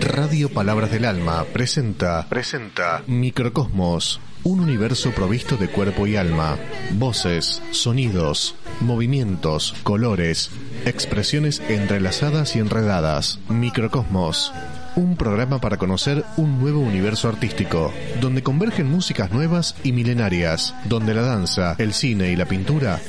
Radio 0.00 0.48
Palabras 0.48 0.90
del 0.90 1.04
Alma 1.04 1.44
presenta, 1.52 2.26
presenta 2.28 3.02
Microcosmos, 3.06 4.20
un 4.42 4.60
universo 4.60 5.12
provisto 5.12 5.56
de 5.56 5.68
cuerpo 5.68 6.06
y 6.06 6.16
alma, 6.16 6.56
voces, 6.92 7.62
sonidos, 7.70 8.56
movimientos, 8.80 9.74
colores, 9.82 10.50
expresiones 10.86 11.60
entrelazadas 11.68 12.56
y 12.56 12.60
enredadas. 12.60 13.38
Microcosmos, 13.48 14.52
un 14.96 15.16
programa 15.16 15.60
para 15.60 15.76
conocer 15.76 16.24
un 16.36 16.58
nuevo 16.60 16.80
universo 16.80 17.28
artístico, 17.28 17.92
donde 18.20 18.42
convergen 18.42 18.90
músicas 18.90 19.30
nuevas 19.30 19.76
y 19.84 19.92
milenarias, 19.92 20.74
donde 20.86 21.14
la 21.14 21.22
danza, 21.22 21.76
el 21.78 21.92
cine 21.92 22.30
y 22.30 22.36
la 22.36 22.46
pintura 22.46 23.00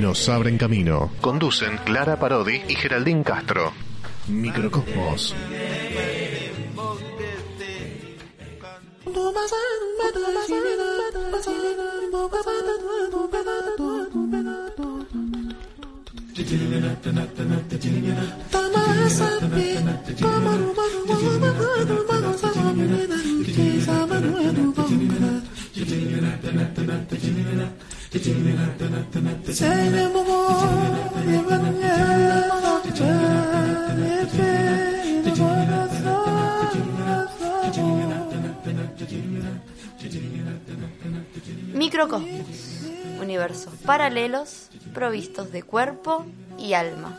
nos 0.00 0.28
abren 0.28 0.56
camino. 0.56 1.10
Conducen 1.20 1.78
Clara 1.84 2.18
Parodi 2.18 2.62
y 2.68 2.74
Geraldine 2.74 3.22
Castro. 3.22 3.72
Microcosmos. 4.28 5.34
Say 29.52 29.90
no 29.90 30.10
Microcosmos, 41.80 42.28
universos 43.22 43.72
paralelos 43.86 44.68
provistos 44.92 45.50
de 45.50 45.62
cuerpo 45.62 46.26
y 46.58 46.74
alma. 46.74 47.16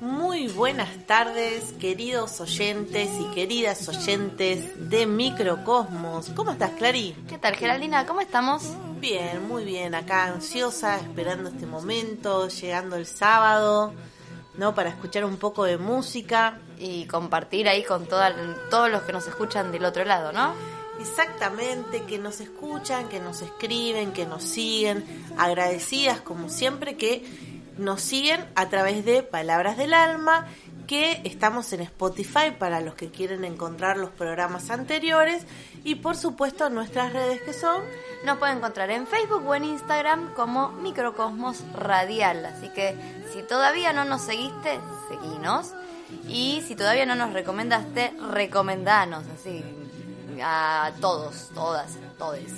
Muy 0.00 0.48
buenas 0.48 0.88
tardes, 1.06 1.74
queridos 1.78 2.40
oyentes 2.40 3.10
y 3.20 3.34
queridas 3.34 3.86
oyentes 3.90 4.88
de 4.88 5.04
Microcosmos. 5.04 6.30
¿Cómo 6.34 6.52
estás, 6.52 6.70
Clary? 6.78 7.14
¿Qué 7.28 7.36
tal, 7.36 7.56
Geraldina? 7.56 8.06
¿Cómo 8.06 8.22
estamos? 8.22 8.62
Bien, 9.00 9.46
muy 9.46 9.64
bien. 9.64 9.94
Acá 9.94 10.28
ansiosa, 10.28 10.96
esperando 10.96 11.50
este 11.50 11.66
momento, 11.66 12.48
llegando 12.48 12.96
el 12.96 13.04
sábado, 13.04 13.92
¿no? 14.56 14.74
Para 14.74 14.88
escuchar 14.88 15.26
un 15.26 15.36
poco 15.36 15.64
de 15.64 15.76
música. 15.76 16.58
Y 16.78 17.04
compartir 17.04 17.68
ahí 17.68 17.84
con 17.84 18.06
toda- 18.06 18.34
todos 18.70 18.90
los 18.90 19.02
que 19.02 19.12
nos 19.12 19.26
escuchan 19.28 19.70
del 19.72 19.84
otro 19.84 20.06
lado, 20.06 20.32
¿no? 20.32 20.54
Exactamente, 21.04 22.04
que 22.04 22.18
nos 22.18 22.40
escuchan, 22.40 23.08
que 23.10 23.20
nos 23.20 23.42
escriben, 23.42 24.12
que 24.12 24.24
nos 24.24 24.42
siguen, 24.42 25.04
agradecidas 25.36 26.22
como 26.22 26.48
siempre 26.48 26.96
que 26.96 27.22
nos 27.76 28.00
siguen 28.00 28.42
a 28.54 28.70
través 28.70 29.04
de 29.04 29.22
Palabras 29.22 29.76
del 29.76 29.92
Alma, 29.92 30.46
que 30.86 31.20
estamos 31.24 31.70
en 31.74 31.82
Spotify 31.82 32.52
para 32.58 32.80
los 32.80 32.94
que 32.94 33.10
quieren 33.10 33.44
encontrar 33.44 33.98
los 33.98 34.10
programas 34.10 34.70
anteriores 34.70 35.42
y 35.84 35.96
por 35.96 36.16
supuesto 36.16 36.70
nuestras 36.70 37.12
redes 37.12 37.42
que 37.42 37.52
son 37.52 37.82
Nos 38.24 38.38
pueden 38.38 38.58
encontrar 38.58 38.90
en 38.90 39.06
Facebook 39.06 39.46
o 39.46 39.54
en 39.54 39.64
Instagram 39.64 40.32
como 40.32 40.70
Microcosmos 40.70 41.62
Radial. 41.74 42.46
Así 42.46 42.70
que 42.70 42.94
si 43.30 43.42
todavía 43.42 43.92
no 43.92 44.06
nos 44.06 44.22
seguiste, 44.22 44.80
seguinos. 45.08 45.72
Y 46.28 46.62
si 46.66 46.76
todavía 46.76 47.04
no 47.04 47.14
nos 47.14 47.32
recomendaste, 47.34 48.14
recomendanos. 48.30 49.24
Así 49.34 49.62
a 50.42 50.92
todos, 51.00 51.50
todas, 51.54 51.92
todes. 52.18 52.52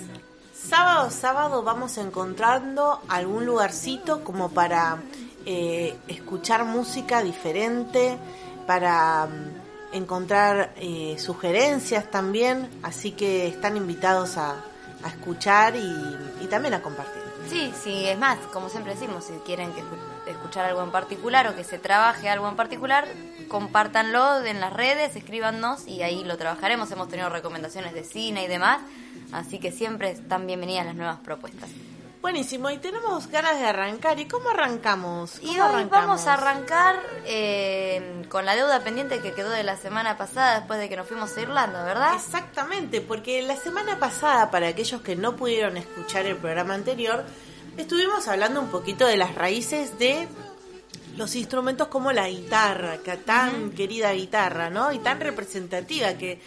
Sábado, 0.54 1.10
sábado 1.10 1.62
vamos 1.62 1.96
encontrando 1.98 3.00
algún 3.08 3.46
lugarcito 3.46 4.24
como 4.24 4.50
para 4.50 5.02
eh, 5.44 5.96
escuchar 6.08 6.64
música 6.64 7.22
diferente, 7.22 8.18
para 8.66 9.26
mm, 9.26 9.96
encontrar 9.96 10.74
eh, 10.76 11.16
sugerencias 11.18 12.10
también, 12.10 12.68
así 12.82 13.12
que 13.12 13.46
están 13.46 13.76
invitados 13.76 14.36
a, 14.36 14.56
escuchar 15.06 15.74
y 15.76 16.46
también 16.48 16.74
a 16.74 16.82
compartir. 16.82 17.25
Sí, 17.48 17.72
sí, 17.82 18.06
es 18.06 18.18
más, 18.18 18.38
como 18.52 18.68
siempre 18.68 18.94
decimos, 18.94 19.24
si 19.24 19.32
quieren 19.44 19.72
que 19.72 19.80
escu- 19.82 19.98
escuchar 20.30 20.64
algo 20.64 20.82
en 20.82 20.90
particular 20.90 21.46
o 21.48 21.54
que 21.54 21.64
se 21.64 21.78
trabaje 21.78 22.28
algo 22.28 22.48
en 22.48 22.56
particular, 22.56 23.06
compártanlo 23.48 24.44
en 24.44 24.60
las 24.60 24.72
redes, 24.72 25.14
escríbanos 25.16 25.86
y 25.86 26.02
ahí 26.02 26.24
lo 26.24 26.36
trabajaremos. 26.36 26.90
Hemos 26.90 27.08
tenido 27.08 27.28
recomendaciones 27.28 27.94
de 27.94 28.02
cine 28.04 28.44
y 28.44 28.48
demás, 28.48 28.80
así 29.32 29.58
que 29.58 29.70
siempre 29.70 30.10
están 30.10 30.46
bienvenidas 30.46 30.86
las 30.86 30.96
nuevas 30.96 31.18
propuestas. 31.20 31.70
Buenísimo, 32.26 32.70
y 32.70 32.78
tenemos 32.78 33.28
ganas 33.28 33.56
de 33.60 33.66
arrancar. 33.66 34.18
¿Y 34.18 34.26
cómo 34.26 34.50
arrancamos? 34.50 35.36
Y 35.40 35.46
¿Cómo 35.46 35.52
hoy 35.52 35.60
arrancamos? 35.60 35.90
vamos 35.90 36.26
a 36.26 36.34
arrancar 36.34 37.00
eh, 37.24 38.24
con 38.28 38.44
la 38.44 38.56
deuda 38.56 38.82
pendiente 38.82 39.20
que 39.20 39.32
quedó 39.32 39.48
de 39.50 39.62
la 39.62 39.76
semana 39.76 40.18
pasada 40.18 40.58
después 40.58 40.80
de 40.80 40.88
que 40.88 40.96
nos 40.96 41.06
fuimos 41.06 41.36
a 41.36 41.40
Irlanda, 41.40 41.84
¿verdad? 41.84 42.16
Exactamente, 42.16 43.00
porque 43.00 43.42
la 43.42 43.54
semana 43.54 44.00
pasada, 44.00 44.50
para 44.50 44.66
aquellos 44.66 45.02
que 45.02 45.14
no 45.14 45.36
pudieron 45.36 45.76
escuchar 45.76 46.26
el 46.26 46.34
programa 46.34 46.74
anterior, 46.74 47.24
estuvimos 47.76 48.26
hablando 48.26 48.60
un 48.60 48.70
poquito 48.70 49.06
de 49.06 49.16
las 49.16 49.36
raíces 49.36 49.96
de 50.00 50.26
los 51.16 51.36
instrumentos 51.36 51.86
como 51.86 52.10
la 52.10 52.28
guitarra, 52.28 52.98
que 53.04 53.18
tan 53.18 53.70
querida 53.70 54.10
guitarra, 54.10 54.68
¿no? 54.68 54.90
Y 54.90 54.98
tan 54.98 55.20
representativa 55.20 56.14
que 56.14 56.40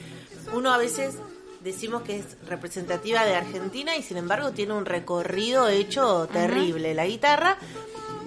uno 0.51 0.73
a 0.73 0.78
veces 0.78 1.16
decimos 1.61 2.03
que 2.03 2.17
es 2.19 2.25
representativa 2.47 3.25
de 3.25 3.35
Argentina 3.35 3.95
y 3.95 4.03
sin 4.03 4.17
embargo 4.17 4.51
tiene 4.51 4.73
un 4.73 4.85
recorrido 4.85 5.67
hecho 5.67 6.27
terrible 6.31 6.93
la 6.93 7.05
guitarra, 7.05 7.57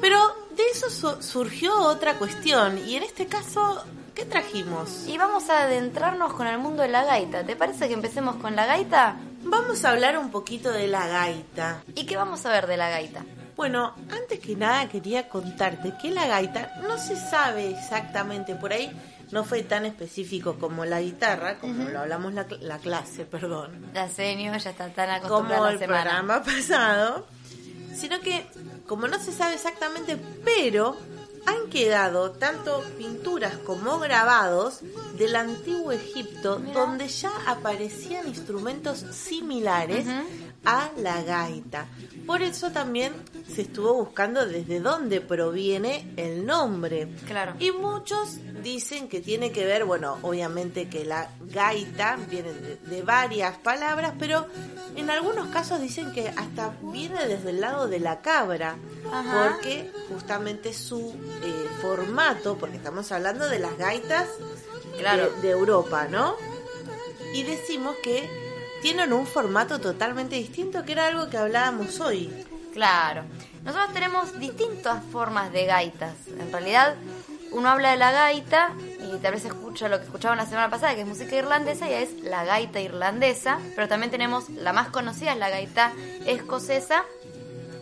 pero 0.01 0.19
de 0.57 0.63
eso 0.73 0.91
su- 0.91 1.23
surgió 1.23 1.75
otra 1.83 2.19
cuestión 2.19 2.79
y 2.87 2.97
en 2.97 3.03
este 3.05 3.27
caso, 3.27 3.85
¿qué 4.15 4.25
trajimos? 4.25 5.07
Y 5.07 5.17
vamos 5.19 5.49
a 5.49 5.63
adentrarnos 5.63 6.35
con 6.35 6.47
el 6.47 6.59
mundo 6.59 6.83
de 6.83 6.89
la 6.89 7.05
gaita. 7.05 7.45
¿Te 7.45 7.57
parece 7.57 7.89
que 7.89 7.95
empecemos 7.95 8.37
con 8.37 8.55
la 8.57 8.67
gaita? 8.67 9.17
Vamos 9.45 9.85
a 9.85 9.91
hablar 9.91 10.19
un 10.19 10.31
poquito 10.31 10.71
de 10.71 10.87
la 10.89 11.07
gaita. 11.09 11.83
¿Y 11.95 12.05
qué 12.07 12.17
vamos 12.17 12.45
a 12.47 12.51
ver 12.51 12.67
de 12.67 12.77
la 12.77 12.91
gaita? 12.91 13.25
Bueno, 13.57 13.95
antes 14.11 14.39
que 14.41 14.57
nada 14.57 14.89
quería 14.89 15.29
contarte 15.29 15.93
que 16.01 16.11
la 16.11 16.27
gaita 16.27 16.73
no 16.89 16.97
se 16.97 17.17
sabe 17.17 17.71
exactamente 17.71 18.55
por 18.55 18.73
ahí, 18.73 18.91
no 19.33 19.45
fue 19.45 19.63
tan 19.63 19.87
específico 19.87 20.57
como 20.59 20.85
la 20.85 21.01
guitarra, 21.01 21.59
como 21.59 21.89
lo 21.89 22.01
hablamos 22.01 22.35
la, 22.35 22.47
la 22.61 22.79
clase, 22.79 23.25
perdón, 23.25 23.91
La 23.95 24.09
seño 24.09 24.57
ya 24.57 24.71
está 24.71 24.91
tan 24.91 25.11
acostumbrada 25.11 25.57
como 25.57 25.69
el 25.71 25.81
la 25.81 25.87
programa 25.87 26.43
pasado, 26.43 27.27
sino 27.95 28.21
que 28.21 28.47
como 28.87 29.09
no 29.09 29.19
se 29.19 29.33
sabe 29.33 29.55
exactamente, 29.55 30.19
pero 30.45 30.97
han 31.47 31.71
quedado 31.71 32.33
tanto 32.33 32.85
pinturas 32.99 33.57
como 33.57 33.99
grabados 33.99 34.81
del 35.17 35.35
antiguo 35.35 35.93
Egipto 35.93 36.59
donde 36.59 37.09
ya 37.09 37.33
aparecían 37.47 38.29
instrumentos 38.29 38.99
similares 38.99 40.07
a 40.65 40.91
la 40.99 41.23
gaita. 41.23 41.87
Por 42.27 42.43
eso 42.43 42.71
también 42.71 43.13
se 43.53 43.63
estuvo 43.63 43.95
buscando 43.95 44.47
desde 44.47 44.81
dónde 44.81 45.21
proviene 45.21 46.13
el 46.17 46.45
nombre. 46.47 47.09
Claro. 47.27 47.55
Y 47.59 47.71
muchos 47.73 48.39
dicen 48.63 49.09
que 49.09 49.21
tiene 49.21 49.53
que 49.53 49.65
ver, 49.65 49.85
bueno, 49.85 50.19
obviamente 50.23 50.89
que 50.89 51.05
la 51.05 51.31
gaita 51.41 52.17
viene 52.31 52.53
de, 52.53 52.77
de 52.77 53.03
varias 53.03 53.57
palabras, 53.59 54.15
pero 54.19 54.47
en 54.97 55.11
algunos 55.11 55.49
casos 55.49 55.81
dicen 55.81 56.13
que 56.13 56.29
hasta 56.29 56.75
viene 56.93 57.27
desde 57.27 57.51
el 57.51 57.61
lado 57.61 57.89
de 57.89 58.01
la 58.01 58.21
cabra, 58.21 58.77
Ajá. 59.13 59.57
porque 59.59 59.91
justamente 60.09 60.73
su 60.73 61.11
eh, 61.43 61.69
formato, 61.81 62.57
porque 62.59 62.77
estamos 62.77 63.11
hablando 63.13 63.49
de 63.49 63.59
las 63.59 63.77
gaitas 63.79 64.29
Claro. 64.99 65.31
de, 65.37 65.41
de 65.43 65.51
Europa, 65.51 66.07
¿no? 66.09 66.37
Y 67.35 67.45
decimos 67.45 67.97
que 68.03 68.29
tienen 68.83 69.13
un 69.15 69.27
formato 69.27 69.81
totalmente 69.81 70.37
distinto, 70.37 70.85
que 70.85 70.93
era 70.93 71.07
algo 71.07 71.31
que 71.31 71.39
hablábamos 71.39 71.99
hoy. 72.01 72.31
Claro. 72.73 73.25
Nosotros 73.65 73.93
tenemos 73.93 74.39
distintas 74.39 75.05
formas 75.05 75.53
de 75.53 75.67
gaitas. 75.67 76.15
En 76.27 76.51
realidad, 76.51 76.97
uno 77.53 77.69
habla 77.69 77.93
de 77.93 77.97
la 77.97 78.11
gaita 78.11 78.73
y 78.79 79.19
tal 79.19 79.35
vez 79.35 79.45
escucha 79.45 79.89
lo 79.89 79.99
que 79.99 80.05
escuchaban 80.05 80.39
la 80.39 80.47
semana 80.47 80.71
pasada, 80.71 80.95
que 80.95 81.03
es 81.03 81.07
música 81.07 81.37
irlandesa, 81.37 81.89
y 81.89 81.93
es 81.93 82.23
la 82.23 82.45
gaita 82.45 82.81
irlandesa. 82.81 83.59
Pero 83.77 83.89
también 83.89 84.11
tenemos 84.11 84.49
la 84.51 84.73
más 84.73 84.89
conocida, 84.89 85.33
es 85.33 85.39
la 85.39 85.51
gaita 85.51 85.93
escocesa. 86.27 87.05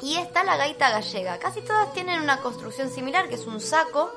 Y 0.03 0.17
está 0.17 0.45
la 0.45 0.57
gaita 0.57 0.91
gallega. 0.91 1.39
Casi 1.39 1.61
todas 1.61 1.93
tienen 1.93 2.21
una 2.21 2.39
construcción 2.39 2.91
similar, 2.91 3.29
que 3.29 3.35
es 3.35 3.47
un 3.47 3.61
saco 3.61 4.11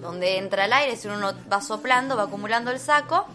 donde 0.00 0.38
entra 0.38 0.66
el 0.66 0.72
aire, 0.72 0.96
si 0.96 1.08
uno 1.08 1.32
va 1.50 1.60
soplando, 1.60 2.16
va 2.16 2.24
acumulando 2.24 2.70
el 2.70 2.78
saco, 2.78 3.26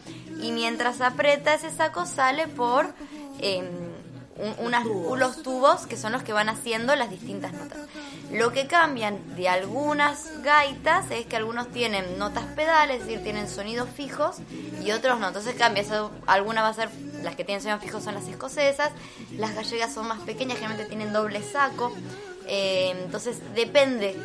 y 0.42 0.52
mientras 0.52 1.02
aprieta 1.02 1.54
ese 1.54 1.70
saco 1.70 2.06
sale 2.06 2.48
por 2.48 2.94
em, 3.40 3.91
un- 4.42 4.66
unas, 4.66 4.86
los 4.86 5.44
tubos 5.44 5.88
que 5.88 5.98
son 5.98 6.12
los 6.12 6.24
que 6.24 6.34
van 6.34 6.50
haciendo 6.50 6.96
las 6.96 7.10
distintas 7.10 7.54
notas. 7.54 7.78
Lo 8.32 8.52
que 8.52 8.68
cambian 8.68 9.36
de 9.36 9.50
algunas 9.50 10.42
gaitas 10.42 11.10
es 11.12 11.26
que 11.26 11.36
algunos 11.36 11.70
tienen 11.72 12.18
notas 12.18 12.46
pedales, 12.56 13.02
es 13.02 13.08
decir, 13.08 13.24
tienen 13.24 13.48
sonidos 13.50 13.90
fijos 13.90 14.38
y 14.84 14.92
otros 14.92 15.20
no. 15.20 15.28
Entonces 15.28 15.56
cambia. 15.56 15.84
Eso, 15.84 16.12
alguna 16.28 16.62
va 16.62 16.70
a 16.70 16.74
ser, 16.74 16.90
las 17.24 17.36
que 17.36 17.44
tienen 17.44 17.62
sonidos 17.62 17.84
fijos 17.84 18.04
son 18.04 18.14
las 18.16 18.28
escocesas, 18.28 18.92
las 19.38 19.54
gallegas 19.56 19.94
son 19.94 20.08
más 20.08 20.20
pequeñas, 20.22 20.58
generalmente 20.58 20.88
tienen 20.90 21.14
doble 21.14 21.42
saco. 21.44 21.94
Eh, 22.48 22.94
entonces 23.04 23.40
depende 23.54 24.16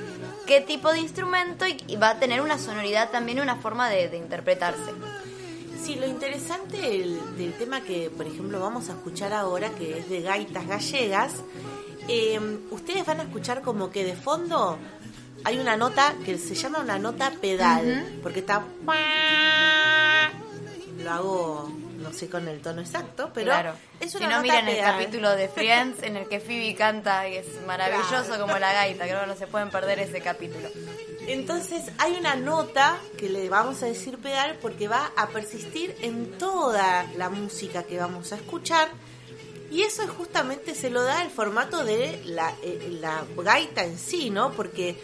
qué 0.47 0.61
tipo 0.61 0.93
de 0.93 1.01
instrumento 1.01 1.67
y, 1.67 1.97
va 1.97 2.11
a 2.11 2.19
tener 2.19 2.41
una 2.41 2.59
sonoridad 2.59 3.11
también, 3.11 3.41
una 3.41 3.57
forma 3.57 3.89
de, 3.91 4.17
interpretarse. 4.17 4.93
Sí, 5.87 5.94
lo 5.94 6.09
interesante 6.09 6.79
del, 6.79 7.55
tema 7.61 7.81
que, 7.81 8.11
por 8.11 8.27
ejemplo, 8.27 8.59
vamos 8.59 8.88
a 8.88 8.94
escuchar 8.94 9.33
ahora, 9.33 9.71
que 9.71 10.00
es 10.00 10.09
de 10.09 10.21
gaitas 10.21 10.67
gallegas, 10.67 11.35
eh, 12.09 12.41
ustedes 12.73 13.06
van 13.06 13.21
a 13.21 13.23
escuchar 13.23 13.62
como 13.62 13.88
que 13.88 14.03
de 14.03 14.17
fondo 14.17 14.79
hay 15.44 15.61
una 15.61 15.77
nota 15.77 16.17
que 16.25 16.38
se 16.38 16.56
llama 16.56 16.81
una 16.81 16.99
nota 16.99 17.31
pedal, 17.41 18.19
porque 18.21 18.41
está... 18.41 18.65
Lo 21.05 21.11
hago 21.12 21.73
no 21.99 22.12
sé 22.12 22.29
con 22.29 22.49
el 22.49 22.61
tono 22.61 22.81
exacto, 22.81 23.31
pero 23.32 23.53
es 24.00 24.15
una 24.17 24.27
si 24.27 24.32
no 24.32 24.43
miren 24.43 24.69
el 24.69 24.81
capítulo 24.81 25.31
de 25.37 25.49
Friends 25.49 26.03
en 26.03 26.17
el 26.17 26.27
que 26.29 26.41
Phoebe 26.41 26.75
canta 26.75 27.29
y 27.29 27.37
es 27.37 27.47
maravilloso 27.65 28.39
como 28.41 28.59
la 28.59 28.73
gaita, 28.73 29.05
creo 29.05 29.21
que 29.21 29.27
no 29.27 29.37
se 29.37 29.47
pueden 29.47 29.71
perder 29.71 30.00
ese 30.00 30.21
capítulo. 30.21 30.69
Entonces 31.26 31.82
hay 31.99 32.17
una 32.19 32.37
nota 32.37 32.99
que 33.19 33.28
le 33.28 33.49
vamos 33.49 33.82
a 33.82 33.87
decir 33.87 34.19
pedal 34.19 34.58
porque 34.62 34.88
va 34.88 35.12
a 35.17 35.28
persistir 35.28 35.94
en 36.00 36.38
toda 36.38 37.05
la 37.17 37.28
música 37.31 37.82
que 37.82 37.99
vamos 37.99 38.32
a 38.32 38.37
escuchar. 38.37 38.88
Y 39.70 39.82
eso 39.82 40.02
es 40.02 40.11
justamente 40.11 40.76
se 40.76 40.90
lo 40.90 41.02
da 41.02 41.23
el 41.23 41.31
formato 41.31 41.84
de 41.84 42.23
la, 42.25 42.55
eh, 42.62 42.99
la 43.00 43.25
gaita 43.37 43.84
en 43.84 43.99
sí, 43.99 44.31
¿no? 44.31 44.52
Porque 44.52 44.96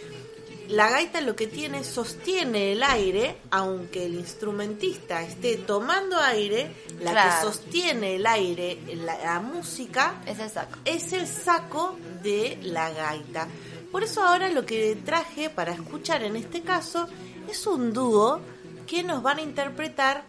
la 0.69 0.89
gaita 0.89 1.21
lo 1.21 1.37
que 1.37 1.47
tiene 1.47 1.85
sostiene 1.85 2.73
el 2.73 2.83
aire, 2.83 3.37
aunque 3.51 4.07
el 4.07 4.15
instrumentista 4.15 5.23
esté 5.23 5.57
tomando 5.59 6.19
aire, 6.19 6.73
la 7.01 7.13
que 7.13 7.47
sostiene 7.47 8.17
el 8.17 8.27
aire, 8.27 8.79
la, 8.95 9.41
música, 9.41 10.23
es 10.27 10.39
el 10.39 10.51
saco. 10.51 10.79
Es 10.85 11.13
el 11.13 11.27
saco 11.27 11.97
de 12.23 12.59
la 12.63 12.91
gaita. 12.91 13.49
Por 13.93 14.03
eso 14.03 14.25
ahora 14.25 14.49
lo 14.49 14.67
que 14.67 14.97
traje 15.05 15.51
para 15.51 15.73
escuchar 15.73 16.23
en 16.25 16.35
este 16.35 16.63
caso 16.63 17.07
es 17.49 17.67
un 17.67 17.93
dúo 17.93 18.41
que 18.87 19.03
nos 19.03 19.23
van 19.23 19.39
a 19.39 19.43
interpretar 19.43 20.25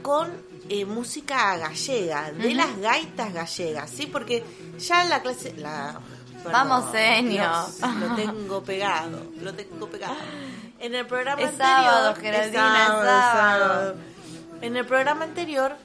con 0.00 0.30
eh, 0.68 0.84
música 0.84 1.56
gallega, 1.56 2.30
de 2.32 2.54
las 2.54 2.78
gaitas 2.78 3.34
gallegas, 3.34 3.90
¿sí? 3.90 4.06
Porque 4.06 4.44
ya 4.78 5.04
la 5.04 5.20
clase, 5.20 5.54
la 5.56 6.00
Vamos, 6.44 6.92
señor. 6.92 7.66
lo 8.00 8.14
tengo 8.14 8.62
pegado, 8.62 9.22
lo 9.40 9.54
tengo 9.54 9.88
pegado. 9.88 10.16
En 10.78 10.94
el 10.94 11.06
programa 11.06 11.42
es 11.42 11.48
anterior. 11.48 11.74
Sábado, 11.74 12.14
Geraldina, 12.14 13.94
En 14.62 14.76
el 14.76 14.86
programa 14.86 15.24
anterior 15.24 15.76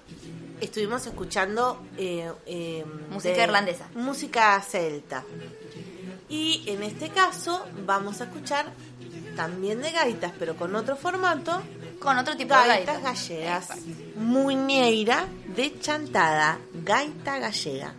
estuvimos 0.62 1.06
escuchando 1.08 1.84
eh, 1.98 2.32
eh, 2.46 2.86
música 3.10 3.44
irlandesa. 3.44 3.88
Música 3.96 4.62
celta. 4.62 5.24
Y 6.34 6.64
en 6.66 6.82
este 6.82 7.10
caso 7.10 7.64
vamos 7.86 8.20
a 8.20 8.24
escuchar 8.24 8.66
también 9.36 9.84
de 9.84 9.92
gaitas, 9.92 10.32
pero 10.40 10.56
con 10.56 10.76
otro 10.76 10.96
formato. 10.96 11.62
Con 12.00 12.18
otro 12.18 12.36
tipo 12.36 12.56
de 12.56 12.68
gaitas. 12.68 13.04
gallegas. 13.04 13.70
Muñeira 14.16 15.28
de 15.56 15.80
chantada, 15.80 16.58
gaita 16.74 17.38
gallega. 17.38 17.94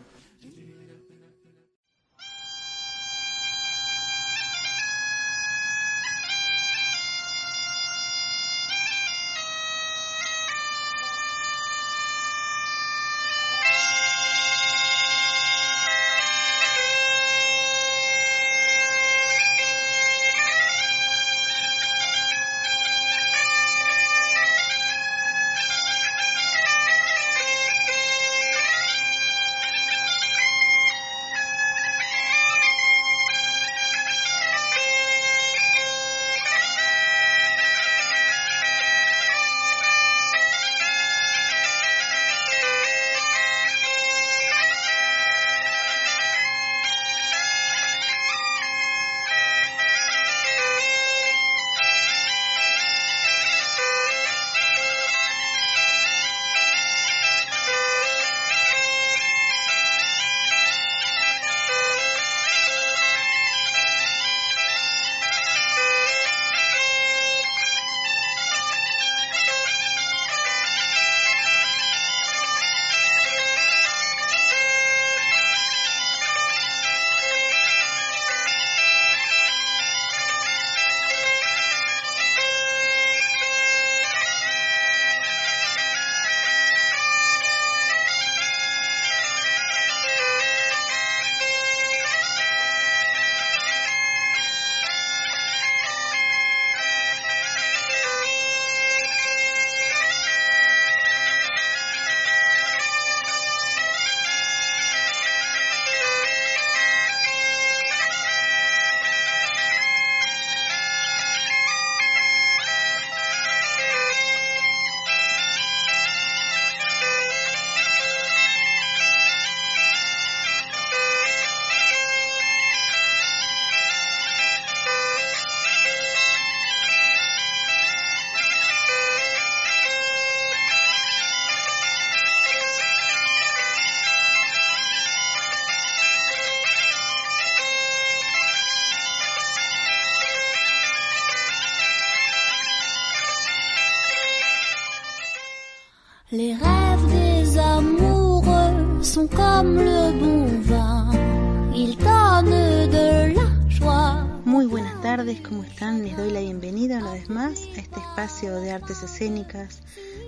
Tardes, 155.17 155.43
¿cómo 155.43 155.63
están? 155.63 156.03
Les 156.03 156.17
doy 156.17 156.33
la 156.33 156.41
bienvenida 156.41 156.99
una 156.99 157.13
vez 157.13 157.31
más 157.31 157.69
a 157.77 157.81
este 157.81 158.01
espacio 158.01 158.57
de 158.57 158.73
artes 158.73 159.01
escénicas 159.05 159.79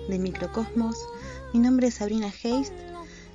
de 0.09 0.17
Microcosmos. 0.17 0.97
Mi 1.53 1.59
nombre 1.59 1.89
es 1.89 1.95
Sabrina 1.95 2.33
Heist 2.45 2.73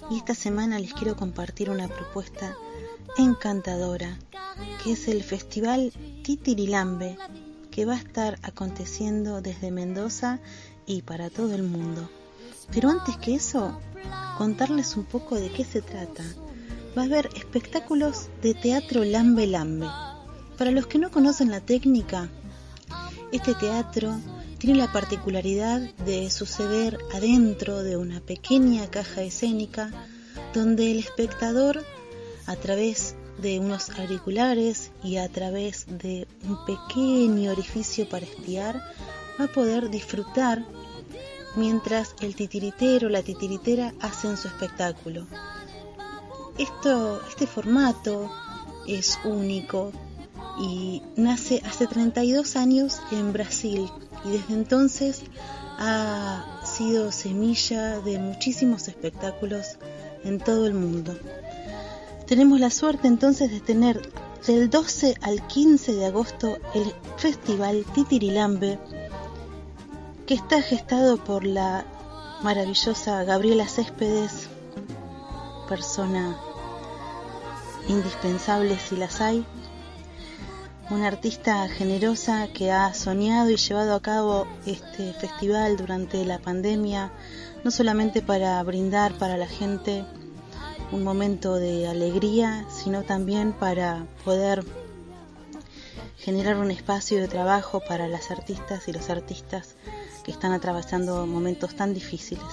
y 0.09 0.15
esta 0.15 0.33
semana 0.33 0.79
les 0.79 0.93
quiero 0.93 1.17
compartir 1.17 1.69
una 1.69 1.89
propuesta 1.89 2.55
encantadora 3.17 4.17
que 4.81 4.93
es 4.93 5.09
el 5.09 5.23
Festival 5.23 5.91
Titirilambe 6.23 7.17
que 7.69 7.83
va 7.83 7.95
a 7.95 7.99
estar 7.99 8.39
aconteciendo 8.43 9.41
desde 9.41 9.71
Mendoza 9.71 10.39
y 10.85 11.01
para 11.01 11.29
todo 11.29 11.53
el 11.53 11.63
mundo. 11.63 12.09
Pero 12.71 12.87
antes 12.87 13.17
que 13.17 13.35
eso, 13.35 13.77
contarles 14.37 14.95
un 14.95 15.03
poco 15.03 15.35
de 15.35 15.51
qué 15.51 15.65
se 15.65 15.81
trata. 15.81 16.23
Va 16.97 17.01
a 17.01 17.05
haber 17.07 17.27
espectáculos 17.35 18.29
de 18.41 18.53
teatro 18.53 19.03
lambe 19.03 19.47
lambe. 19.47 19.87
Para 20.61 20.69
los 20.69 20.85
que 20.85 20.99
no 20.99 21.09
conocen 21.09 21.49
la 21.49 21.59
técnica, 21.59 22.29
este 23.31 23.55
teatro 23.55 24.15
tiene 24.59 24.77
la 24.77 24.91
particularidad 24.91 25.81
de 26.05 26.29
suceder 26.29 26.99
adentro 27.15 27.81
de 27.81 27.97
una 27.97 28.19
pequeña 28.19 28.85
caja 28.91 29.23
escénica 29.23 29.89
donde 30.53 30.91
el 30.91 30.99
espectador 30.99 31.83
a 32.45 32.55
través 32.57 33.15
de 33.41 33.59
unos 33.59 33.89
auriculares 33.89 34.91
y 35.03 35.17
a 35.17 35.27
través 35.29 35.87
de 35.87 36.27
un 36.43 36.63
pequeño 36.63 37.49
orificio 37.49 38.07
para 38.07 38.27
espiar 38.27 38.83
va 39.39 39.45
a 39.45 39.51
poder 39.51 39.89
disfrutar 39.89 40.63
mientras 41.55 42.13
el 42.21 42.35
titiritero 42.35 43.07
o 43.07 43.09
la 43.09 43.23
titiritera 43.23 43.95
hacen 43.99 44.37
su 44.37 44.47
espectáculo. 44.47 45.25
Esto, 46.59 47.19
este 47.27 47.47
formato 47.47 48.31
es 48.85 49.17
único 49.23 49.91
y 50.59 51.01
nace 51.15 51.61
hace 51.65 51.87
32 51.87 52.55
años 52.55 52.99
en 53.11 53.33
Brasil 53.33 53.89
y 54.25 54.29
desde 54.31 54.53
entonces 54.53 55.23
ha 55.79 56.61
sido 56.63 57.11
semilla 57.11 57.99
de 57.99 58.19
muchísimos 58.19 58.87
espectáculos 58.87 59.77
en 60.23 60.39
todo 60.39 60.67
el 60.67 60.73
mundo. 60.73 61.15
Tenemos 62.27 62.59
la 62.59 62.69
suerte 62.69 63.07
entonces 63.07 63.51
de 63.51 63.59
tener 63.59 64.01
del 64.45 64.69
12 64.69 65.15
al 65.21 65.45
15 65.47 65.93
de 65.93 66.05
agosto 66.05 66.57
el 66.73 66.93
Festival 67.17 67.85
Titirilambe, 67.93 68.79
que 70.25 70.33
está 70.33 70.61
gestado 70.61 71.17
por 71.17 71.45
la 71.45 71.85
maravillosa 72.41 73.23
Gabriela 73.23 73.67
Céspedes, 73.67 74.47
persona 75.67 76.37
indispensable 77.87 78.77
si 78.79 78.95
las 78.95 79.21
hay, 79.21 79.45
una 80.91 81.07
artista 81.07 81.69
generosa 81.69 82.49
que 82.49 82.69
ha 82.69 82.93
soñado 82.93 83.49
y 83.49 83.55
llevado 83.55 83.95
a 83.95 84.01
cabo 84.01 84.45
este 84.65 85.13
festival 85.13 85.77
durante 85.77 86.25
la 86.25 86.37
pandemia, 86.37 87.13
no 87.63 87.71
solamente 87.71 88.21
para 88.21 88.61
brindar 88.63 89.13
para 89.13 89.37
la 89.37 89.47
gente 89.47 90.03
un 90.91 91.03
momento 91.03 91.55
de 91.55 91.87
alegría, 91.87 92.65
sino 92.69 93.03
también 93.03 93.53
para 93.53 94.05
poder 94.25 94.65
generar 96.17 96.57
un 96.57 96.71
espacio 96.71 97.21
de 97.21 97.29
trabajo 97.29 97.81
para 97.87 98.09
las 98.09 98.29
artistas 98.29 98.89
y 98.89 98.91
los 98.91 99.09
artistas 99.09 99.75
que 100.25 100.31
están 100.31 100.51
atravesando 100.51 101.25
momentos 101.25 101.73
tan 101.73 101.93
difíciles. 101.93 102.43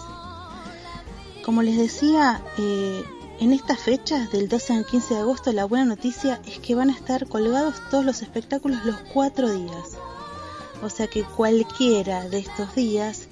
Como 1.44 1.62
les 1.62 1.76
decía, 1.76 2.40
eh, 2.56 3.02
en 3.40 3.52
estas 3.52 3.78
fechas, 3.78 4.32
del 4.32 4.48
12 4.48 4.72
al 4.72 4.84
15 4.84 5.14
de 5.14 5.20
agosto, 5.20 5.52
la 5.52 5.64
buena 5.64 5.84
noticia 5.84 6.40
es 6.44 6.58
que 6.58 6.74
van 6.74 6.90
a 6.90 6.94
estar 6.94 7.28
colgados 7.28 7.76
todos 7.88 8.04
los 8.04 8.22
espectáculos 8.22 8.84
los 8.84 8.96
cuatro 9.12 9.50
días. 9.50 9.96
O 10.82 10.90
sea 10.90 11.06
que 11.06 11.22
cualquiera 11.22 12.28
de 12.28 12.38
estos 12.38 12.74
días, 12.74 13.28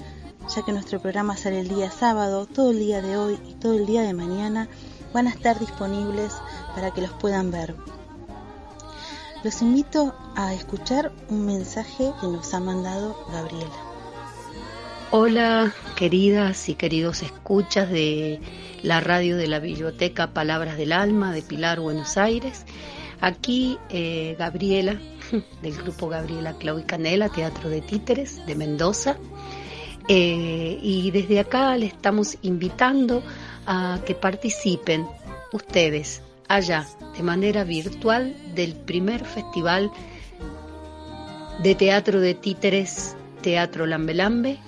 ya 0.54 0.62
que 0.62 0.72
nuestro 0.72 1.00
programa 1.00 1.36
sale 1.36 1.60
el 1.60 1.68
día 1.68 1.90
sábado, 1.90 2.46
todo 2.46 2.70
el 2.70 2.78
día 2.78 3.02
de 3.02 3.16
hoy 3.16 3.38
y 3.48 3.54
todo 3.54 3.74
el 3.74 3.86
día 3.86 4.02
de 4.02 4.14
mañana, 4.14 4.68
van 5.12 5.26
a 5.26 5.30
estar 5.30 5.58
disponibles 5.58 6.32
para 6.74 6.92
que 6.92 7.02
los 7.02 7.12
puedan 7.12 7.50
ver. 7.50 7.74
Los 9.42 9.60
invito 9.60 10.14
a 10.36 10.54
escuchar 10.54 11.12
un 11.28 11.46
mensaje 11.46 12.12
que 12.20 12.28
nos 12.28 12.54
ha 12.54 12.60
mandado 12.60 13.16
Gabriela. 13.32 13.85
Hola, 15.12 15.72
queridas 15.94 16.68
y 16.68 16.74
queridos 16.74 17.22
escuchas 17.22 17.88
de 17.88 18.40
la 18.82 18.98
radio 19.00 19.36
de 19.36 19.46
la 19.46 19.60
Biblioteca 19.60 20.32
Palabras 20.34 20.76
del 20.76 20.92
Alma 20.92 21.32
de 21.32 21.42
Pilar, 21.42 21.78
Buenos 21.78 22.16
Aires. 22.16 22.66
Aquí 23.20 23.78
eh, 23.88 24.34
Gabriela, 24.36 25.00
del 25.62 25.76
grupo 25.76 26.08
Gabriela 26.08 26.58
Clau 26.58 26.80
y 26.80 26.82
Canela, 26.82 27.28
Teatro 27.28 27.70
de 27.70 27.82
Títeres 27.82 28.44
de 28.46 28.56
Mendoza. 28.56 29.16
Eh, 30.08 30.76
y 30.82 31.12
desde 31.12 31.38
acá 31.38 31.76
le 31.76 31.86
estamos 31.86 32.36
invitando 32.42 33.22
a 33.64 34.00
que 34.04 34.16
participen 34.16 35.06
ustedes 35.52 36.20
allá 36.48 36.84
de 37.16 37.22
manera 37.22 37.62
virtual 37.62 38.34
del 38.56 38.74
primer 38.74 39.24
festival 39.24 39.88
de 41.62 41.74
teatro 41.76 42.20
de 42.20 42.34
títeres 42.34 43.16
Teatro 43.40 43.86
Lambelambe, 43.86 44.58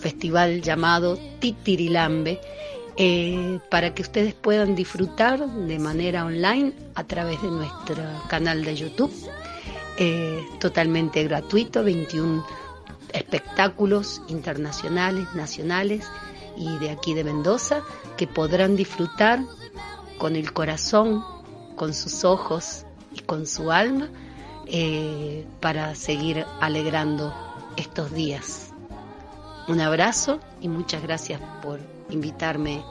festival 0.00 0.62
llamado 0.62 1.18
Titirilambe, 1.38 2.40
eh, 2.96 3.60
para 3.70 3.94
que 3.94 4.02
ustedes 4.02 4.34
puedan 4.34 4.74
disfrutar 4.74 5.46
de 5.48 5.78
manera 5.78 6.24
online 6.24 6.72
a 6.94 7.04
través 7.04 7.40
de 7.40 7.48
nuestro 7.48 8.02
canal 8.28 8.64
de 8.64 8.74
YouTube, 8.74 9.12
eh, 9.96 10.42
totalmente 10.58 11.22
gratuito, 11.24 11.84
21 11.84 12.44
espectáculos 13.12 14.22
internacionales, 14.28 15.26
nacionales 15.34 16.06
y 16.56 16.78
de 16.78 16.90
aquí 16.90 17.14
de 17.14 17.24
Mendoza 17.24 17.82
que 18.16 18.26
podrán 18.26 18.76
disfrutar 18.76 19.40
con 20.18 20.36
el 20.36 20.52
corazón, 20.52 21.24
con 21.76 21.94
sus 21.94 22.24
ojos 22.24 22.84
y 23.14 23.20
con 23.20 23.46
su 23.46 23.70
alma 23.70 24.08
eh, 24.66 25.46
para 25.60 25.94
seguir 25.94 26.44
alegrando 26.60 27.34
estos 27.76 28.12
días. 28.12 28.69
Un 29.70 29.80
abrazo 29.80 30.40
y 30.60 30.66
muchas 30.66 31.00
gracias 31.00 31.40
por 31.62 31.78
invitarme 32.10 32.82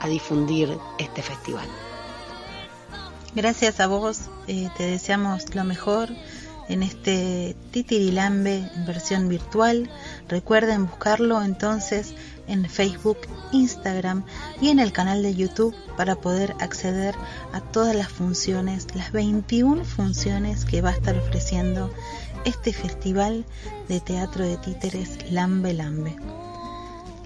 a 0.00 0.08
difundir 0.08 0.78
este 0.98 1.20
festival. 1.20 1.66
Gracias 3.34 3.80
a 3.80 3.86
vos, 3.86 4.22
eh, 4.46 4.70
te 4.78 4.84
deseamos 4.84 5.54
lo 5.54 5.62
mejor 5.64 6.08
en 6.70 6.82
este 6.82 7.54
Titirilambe 7.70 8.66
en 8.74 8.86
versión 8.86 9.28
virtual. 9.28 9.90
Recuerden 10.26 10.86
buscarlo 10.86 11.42
entonces 11.42 12.14
en 12.48 12.64
Facebook, 12.64 13.18
Instagram 13.52 14.24
y 14.62 14.70
en 14.70 14.78
el 14.78 14.92
canal 14.92 15.22
de 15.22 15.34
YouTube 15.34 15.76
para 15.98 16.16
poder 16.16 16.54
acceder 16.60 17.14
a 17.52 17.60
todas 17.60 17.94
las 17.94 18.08
funciones, 18.08 18.86
las 18.94 19.12
21 19.12 19.84
funciones 19.84 20.64
que 20.64 20.80
va 20.80 20.88
a 20.88 20.94
estar 20.94 21.18
ofreciendo 21.18 21.92
este 22.46 22.72
festival 22.72 23.44
de 23.88 24.00
teatro 24.00 24.44
de 24.44 24.56
títeres 24.56 25.30
Lambe 25.30 25.74
Lambe. 25.74 26.16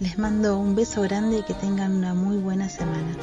Les 0.00 0.18
mando 0.18 0.58
un 0.58 0.74
beso 0.74 1.02
grande 1.02 1.38
y 1.38 1.42
que 1.42 1.52
tengan 1.54 1.94
una 1.94 2.14
muy 2.14 2.38
buena 2.38 2.68
semana. 2.70 3.14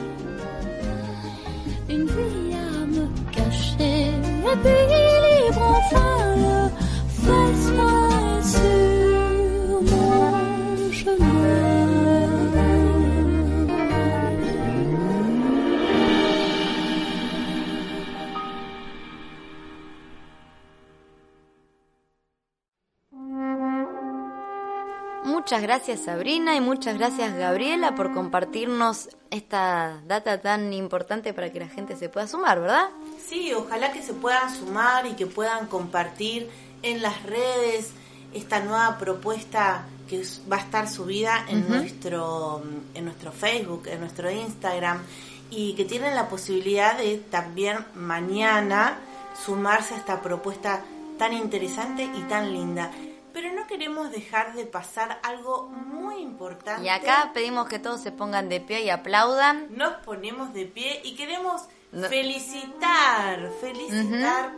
Muchas 25.47 25.61
gracias 25.61 26.01
Sabrina 26.01 26.57
y 26.57 26.59
muchas 26.59 26.97
gracias 26.97 27.33
Gabriela 27.33 27.95
por 27.95 28.13
compartirnos 28.13 29.07
esta 29.31 30.01
data 30.05 30.41
tan 30.41 30.73
importante 30.73 31.33
para 31.33 31.53
que 31.53 31.61
la 31.61 31.69
gente 31.69 31.95
se 31.95 32.09
pueda 32.09 32.27
sumar, 32.27 32.59
¿verdad? 32.59 32.89
Sí, 33.29 33.53
ojalá 33.53 33.93
que 33.93 34.01
se 34.01 34.13
puedan 34.13 34.53
sumar 34.53 35.05
y 35.05 35.13
que 35.13 35.25
puedan 35.25 35.67
compartir 35.67 36.49
en 36.83 37.01
las 37.01 37.23
redes 37.23 37.91
esta 38.33 38.59
nueva 38.59 38.97
propuesta 38.97 39.85
que 40.09 40.21
va 40.51 40.57
a 40.57 40.59
estar 40.59 40.89
subida 40.89 41.45
en 41.47 41.69
nuestro 41.69 42.61
en 42.93 43.05
nuestro 43.05 43.31
Facebook, 43.31 43.83
en 43.87 44.01
nuestro 44.01 44.29
Instagram 44.29 45.01
y 45.49 45.75
que 45.75 45.85
tienen 45.85 46.13
la 46.13 46.27
posibilidad 46.27 46.97
de 46.97 47.19
también 47.19 47.85
mañana 47.95 48.99
sumarse 49.45 49.93
a 49.93 49.97
esta 49.97 50.21
propuesta 50.21 50.83
tan 51.17 51.31
interesante 51.31 52.03
y 52.03 52.23
tan 52.23 52.51
linda. 52.51 52.91
Pero 53.37 53.53
no 53.53 53.67
queremos 53.67 54.09
dejar 54.09 54.55
de 54.55 54.65
pasar 54.65 55.19
algo 55.21 55.67
muy 55.67 56.23
importante. 56.23 56.83
Y 56.83 56.89
acá 56.89 57.29
pedimos 57.35 57.67
que 57.67 57.77
todos 57.77 58.01
se 58.01 58.11
pongan 58.11 58.49
de 58.49 58.59
pie 58.59 58.81
y 58.81 58.89
aplaudan. 58.89 59.67
Nos 59.77 59.93
ponemos 59.97 60.55
de 60.55 60.65
pie 60.65 61.01
y 61.03 61.13
queremos 61.13 61.61
felicitar, 62.09 63.51
felicitar 63.61 64.53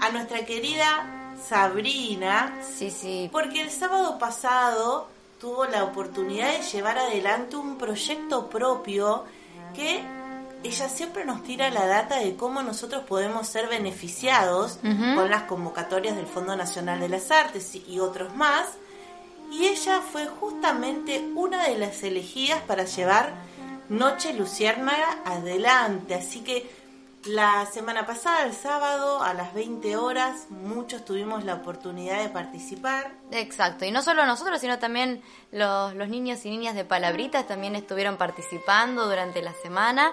a 0.00 0.08
nuestra 0.10 0.46
querida 0.46 1.34
Sabrina. 1.46 2.62
Sí, 2.62 2.90
sí. 2.90 3.28
Porque 3.30 3.60
el 3.60 3.70
sábado 3.70 4.18
pasado 4.18 5.06
tuvo 5.38 5.66
la 5.66 5.84
oportunidad 5.84 6.50
de 6.50 6.62
llevar 6.62 6.96
adelante 6.96 7.56
un 7.56 7.76
proyecto 7.76 8.48
propio 8.48 9.24
que 9.74 10.02
ella 10.64 10.88
siempre 10.88 11.24
nos 11.24 11.42
tira 11.42 11.68
la 11.70 11.86
data 11.86 12.18
de 12.18 12.36
cómo 12.36 12.62
nosotros 12.62 13.04
podemos 13.04 13.46
ser 13.46 13.68
beneficiados 13.68 14.78
con 14.82 15.30
las 15.30 15.42
convocatorias 15.42 16.16
del 16.16 16.26
Fondo 16.26 16.56
Nacional 16.56 17.00
de 17.00 17.10
las 17.10 17.30
Artes 17.30 17.74
y 17.74 18.00
otros 18.00 18.34
más. 18.34 18.66
Y 19.52 19.66
ella 19.66 20.00
fue 20.00 20.26
justamente 20.26 21.22
una 21.34 21.68
de 21.68 21.78
las 21.78 22.02
elegidas 22.02 22.62
para 22.62 22.84
llevar 22.84 23.34
Noche 23.90 24.32
Luciérnaga 24.32 25.18
adelante. 25.26 26.14
Así 26.14 26.40
que 26.40 26.68
La 27.26 27.64
semana 27.64 28.04
pasada, 28.04 28.44
el 28.44 28.52
sábado, 28.52 29.22
a 29.22 29.32
las 29.32 29.54
20 29.54 29.96
horas, 29.96 30.50
muchos 30.50 31.06
tuvimos 31.06 31.42
la 31.42 31.54
oportunidad 31.54 32.22
de 32.22 32.28
participar. 32.28 33.12
Exacto, 33.30 33.86
y 33.86 33.90
no 33.90 34.02
solo 34.02 34.26
nosotros, 34.26 34.60
sino 34.60 34.78
también 34.78 35.22
los, 35.50 35.94
los 35.94 36.10
niños 36.10 36.44
y 36.44 36.50
niñas 36.50 36.74
de 36.74 36.84
Palabritas 36.84 37.46
también 37.46 37.76
estuvieron 37.76 38.18
participando 38.18 39.06
durante 39.06 39.40
la 39.40 39.54
semana 39.54 40.12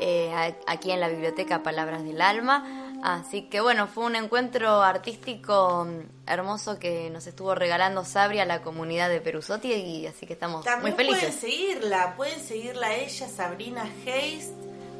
eh, 0.00 0.54
aquí 0.66 0.90
en 0.90 1.00
la 1.00 1.08
biblioteca 1.08 1.62
Palabras 1.62 2.04
del 2.04 2.20
Alma. 2.20 2.84
Así 3.02 3.42
que 3.42 3.60
bueno, 3.60 3.86
fue 3.86 4.04
un 4.04 4.16
encuentro 4.16 4.82
artístico 4.82 5.86
mm, 5.86 6.28
hermoso 6.28 6.78
que 6.78 7.10
nos 7.10 7.26
estuvo 7.26 7.54
regalando 7.54 8.04
Sabri 8.04 8.40
a 8.40 8.44
la 8.44 8.62
comunidad 8.62 9.08
de 9.08 9.20
Perusotti 9.20 9.72
y 9.72 10.06
así 10.06 10.26
que 10.26 10.32
estamos 10.32 10.64
También 10.64 10.96
muy 10.96 11.04
pueden 11.06 11.20
felices. 11.20 11.40
seguirla, 11.40 12.14
pueden 12.16 12.40
seguirla 12.40 12.94
ella, 12.94 13.28
Sabrina 13.28 13.88
Heist. 14.04 14.52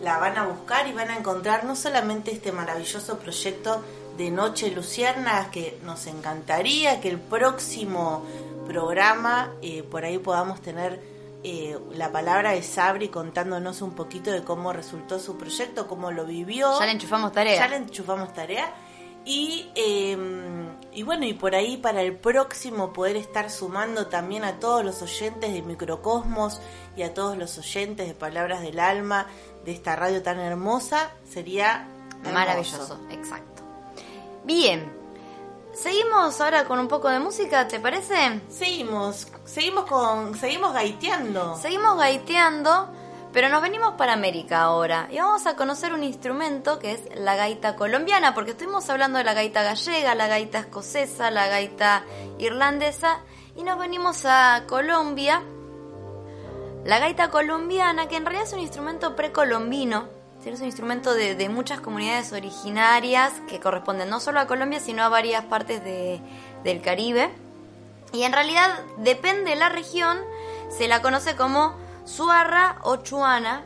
La 0.03 0.19
van 0.19 0.39
a 0.39 0.47
buscar 0.47 0.87
y 0.87 0.93
van 0.93 1.11
a 1.11 1.17
encontrar 1.17 1.65
no 1.65 1.75
solamente 1.75 2.31
este 2.31 2.53
maravilloso 2.53 3.19
proyecto 3.19 3.83
de 4.17 4.31
Noche 4.31 4.71
Lucierna, 4.71 5.51
que 5.51 5.79
nos 5.83 6.07
encantaría 6.07 7.01
que 7.01 7.09
el 7.09 7.19
próximo 7.19 8.25
programa 8.69 9.53
eh, 9.61 9.83
por 9.83 10.05
ahí 10.05 10.19
podamos 10.19 10.61
tener 10.61 11.01
eh, 11.45 11.79
la 11.93 12.11
palabra 12.11 12.53
de 12.53 12.63
Sabri 12.63 13.09
contándonos 13.09 13.81
un 13.83 13.93
poquito 13.93 14.31
de 14.31 14.43
cómo 14.43 14.73
resultó 14.73 15.19
su 15.19 15.37
proyecto, 15.37 15.87
cómo 15.87 16.11
lo 16.11 16.25
vivió. 16.25 16.79
Ya 16.79 16.87
le 16.87 16.93
enchufamos 16.93 17.33
tarea. 17.33 17.57
Ya 17.57 17.69
le 17.69 17.77
enchufamos 17.77 18.33
tarea. 18.33 18.73
Y, 19.25 19.71
eh, 19.75 20.17
y 20.93 21.03
bueno, 21.03 21.27
y 21.27 21.35
por 21.35 21.55
ahí 21.55 21.77
para 21.77 22.03
el 22.03 22.17
próximo 22.17 22.93
poder 22.93 23.17
estar 23.17 23.51
sumando 23.51 24.07
también 24.07 24.43
a 24.43 24.59
todos 24.59 24.85
los 24.85 25.03
oyentes 25.03 25.53
de 25.53 25.63
Microcosmos 25.63 26.61
y 26.97 27.03
a 27.03 27.13
todos 27.15 27.37
los 27.37 27.59
oyentes 27.59 28.09
de 28.09 28.15
Palabras 28.15 28.63
del 28.63 28.81
Alma 28.81 29.27
de 29.65 29.73
esta 29.73 29.97
radio 29.97 30.23
tan 30.23 30.41
hermosa, 30.41 31.11
sería 31.31 31.87
hermoso. 32.25 32.33
Maravilloso, 32.33 33.01
exacto. 33.11 33.63
Bien, 34.45 34.98
seguimos 35.83 36.41
ahora 36.41 36.65
con 36.65 36.79
un 36.79 36.89
poco 36.89 37.09
de 37.09 37.19
música, 37.19 37.69
¿te 37.69 37.81
parece? 37.81 38.41
Seguimos, 38.49 39.29
seguimos 39.45 39.85
con, 39.85 40.35
seguimos 40.37 40.73
gaiteando. 40.73 41.57
Seguimos 41.57 41.97
gaiteando, 41.97 42.89
pero 43.33 43.49
nos 43.49 43.63
venimos 43.63 43.93
para 43.93 44.13
América 44.13 44.63
ahora 44.63 45.09
y 45.11 45.19
vamos 45.19 45.47
a 45.47 45.57
conocer 45.57 45.93
un 45.93 46.03
instrumento 46.03 46.79
que 46.79 46.93
es 46.93 47.01
la 47.17 47.37
gaita 47.37 47.77
colombiana, 47.77 48.35
porque 48.35 48.53
estuvimos 48.53 48.89
hablando 48.91 49.19
de 49.19 49.25
la 49.25 49.35
gaita 49.35 49.63
gallega, 49.63 50.15
la 50.15 50.27
gaita 50.27 50.59
escocesa, 50.59 51.31
la 51.31 51.47
gaita 51.47 52.05
irlandesa 52.39 53.21
y 53.57 53.63
nos 53.63 53.79
venimos 53.79 54.25
a 54.25 54.65
Colombia. 54.67 55.43
La 56.85 57.01
gaita 57.01 57.31
colombiana, 57.31 58.09
que 58.09 58.17
en 58.17 58.25
realidad 58.25 58.47
es 58.47 58.53
un 58.55 58.61
instrumento 58.61 59.15
precolombino, 59.15 60.09
es 60.55 60.61
un 60.61 60.67
instrumento 60.67 61.15
de, 61.15 61.49
muchas 61.49 61.81
comunidades 61.81 62.33
originarias 62.33 63.33
que 63.49 63.61
corresponden 63.61 64.09
no 64.09 64.21
solo 64.21 64.41
a 64.41 64.47
Colombia, 64.47 64.81
sino 64.81 65.03
a 65.03 65.09
varias 65.09 65.45
partes 65.45 65.83
de- 65.85 66.21
del 66.65 66.81
Caribe. 66.83 67.31
Y 68.13 68.23
en 68.23 68.33
realidad 68.33 68.81
depende 68.99 69.51
de 69.51 69.57
la 69.57 69.69
región, 69.69 70.19
se 70.71 70.89
la 70.89 71.03
conoce 71.03 71.37
como 71.37 71.75
suarra 72.05 72.79
o 72.83 72.97
chuana. 72.97 73.65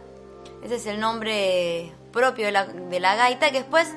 Ese 0.62 0.76
es 0.76 0.86
el 0.86 1.00
nombre 1.00 1.92
propio 2.12 2.46
de 2.46 2.52
la, 2.52 2.66
de 2.66 3.00
la 3.00 3.14
gaita 3.16 3.50
que 3.50 3.58
después, 3.58 3.88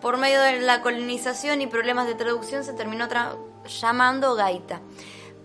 por 0.00 0.16
medio 0.16 0.40
de 0.40 0.60
la 0.60 0.80
colonización 0.82 1.60
y 1.60 1.66
problemas 1.66 2.06
de 2.06 2.14
traducción, 2.14 2.64
se 2.64 2.72
terminó 2.72 3.08
llamando 3.66 4.34
gaita. 4.34 4.80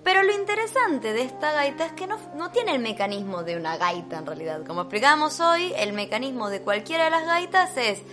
Pero 0.06 0.22
lo 0.24 0.32
interesante 0.34 1.12
de 1.14 1.24
esta 1.24 1.52
gaita 1.52 1.88
es 1.88 1.92
que 1.94 2.06
no, 2.08 2.18
tiene 2.52 2.74
el 2.76 2.80
mecanismo 2.80 3.44
de 3.44 3.58
una 3.58 3.76
gaita 3.76 4.20
en 4.20 4.26
realidad. 4.28 4.62
Como 4.66 4.82
explicamos 4.82 5.40
hoy, 5.42 5.74
el 5.76 5.92
mecanismo 5.94 6.50
de 6.50 6.62
cualquiera 6.62 7.06
de 7.06 7.10
las 7.10 7.26
gaitas 7.26 7.76
es 7.76 8.04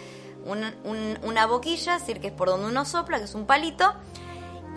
un- 0.46 0.74
un- 0.84 1.18
una 1.22 1.46
boquilla, 1.46 1.94
es 1.96 2.00
decir, 2.00 2.18
que 2.20 2.28
es 2.28 2.32
por 2.32 2.48
donde 2.48 2.66
uno 2.66 2.84
sopla, 2.86 3.18
que 3.18 3.24
es 3.24 3.34
un 3.34 3.44
palito, 3.46 3.92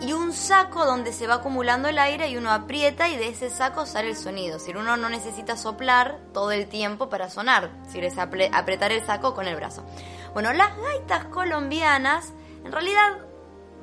y 0.02 0.12
un 0.12 0.34
saco 0.34 0.84
donde 0.86 1.14
se 1.14 1.26
va 1.26 1.36
acumulando 1.36 1.88
el 1.88 1.98
aire 2.00 2.28
y 2.28 2.36
uno 2.36 2.52
aprieta 2.52 3.08
y 3.08 3.16
de 3.16 3.30
ese 3.30 3.50
saco 3.50 3.86
sale 3.86 4.10
el 4.10 4.18
sonido. 4.18 4.58
Es 4.58 4.64
decir, 4.64 4.76
uno 4.76 4.98
no 4.98 5.08
necesita 5.08 5.56
soplar 5.56 6.20
todo 6.34 6.52
el 6.52 6.68
tiempo 6.68 7.08
para 7.08 7.30
sonar, 7.30 7.72
es 7.84 7.88
decir, 7.88 8.04
es 8.04 8.18
apre- 8.18 8.50
apretar 8.54 8.92
el 8.92 9.06
saco 9.06 9.34
con 9.34 9.48
el 9.48 9.56
brazo. 9.56 9.86
Bueno, 10.34 10.52
las 10.52 10.76
gaitas 10.78 11.24
colombianas 11.26 12.34
en 12.66 12.74
realidad 12.74 13.20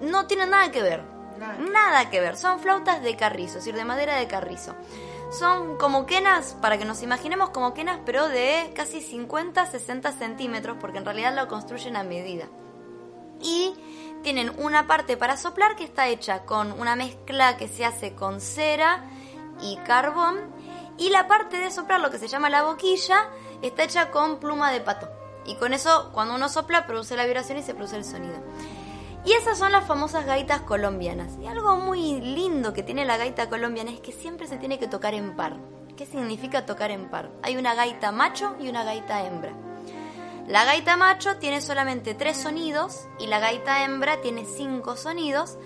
no 0.03 0.27
tienen 0.27 0.51
nada 0.51 0.71
que 0.71 0.83
ver. 0.83 1.12
Nada 1.39 2.11
que 2.11 2.21
ver. 2.21 2.37
Son 2.37 2.61
flautas 2.61 3.03
de 3.03 3.17
carrizo, 3.17 3.59
es 3.59 3.65
decir, 3.65 3.75
de 3.75 3.85
madera 3.85 4.17
de 4.17 4.27
carrizo. 4.27 4.75
Son 5.31 5.77
como 5.79 6.07
quenas, 6.07 6.57
para 6.61 6.79
que 6.79 6.85
nos 6.85 7.03
imaginemos 7.03 7.51
como 7.51 7.75
quenas, 7.75 7.99
pero 8.05 8.29
de 8.29 8.73
casi 8.75 9.01
50-60 9.01 10.17
centímetros, 10.17 10.77
porque 10.81 10.99
en 10.99 11.05
realidad 11.05 11.35
lo 11.35 11.49
construyen 11.49 11.97
a 11.97 12.03
medida 12.03 12.49
y 13.43 13.75
tienen 14.23 14.53
una 14.59 14.87
parte 14.87 15.17
para 15.17 15.37
soplar 15.37 15.77
que 15.77 15.85
está 15.85 16.09
hecha 16.09 16.45
con 16.45 16.73
una 16.73 16.97
mezcla 16.97 17.57
que 17.57 17.69
se 17.69 17.85
hace 17.85 18.15
con 18.15 18.41
cera 18.41 19.05
y 19.61 19.77
carbón 19.79 20.39
y 20.97 21.11
la 21.11 21.27
parte 21.27 21.59
de 21.59 21.71
soplar, 21.71 22.01
lo 22.01 22.11
que 22.11 22.19
se 22.19 22.29
llama 22.29 22.51
la 22.51 22.63
boquilla, 22.63 23.29
está 23.63 23.85
hecha 23.85 24.11
con 24.11 24.39
pluma 24.39 24.71
de 24.71 24.81
pato. 24.81 25.09
Y 25.45 25.57
con 25.57 25.73
eso, 25.73 26.11
cuando 26.13 26.35
uno 26.35 26.49
sopla, 26.49 26.87
produce 26.87 27.17
la 27.17 27.25
vibración 27.25 27.59
y 27.59 27.63
se 27.63 27.75
produce 27.75 27.97
el 27.97 28.05
sonido. 28.05 28.37
Y 29.25 29.33
esas 29.33 29.59
son 29.59 29.71
las 29.71 29.87
famosas 29.87 30.27
gaitas 30.27 30.63
colombianas. 30.63 31.39
Y 31.41 31.47
algo 31.47 31.77
muy 31.77 32.21
lindo 32.21 32.73
que 32.73 32.83
tiene 32.83 33.05
la 33.05 33.17
gaita 33.17 33.49
colombiana 33.49 33.93
es 33.93 34.01
que 34.01 34.13
siempre 34.13 34.49
se 34.49 34.57
tiene 34.57 34.79
que 34.79 34.89
tocar 34.89 35.15
en 35.15 35.37
par. 35.37 35.57
¿Qué 35.97 36.07
significa 36.07 36.67
tocar 36.67 36.91
en 36.91 37.09
par? 37.09 37.31
Hay 37.43 37.57
una 37.57 37.75
gaita 37.75 38.11
macho 38.11 38.57
y 38.59 38.69
una 38.69 38.83
gaita 38.83 39.25
hembra. 39.25 39.53
La 40.49 40.65
gaita 40.65 40.97
macho 40.97 41.37
tiene 41.37 41.61
solamente 41.61 42.15
tres 42.15 42.37
sonidos 42.37 43.07
y 43.21 43.29
la 43.29 43.39
gaita 43.39 43.85
hembra 43.85 44.21
tiene 44.21 44.45
cinco 44.45 44.97
sonidos 44.97 45.57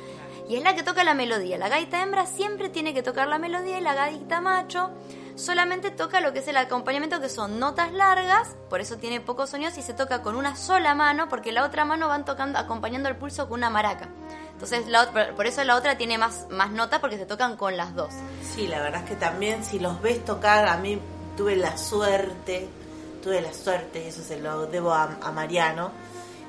y 0.48 0.56
es 0.56 0.62
la 0.62 0.74
que 0.74 0.82
toca 0.82 1.02
la 1.02 1.14
melodía. 1.14 1.56
La 1.56 1.70
gaita 1.70 2.02
hembra 2.02 2.26
siempre 2.26 2.68
tiene 2.68 2.92
que 2.92 3.02
tocar 3.02 3.26
la 3.26 3.38
melodía 3.38 3.78
y 3.78 3.82
la 3.82 3.94
gaita 3.94 4.42
macho 4.42 4.90
solamente 5.36 5.90
toca 5.90 6.20
lo 6.20 6.32
que 6.32 6.40
es 6.40 6.48
el 6.48 6.56
acompañamiento 6.56 7.20
que 7.20 7.28
son 7.28 7.58
notas 7.58 7.92
largas, 7.92 8.56
por 8.68 8.80
eso 8.80 8.96
tiene 8.96 9.20
pocos 9.20 9.50
sonidos 9.50 9.78
y 9.78 9.82
se 9.82 9.94
toca 9.94 10.22
con 10.22 10.34
una 10.34 10.56
sola 10.56 10.94
mano 10.94 11.28
porque 11.28 11.52
la 11.52 11.64
otra 11.64 11.84
mano 11.84 12.08
van 12.08 12.24
tocando 12.24 12.58
acompañando 12.58 13.08
el 13.08 13.16
pulso 13.16 13.48
con 13.48 13.60
una 13.60 13.70
maraca. 13.70 14.08
Entonces 14.52 14.86
la 14.88 15.10
por 15.36 15.46
eso 15.46 15.62
la 15.64 15.76
otra 15.76 15.98
tiene 15.98 16.16
más, 16.18 16.46
más 16.50 16.70
notas 16.70 17.00
porque 17.00 17.18
se 17.18 17.26
tocan 17.26 17.56
con 17.56 17.76
las 17.76 17.94
dos. 17.94 18.08
Sí, 18.54 18.66
la 18.66 18.80
verdad 18.80 19.02
es 19.02 19.10
que 19.10 19.16
también 19.16 19.64
si 19.64 19.78
los 19.78 20.00
ves 20.00 20.24
tocar, 20.24 20.66
a 20.66 20.78
mí 20.78 20.98
tuve 21.36 21.56
la 21.56 21.76
suerte, 21.76 22.68
tuve 23.22 23.42
la 23.42 23.52
suerte, 23.52 24.02
y 24.04 24.08
eso 24.08 24.22
se 24.22 24.38
lo 24.38 24.66
debo 24.66 24.94
a, 24.94 25.18
a 25.20 25.30
Mariano, 25.30 25.90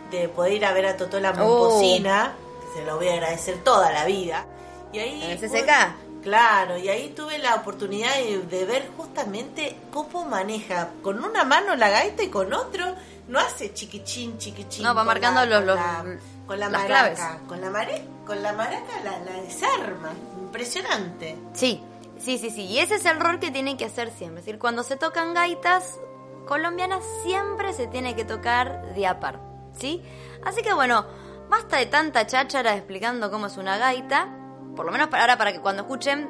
de 0.10 0.30
poder 0.30 0.54
ir 0.54 0.65
a 0.65 0.71
ver 0.71 0.86
a 0.86 0.95
Totola 0.95 1.34
Oh. 1.38 1.43
Momposina, 1.43 2.34
que 2.62 2.80
se 2.80 2.86
lo 2.86 2.95
voy 2.95 3.10
a 3.10 3.13
agradecer 3.13 3.62
toda 3.63 3.91
la 3.91 4.06
vida. 4.06 4.45
Y 4.93 5.00
ahí 5.00 5.21
¿En 5.23 5.38
CCK? 5.38 6.07
Claro, 6.28 6.78
y 6.78 6.90
ahí 6.90 7.13
tuve 7.16 7.38
la 7.38 7.56
oportunidad 7.56 8.13
de, 8.16 8.40
de 8.40 8.66
ver 8.66 8.90
justamente 8.98 9.78
cómo 9.94 10.26
maneja 10.26 10.90
con 11.02 11.24
una 11.24 11.46
mano 11.46 11.74
la 11.78 11.88
gaita 11.90 12.22
y 12.22 12.28
con 12.28 12.52
otro 12.54 12.84
no 13.30 13.40
hace 13.40 13.74
chiquichín, 13.74 14.38
chiquichín. 14.38 14.84
No, 14.84 14.94
va 14.94 15.06
marcando 15.06 15.46
la- 15.46 15.62
los- 15.62 15.78
con 15.78 15.78
los- 15.78 15.78
la- 15.78 16.20
con 16.46 16.60
la 16.60 16.70
las 16.70 16.82
maraca, 16.82 17.16
claves. 17.16 17.42
con 17.48 17.62
la 17.62 17.70
mare, 17.70 18.04
con 18.26 18.44
la 18.44 18.52
maraca 18.52 19.02
la, 19.06 19.20
la 19.20 19.42
desarma, 19.42 20.12
impresionante. 20.42 21.38
Sí, 21.54 21.82
sí, 22.20 22.38
sí, 22.38 22.50
sí. 22.50 22.63
Y 22.66 22.80
ese 22.80 22.96
es 22.96 23.06
el 23.06 23.22
rol 23.22 23.40
que 23.40 23.50
tienen 23.52 23.78
que 23.78 23.86
hacer 23.86 24.12
siempre. 24.12 24.40
Es 24.42 24.46
decir, 24.46 24.60
cuando 24.60 24.84
se 24.84 24.98
tocan 24.98 25.34
gaitas 25.34 25.96
colombianas, 26.46 27.06
siempre 27.24 27.72
se 27.72 27.88
tiene 27.88 28.18
que 28.18 28.26
tocar 28.26 28.94
de 28.96 29.08
a 29.08 29.22
par. 29.22 29.40
¿Sí? 29.80 30.04
Así 30.44 30.62
que 30.62 30.74
bueno, 30.74 31.06
basta 31.50 31.78
de 31.78 31.86
tanta 31.86 32.28
cháchara 32.28 32.76
explicando 32.76 33.32
cómo 33.32 33.46
es 33.48 33.56
una 33.56 33.78
gaita. 33.78 34.28
Por 34.78 34.86
lo 34.86 34.94
menos 34.94 35.08
para 35.10 35.24
ahora, 35.24 35.38
para 35.38 35.52
que 35.52 35.60
cuando 35.60 35.82
escuchen. 35.82 36.30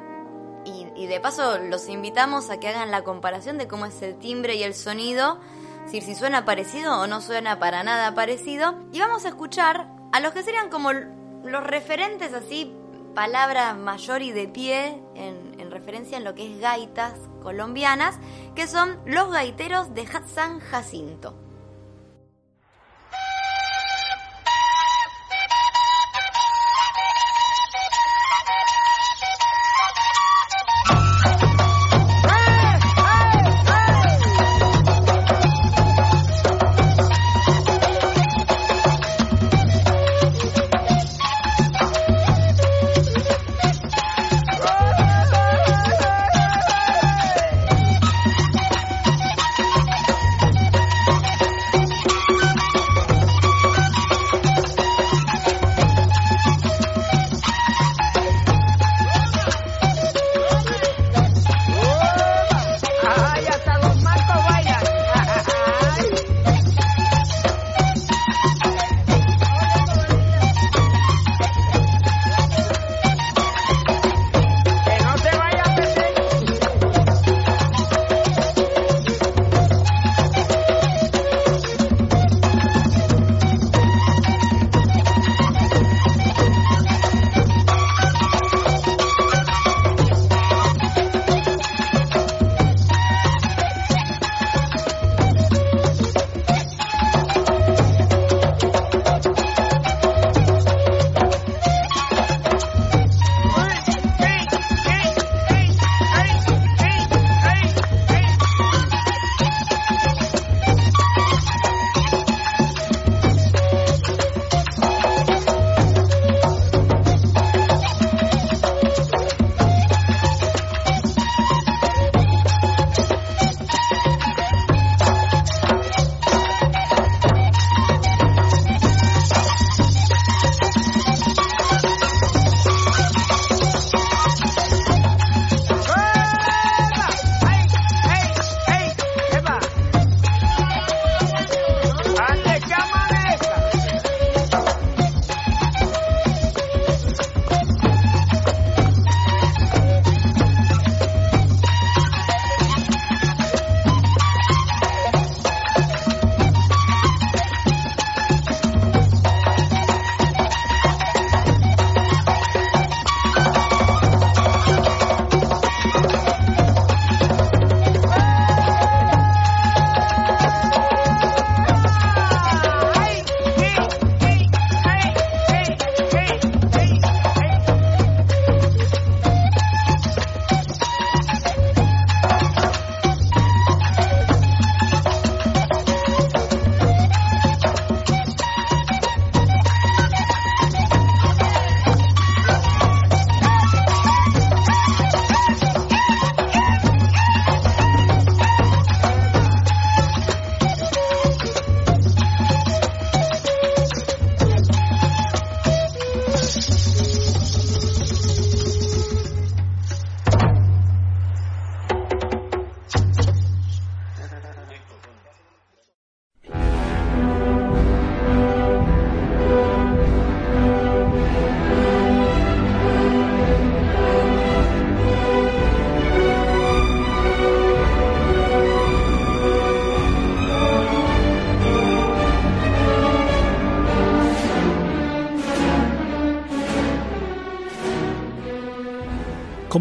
Y, 0.64 1.06
de 1.06 1.20
paso, 1.20 1.58
los 1.58 1.88
invitamos 1.88 2.50
a 2.50 2.60
que 2.60 2.68
hagan 2.68 2.90
la 2.90 3.02
comparación 3.02 3.56
de 3.56 3.68
cómo 3.68 3.86
es 3.86 4.02
el 4.02 4.18
timbre 4.18 4.56
y 4.56 4.64
el 4.64 4.74
sonido. 4.74 5.40
Decir, 5.84 6.02
si 6.02 6.14
suena 6.14 6.44
parecido 6.44 7.00
o 7.00 7.06
no 7.06 7.22
suena 7.22 7.58
para 7.58 7.84
nada 7.84 8.14
parecido. 8.14 8.74
Y 8.92 9.00
vamos 9.00 9.24
a 9.24 9.28
escuchar 9.28 9.88
a 10.12 10.20
los 10.20 10.32
que 10.32 10.42
serían 10.42 10.68
como 10.68 10.92
los 10.92 11.64
referentes 11.64 12.34
así 12.34 12.74
palabra 13.14 13.74
mayor 13.74 14.20
y 14.20 14.32
de 14.32 14.48
pie 14.48 15.02
en, 15.14 15.58
en 15.58 15.70
referencia 15.70 16.18
en 16.18 16.24
lo 16.24 16.34
que 16.34 16.52
es 16.52 16.60
gaitas 16.60 17.14
colombianas, 17.42 18.18
que 18.54 18.66
son 18.66 18.98
los 19.06 19.30
gaiteros 19.30 19.94
de 19.94 20.06
San 20.26 20.60
Jacinto. 20.60 21.47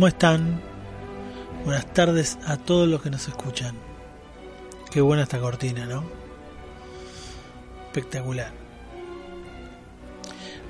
¿Cómo 0.07 0.15
están? 0.15 0.61
Buenas 1.65 1.93
tardes 1.93 2.39
a 2.45 2.55
todos 2.55 2.87
los 2.87 3.01
que 3.01 3.09
nos 3.09 3.27
escuchan. 3.27 3.75
Qué 4.89 5.01
buena 5.01 5.23
esta 5.23 5.37
cortina, 5.37 5.85
¿no? 5.85 6.09
Espectacular. 7.87 8.53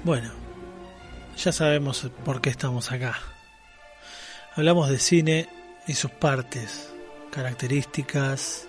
Bueno, 0.04 0.32
ya 1.38 1.52
sabemos 1.52 2.10
por 2.26 2.41
qué 2.41 2.50
estamos 2.50 2.91
acá. 2.91 3.19
Hablamos 4.56 4.89
de 4.89 4.97
cine 4.97 5.47
y 5.86 5.93
sus 5.93 6.10
partes, 6.10 6.91
características, 7.30 8.67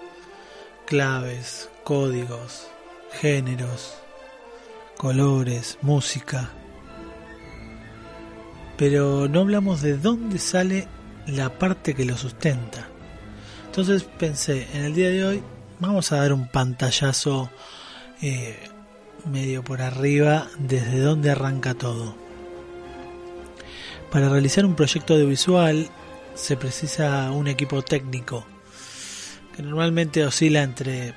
claves, 0.84 1.70
códigos, 1.82 2.68
géneros, 3.12 3.94
colores, 4.98 5.78
música. 5.80 6.50
Pero 8.78 9.28
no 9.28 9.40
hablamos 9.40 9.82
de 9.82 9.98
dónde 9.98 10.38
sale 10.38 10.88
la 11.26 11.58
parte 11.58 11.94
que 11.94 12.04
lo 12.04 12.16
sustenta. 12.16 12.88
Entonces 13.66 14.04
pensé, 14.04 14.66
en 14.72 14.84
el 14.84 14.94
día 14.94 15.10
de 15.10 15.24
hoy 15.24 15.42
vamos 15.80 16.10
a 16.12 16.16
dar 16.16 16.32
un 16.32 16.48
pantallazo 16.48 17.50
eh, 18.22 18.56
medio 19.30 19.62
por 19.62 19.82
arriba 19.82 20.48
desde 20.58 21.00
dónde 21.00 21.30
arranca 21.30 21.74
todo. 21.74 22.16
Para 24.10 24.28
realizar 24.28 24.64
un 24.64 24.74
proyecto 24.74 25.14
audiovisual 25.14 25.90
se 26.34 26.56
precisa 26.56 27.30
un 27.32 27.48
equipo 27.48 27.82
técnico 27.82 28.46
que 29.54 29.62
normalmente 29.62 30.24
oscila 30.24 30.62
entre 30.62 31.14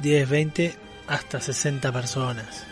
10, 0.00 0.28
20 0.28 0.74
hasta 1.08 1.40
60 1.40 1.92
personas, 1.92 2.64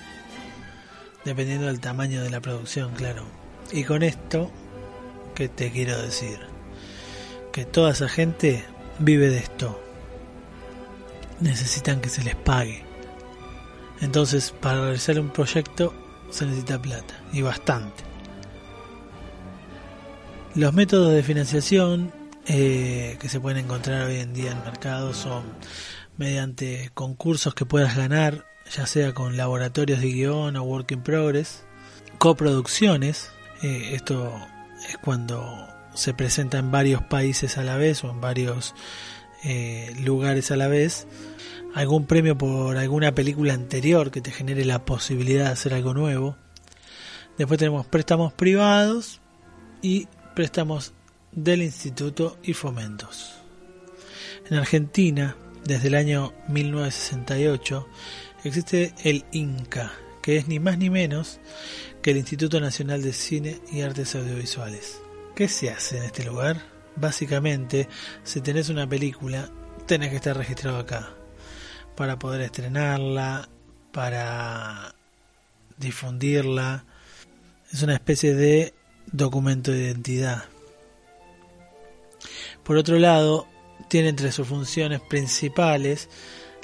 dependiendo 1.25 1.67
del 1.67 1.81
tamaño 1.81 2.23
de 2.23 2.31
la 2.31 2.41
producción, 2.41 2.93
claro. 2.95 3.38
Y 3.71 3.85
con 3.85 4.03
esto, 4.03 4.51
¿qué 5.35 5.49
te 5.49 5.71
quiero 5.71 6.01
decir? 6.01 6.39
Que 7.53 7.65
toda 7.65 7.93
esa 7.93 8.09
gente 8.09 8.65
vive 8.99 9.29
de 9.29 9.39
esto. 9.39 9.81
Necesitan 11.41 12.01
que 12.01 12.09
se 12.09 12.25
les 12.25 12.35
pague. 12.35 12.85
Entonces, 14.01 14.53
para 14.61 14.81
realizar 14.83 15.19
un 15.21 15.31
proyecto 15.31 15.93
se 16.31 16.47
necesita 16.47 16.81
plata, 16.81 17.15
y 17.33 17.43
bastante. 17.43 18.05
Los 20.55 20.73
métodos 20.73 21.13
de 21.13 21.23
financiación 21.23 22.13
eh, 22.47 23.17
que 23.21 23.29
se 23.29 23.41
pueden 23.41 23.65
encontrar 23.65 24.07
hoy 24.07 24.17
en 24.17 24.33
día 24.33 24.53
en 24.53 24.59
el 24.59 24.65
mercado 24.65 25.15
son 25.15 25.45
mediante 26.17 26.91
concursos 26.95 27.55
que 27.55 27.67
puedas 27.67 27.97
ganar, 27.97 28.47
ya 28.71 28.87
sea 28.87 29.15
con 29.15 29.37
laboratorios 29.37 30.01
de 30.01 30.09
guion 30.09 30.57
o 30.57 30.63
work 30.63 30.91
in 30.93 31.03
progress, 31.03 31.65
coproducciones, 32.19 33.31
eh, 33.63 33.91
esto 33.95 34.33
es 34.89 34.99
cuando 34.99 35.69
se 35.95 36.15
presenta 36.15 36.59
en 36.59 36.71
varios 36.71 37.03
países 37.03 37.59
a 37.59 37.65
la 37.65 37.77
vez 37.77 38.05
o 38.05 38.11
en 38.11 38.21
varios 38.21 38.75
eh, 39.45 39.95
lugares 40.01 40.51
a 40.51 40.57
la 40.57 40.69
vez, 40.69 41.07
algún 41.75 42.07
premio 42.07 42.39
por 42.39 42.77
alguna 42.77 43.15
película 43.15 43.55
anterior 43.55 44.11
que 44.11 44.21
te 44.21 44.31
genere 44.31 44.65
la 44.65 44.85
posibilidad 44.85 45.47
de 45.47 45.51
hacer 45.51 45.75
algo 45.75 45.95
nuevo. 45.95 46.37
Después 47.37 47.59
tenemos 47.59 47.87
préstamos 47.87 48.33
privados 48.33 49.21
y 49.83 50.09
préstamos 50.35 50.93
del 51.33 51.63
instituto 51.63 52.39
y 52.43 52.53
fomentos. 52.53 53.35
En 54.51 54.57
Argentina, 54.57 55.37
desde 55.65 55.89
el 55.89 55.95
año 55.95 56.33
1968, 56.49 57.87
existe 58.45 58.95
el 59.05 59.25
INCA, 59.33 59.93
que 60.23 60.37
es 60.37 60.49
ni 60.49 60.59
más 60.59 60.79
ni 60.79 60.91
menos 60.91 61.39
el 62.11 62.17
Instituto 62.17 62.61
Nacional 62.61 63.03
de 63.03 63.13
Cine 63.13 63.61
y 63.71 63.83
Artes 63.83 64.15
Audiovisuales. 64.15 65.01
¿Qué 65.35 65.49
se 65.49 65.71
hace 65.71 65.99
en 65.99 66.05
este 66.05 66.25
lugar? 66.25 66.63
Básicamente, 66.97 67.89
si 68.25 68.41
tenés 68.41 68.69
una 68.71 68.89
película, 68.89 69.51
tenés 69.87 70.11
que 70.11 70.17
estar 70.17 70.37
registrado 70.37 70.79
acá 70.79 71.11
para 71.97 72.19
poder 72.19 72.41
estrenarla, 72.41 73.49
para 73.93 74.95
difundirla. 75.77 76.85
Es 77.73 77.83
una 77.83 77.95
especie 77.95 78.35
de 78.35 78.75
documento 79.13 79.71
de 79.71 79.85
identidad. 79.85 80.45
Por 82.65 82.77
otro 82.77 82.99
lado, 82.99 83.47
tiene 83.89 84.09
entre 84.09 84.33
sus 84.33 84.49
funciones 84.49 85.01
principales 85.01 86.09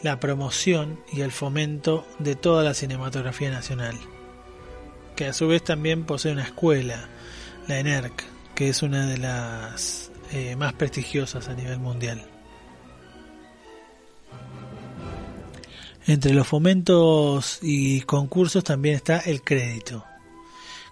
la 0.03 0.21
promoción 0.21 1.01
y 1.13 1.23
el 1.23 1.33
fomento 1.33 2.07
de 2.19 2.35
toda 2.35 2.63
la 2.63 2.75
cinematografía 2.75 3.51
nacional, 3.51 3.99
que 5.15 5.27
a 5.27 5.33
su 5.33 5.49
vez 5.49 5.63
también 5.63 6.05
posee 6.05 6.33
una 6.33 6.45
escuela, 6.45 7.09
la 7.69 7.79
ENERC, 7.79 8.25
que 8.55 8.69
es 8.69 8.83
una 8.83 9.07
de 9.07 9.19
las 9.19 10.11
eh, 10.33 10.57
más 10.57 10.73
prestigiosas 10.75 11.49
a 11.49 11.55
nivel 11.55 11.79
mundial. 11.79 12.23
Entre 16.07 16.35
los 16.35 16.47
fomentos 16.47 17.59
y 17.63 18.03
concursos 18.03 18.63
también 18.63 18.97
está 18.97 19.19
el 19.21 19.43
crédito, 19.43 20.05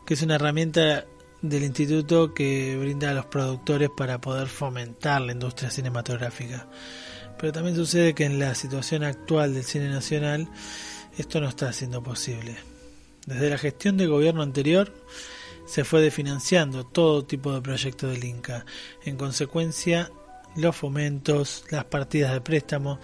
que 0.06 0.14
es 0.14 0.22
una 0.22 0.37
herramienta 0.37 1.04
del 1.42 1.64
instituto 1.64 2.32
que 2.32 2.78
brinda 2.78 3.11
a 3.11 3.14
los 3.14 3.26
productores 3.26 3.90
para 3.94 4.20
poder 4.20 4.48
fomentar 4.48 5.20
la 5.20 5.32
industria 5.32 5.70
cinematográfica. 5.70 6.66
Pero 7.38 7.52
también 7.52 7.76
sucede 7.76 8.14
que 8.14 8.24
en 8.24 8.38
la 8.38 8.54
situación 8.54 9.02
actual 9.02 9.52
del 9.52 9.64
cine 9.64 9.88
nacional 9.88 10.48
esto 11.18 11.40
no 11.40 11.48
está 11.48 11.72
siendo 11.72 12.02
posible. 12.02 12.56
Desde 13.26 13.50
la 13.50 13.58
gestión 13.58 13.96
del 13.96 14.08
gobierno 14.08 14.42
anterior 14.42 14.92
se 15.66 15.85
fue 15.85 16.00
desfinanciando 16.00 16.85
todo 16.85 17.24
tipo 17.24 17.52
de 17.52 17.62
proyectos 17.62 18.11
del 18.11 18.24
Inca. 18.24 18.66
En 19.04 19.16
consecuencia, 19.16 20.11
los 20.56 20.76
fomentos, 20.76 21.64
las 21.70 21.85
partidas 21.85 22.32
de 22.32 22.40
préstamo, 22.40 22.98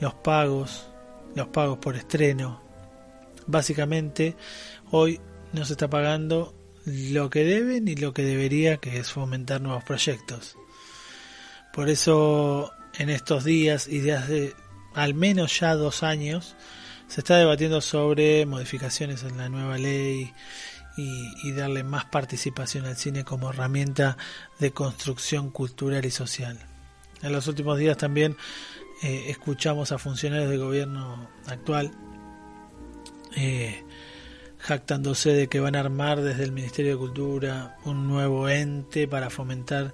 los 0.00 0.14
pagos, 0.14 0.86
los 1.34 1.48
pagos 1.48 1.78
por 1.78 1.96
estreno. 1.96 2.62
Básicamente, 3.46 4.36
hoy 4.90 5.20
no 5.52 5.64
se 5.64 5.72
está 5.72 5.90
pagando 5.90 6.54
lo 6.86 7.30
que 7.30 7.44
deben 7.44 7.88
y 7.88 7.96
lo 7.96 8.12
que 8.12 8.22
debería, 8.22 8.76
que 8.76 8.98
es 8.98 9.10
fomentar 9.10 9.60
nuevos 9.60 9.84
proyectos. 9.84 10.56
Por 11.72 11.88
eso 11.88 12.72
en 12.98 13.10
estos 13.10 13.44
días 13.44 13.88
y 13.88 13.98
desde 13.98 14.54
al 14.94 15.14
menos 15.14 15.58
ya 15.58 15.74
dos 15.74 16.02
años 16.02 16.54
se 17.08 17.20
está 17.20 17.36
debatiendo 17.36 17.80
sobre 17.80 18.46
modificaciones 18.46 19.22
en 19.22 19.36
la 19.36 19.48
nueva 19.48 19.78
ley 19.78 20.32
y, 20.96 21.52
darle 21.52 21.82
más 21.82 22.04
participación 22.04 22.86
al 22.86 22.96
cine 22.96 23.24
como 23.24 23.50
herramienta 23.50 24.16
de 24.58 24.72
construcción 24.72 25.50
cultural 25.50 26.04
y 26.04 26.10
social. 26.10 26.58
En 27.22 27.32
los 27.32 27.48
últimos 27.48 27.78
días 27.78 27.96
también 27.96 28.36
eh, 29.02 29.26
escuchamos 29.28 29.92
a 29.92 29.98
funcionarios 29.98 30.50
del 30.50 30.60
gobierno 30.60 31.28
actual 31.46 31.90
eh, 33.36 33.84
jactándose 34.58 35.30
de 35.30 35.48
que 35.48 35.60
van 35.60 35.76
a 35.76 35.80
armar 35.80 36.20
desde 36.22 36.44
el 36.44 36.52
Ministerio 36.52 36.92
de 36.92 36.98
Cultura 36.98 37.76
un 37.84 38.06
nuevo 38.08 38.48
ente 38.48 39.08
para 39.08 39.30
fomentar 39.30 39.92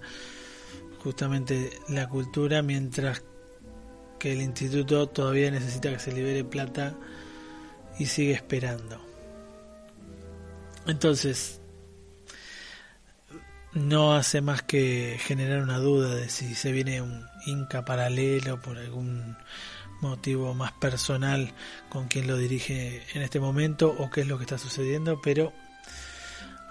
justamente 1.02 1.70
la 1.88 2.08
cultura, 2.08 2.62
mientras 2.62 3.22
que 4.20 4.32
el 4.32 4.42
instituto 4.42 5.08
todavía 5.08 5.50
necesita 5.50 5.90
que 5.90 5.98
se 5.98 6.12
libere 6.12 6.44
plata 6.44 6.94
y 7.98 8.06
sigue 8.06 8.32
esperando. 8.32 9.04
Entonces, 10.86 11.60
no 13.72 14.14
hace 14.14 14.42
más 14.42 14.62
que 14.62 15.18
generar 15.20 15.62
una 15.62 15.78
duda 15.78 16.14
de 16.14 16.28
si 16.28 16.54
se 16.54 16.70
viene 16.70 17.02
un 17.02 17.26
Inca 17.46 17.84
paralelo 17.84 18.60
por 18.60 18.76
algún 18.78 19.36
motivo 20.02 20.54
más 20.54 20.72
personal 20.72 21.52
con 21.88 22.06
quien 22.06 22.26
lo 22.26 22.36
dirige 22.36 23.02
en 23.14 23.22
este 23.22 23.40
momento 23.40 23.94
o 23.98 24.10
qué 24.10 24.20
es 24.20 24.26
lo 24.26 24.36
que 24.36 24.44
está 24.44 24.58
sucediendo, 24.58 25.20
pero 25.22 25.52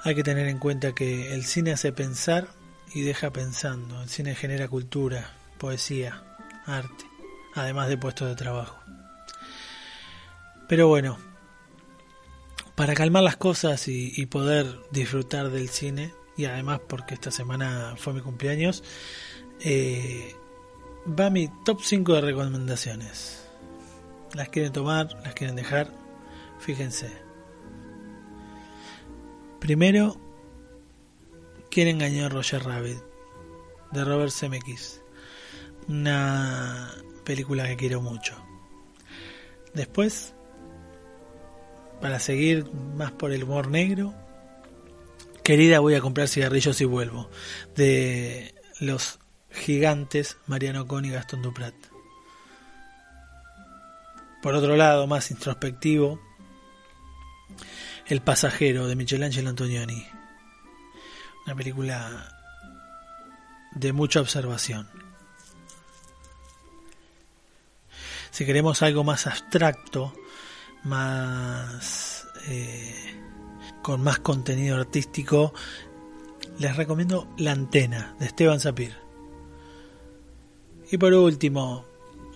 hay 0.03 0.13
que 0.13 0.23
tener 0.23 0.47
en 0.47 0.59
cuenta 0.59 0.93
que 0.93 1.33
el 1.33 1.43
cine 1.43 1.71
hace 1.71 1.91
pensar 1.91 2.47
y 2.93 3.01
deja 3.01 3.31
pensando. 3.31 4.01
El 4.03 4.09
cine 4.09 4.35
genera 4.35 4.67
cultura, 4.67 5.31
poesía, 5.57 6.23
arte, 6.65 7.08
además 7.59 7.89
de 7.89 7.97
puestos 7.97 8.27
de 8.27 8.35
trabajo. 8.35 8.77
Pero 10.67 10.87
bueno, 10.87 11.17
para 12.75 12.93
calmar 12.93 13.23
las 13.23 13.37
cosas 13.37 13.87
y, 13.87 14.25
poder 14.27 14.79
disfrutar 14.91 15.49
del 15.49 15.69
cine, 15.69 16.13
y 16.37 16.45
además 16.45 16.81
porque 16.87 17.15
esta 17.15 17.31
semana 17.31 17.95
fue 17.97 18.13
mi 18.13 18.21
cumpleaños, 18.21 18.83
eh, 19.61 20.35
va 21.07 21.29
mi 21.29 21.49
top 21.65 21.81
5 21.81 22.13
de 22.13 22.21
recomendaciones. 22.21 23.45
Las 24.35 24.49
quieren 24.49 24.71
tomar, 24.71 25.07
las 25.23 25.33
quieren 25.33 25.55
dejar, 25.55 25.91
fíjense. 26.59 27.11
Primero, 29.59 30.15
¿Quién 31.71 31.87
engañó 31.87 32.25
a 32.25 32.29
Roger 32.29 32.63
Rabbit? 32.63 32.97
de 33.91 34.03
Robert 34.03 34.31
Zemeckis. 34.31 35.01
Una 35.87 36.91
película 37.29 37.67
que 37.67 37.77
quiero 37.77 38.01
mucho. 38.01 38.33
Después, 39.75 40.33
para 42.01 42.19
seguir 42.19 42.65
más 42.95 43.11
por 43.11 43.31
el 43.31 43.43
humor 43.43 43.67
negro, 43.67 44.15
Querida, 45.43 45.79
voy 45.79 45.93
a 45.93 46.01
comprar 46.01 46.27
cigarrillos 46.27 46.81
y 46.81 46.85
vuelvo. 46.85 47.29
De 47.75 48.55
los 48.79 49.19
gigantes 49.51 50.37
Mariano 50.47 50.87
Con 50.87 51.05
y 51.05 51.11
Gastón 51.11 51.43
Duprat. 51.43 51.75
Por 54.41 54.55
otro 54.55 54.75
lado, 54.75 55.05
más 55.05 55.29
introspectivo, 55.29 56.19
El 58.07 58.21
pasajero 58.21 58.87
de 58.87 58.95
Michelangelo 58.95 59.51
Antonioni. 59.51 60.03
Una 61.45 61.55
película 61.55 62.35
de 63.75 63.93
mucha 63.93 64.19
observación. 64.19 65.08
Si 68.31 68.45
queremos 68.45 68.81
algo 68.81 69.03
más 69.03 69.27
abstracto, 69.27 70.13
más 70.83 72.27
eh, 72.47 73.15
con 73.81 74.01
más 74.01 74.19
contenido 74.19 74.77
artístico, 74.77 75.53
les 76.59 76.75
recomiendo 76.75 77.27
La 77.37 77.51
Antena 77.51 78.15
de 78.19 78.27
Esteban 78.27 78.59
Sapir. 78.59 78.95
Y 80.91 80.97
por 80.97 81.13
último, 81.13 81.85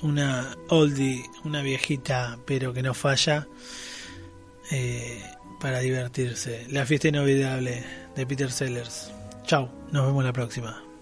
una 0.01 0.56
oldie, 0.69 1.23
una 1.43 1.62
viejita 1.62 2.38
pero 2.45 2.73
que 2.73 2.84
no 2.84 2.93
falla, 2.93 3.47
eh, 4.71 5.21
para 5.60 5.79
divertirse. 5.79 6.67
La 6.69 6.86
fiesta 6.86 7.08
inolvidable 7.08 7.84
de 8.15 8.25
Peter 8.27 8.51
Sellers. 8.51 9.12
Chao, 9.45 9.69
nos 9.91 10.06
vemos 10.06 10.23
la 10.23 10.34
próxima. 10.34 10.92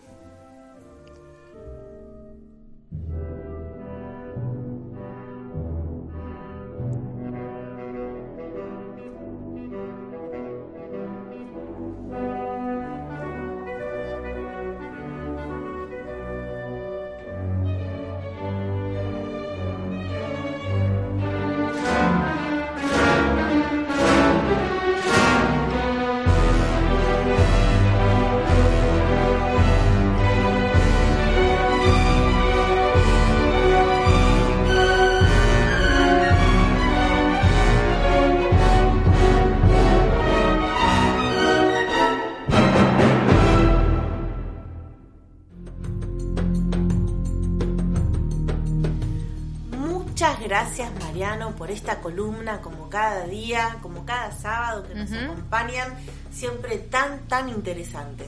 Acompañan, 55.56 55.94
siempre 56.32 56.78
tan, 56.78 57.28
tan 57.28 57.50
interesantes. 57.50 58.28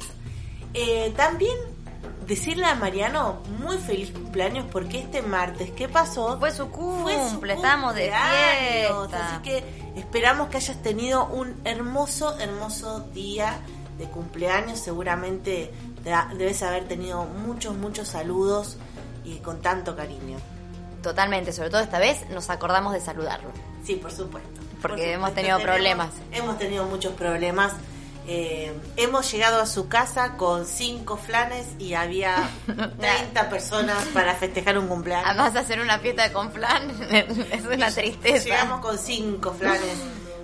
Eh, 0.73 1.13
también 1.15 1.55
decirle 2.27 2.65
a 2.65 2.75
Mariano 2.75 3.41
muy 3.59 3.77
feliz 3.77 4.11
cumpleaños 4.11 4.65
porque 4.71 4.99
este 4.99 5.21
martes, 5.21 5.71
¿qué 5.71 5.87
pasó? 5.87 6.37
Fue 6.39 6.51
su 6.51 6.67
Fue 6.69 7.13
su 7.15 7.29
cumple, 7.31 7.53
estábamos 7.53 7.95
de 7.95 8.09
cumpleaños, 8.09 8.97
fiesta. 9.09 9.27
Así 9.27 9.41
que 9.43 9.63
esperamos 9.95 10.49
que 10.49 10.57
hayas 10.57 10.81
tenido 10.81 11.25
un 11.27 11.55
hermoso, 11.63 12.37
hermoso 12.39 13.01
día 13.13 13.57
de 13.97 14.05
cumpleaños. 14.05 14.79
Seguramente 14.79 15.71
te- 16.03 16.35
debes 16.35 16.61
haber 16.63 16.87
tenido 16.87 17.23
muchos, 17.25 17.75
muchos 17.75 18.09
saludos 18.09 18.77
y 19.23 19.37
con 19.37 19.61
tanto 19.61 19.95
cariño. 19.95 20.37
Totalmente, 21.01 21.51
sobre 21.53 21.69
todo 21.69 21.81
esta 21.81 21.99
vez 21.99 22.27
nos 22.29 22.49
acordamos 22.49 22.93
de 22.93 22.99
saludarlo. 23.01 23.49
Sí, 23.83 23.95
por 23.95 24.11
supuesto. 24.11 24.52
Porque 24.83 25.01
Por 25.01 25.11
hemos 25.13 25.33
tenido 25.33 25.57
tenemos- 25.57 25.63
problemas. 25.75 26.09
Hemos 26.31 26.57
tenido 26.59 26.85
muchos 26.85 27.13
problemas. 27.13 27.73
Eh, 28.27 28.71
hemos 28.95 29.29
llegado 29.31 29.59
a 29.59 29.65
su 29.65 29.87
casa 29.89 30.37
con 30.37 30.65
cinco 30.65 31.17
flanes 31.17 31.67
y 31.79 31.93
había 31.95 32.49
30 32.99 33.49
personas 33.49 34.05
para 34.13 34.35
festejar 34.35 34.77
un 34.77 34.87
cumpleaños. 34.87 35.27
Además, 35.27 35.55
hacer 35.55 35.79
una 35.81 35.99
fiesta 35.99 36.31
con 36.31 36.51
flan 36.51 36.89
es 37.11 37.65
una 37.65 37.91
tristeza. 37.91 38.43
Llegamos 38.45 38.79
con 38.81 38.97
cinco 38.99 39.51
flanes. 39.53 39.97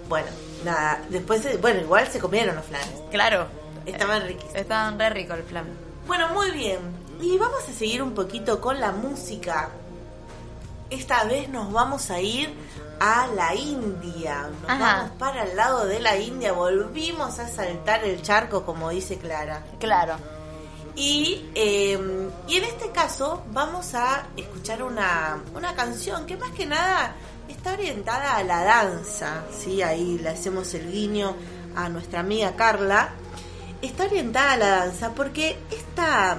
Bueno, 0.10 0.28
nada, 0.66 1.02
después, 1.10 1.62
bueno, 1.62 1.82
igual 1.82 2.08
se 2.08 2.20
comieron 2.20 2.56
los 2.56 2.66
flanes. 2.66 2.90
Claro, 3.12 3.48
Estaban 3.86 4.24
riquísimos. 4.24 4.56
estaban 4.56 5.00
re 5.00 5.10
rico 5.12 5.34
el 5.36 5.44
flan. 5.44 5.66
Bueno, 6.08 6.30
muy 6.34 6.52
bien. 6.52 6.80
Y 7.22 7.38
vamos 7.38 7.60
a 7.70 7.72
seguir 7.72 8.02
un 8.04 8.14
poquito 8.14 8.60
con 8.60 8.80
la 8.80 8.92
música. 8.92 9.70
Esta 10.90 11.24
vez 11.26 11.50
nos 11.50 11.72
vamos 11.72 12.10
a 12.10 12.20
ir 12.20 12.54
a 13.00 13.28
la 13.28 13.54
India. 13.56 14.50
Nos 14.62 14.70
Ajá. 14.70 14.96
vamos 14.98 15.12
para 15.18 15.44
el 15.44 15.56
lado 15.56 15.86
de 15.86 16.00
la 16.00 16.18
India. 16.18 16.52
Volvimos 16.52 17.40
a 17.40 17.48
saltar 17.48 18.04
el 18.04 18.22
charco, 18.22 18.66
como 18.66 18.90
dice 18.90 19.18
Clara. 19.18 19.64
Claro. 19.80 20.16
Y, 20.96 21.50
eh, 21.56 21.98
y 22.48 22.58
en 22.58 22.64
este 22.64 22.92
caso 22.92 23.44
vamos 23.54 23.94
a 23.94 24.28
escuchar 24.36 24.84
una, 24.84 25.42
una 25.56 25.74
canción 25.76 26.26
que 26.26 26.36
más 26.36 26.52
que 26.52 26.66
nada 26.66 27.16
está 27.48 27.74
orientada 27.74 28.36
a 28.36 28.44
la 28.44 28.64
danza. 28.64 29.44
¿sí? 29.58 29.82
Ahí 29.82 30.18
le 30.18 30.30
hacemos 30.30 30.74
el 30.74 30.92
guiño 30.92 31.36
a 31.76 31.88
nuestra 31.90 32.22
amiga 32.22 32.56
Carla. 32.56 33.12
Está 33.82 34.06
orientada 34.06 34.54
a 34.54 34.58
la 34.58 34.70
danza 34.70 35.12
porque 35.14 35.58
esta, 35.72 36.38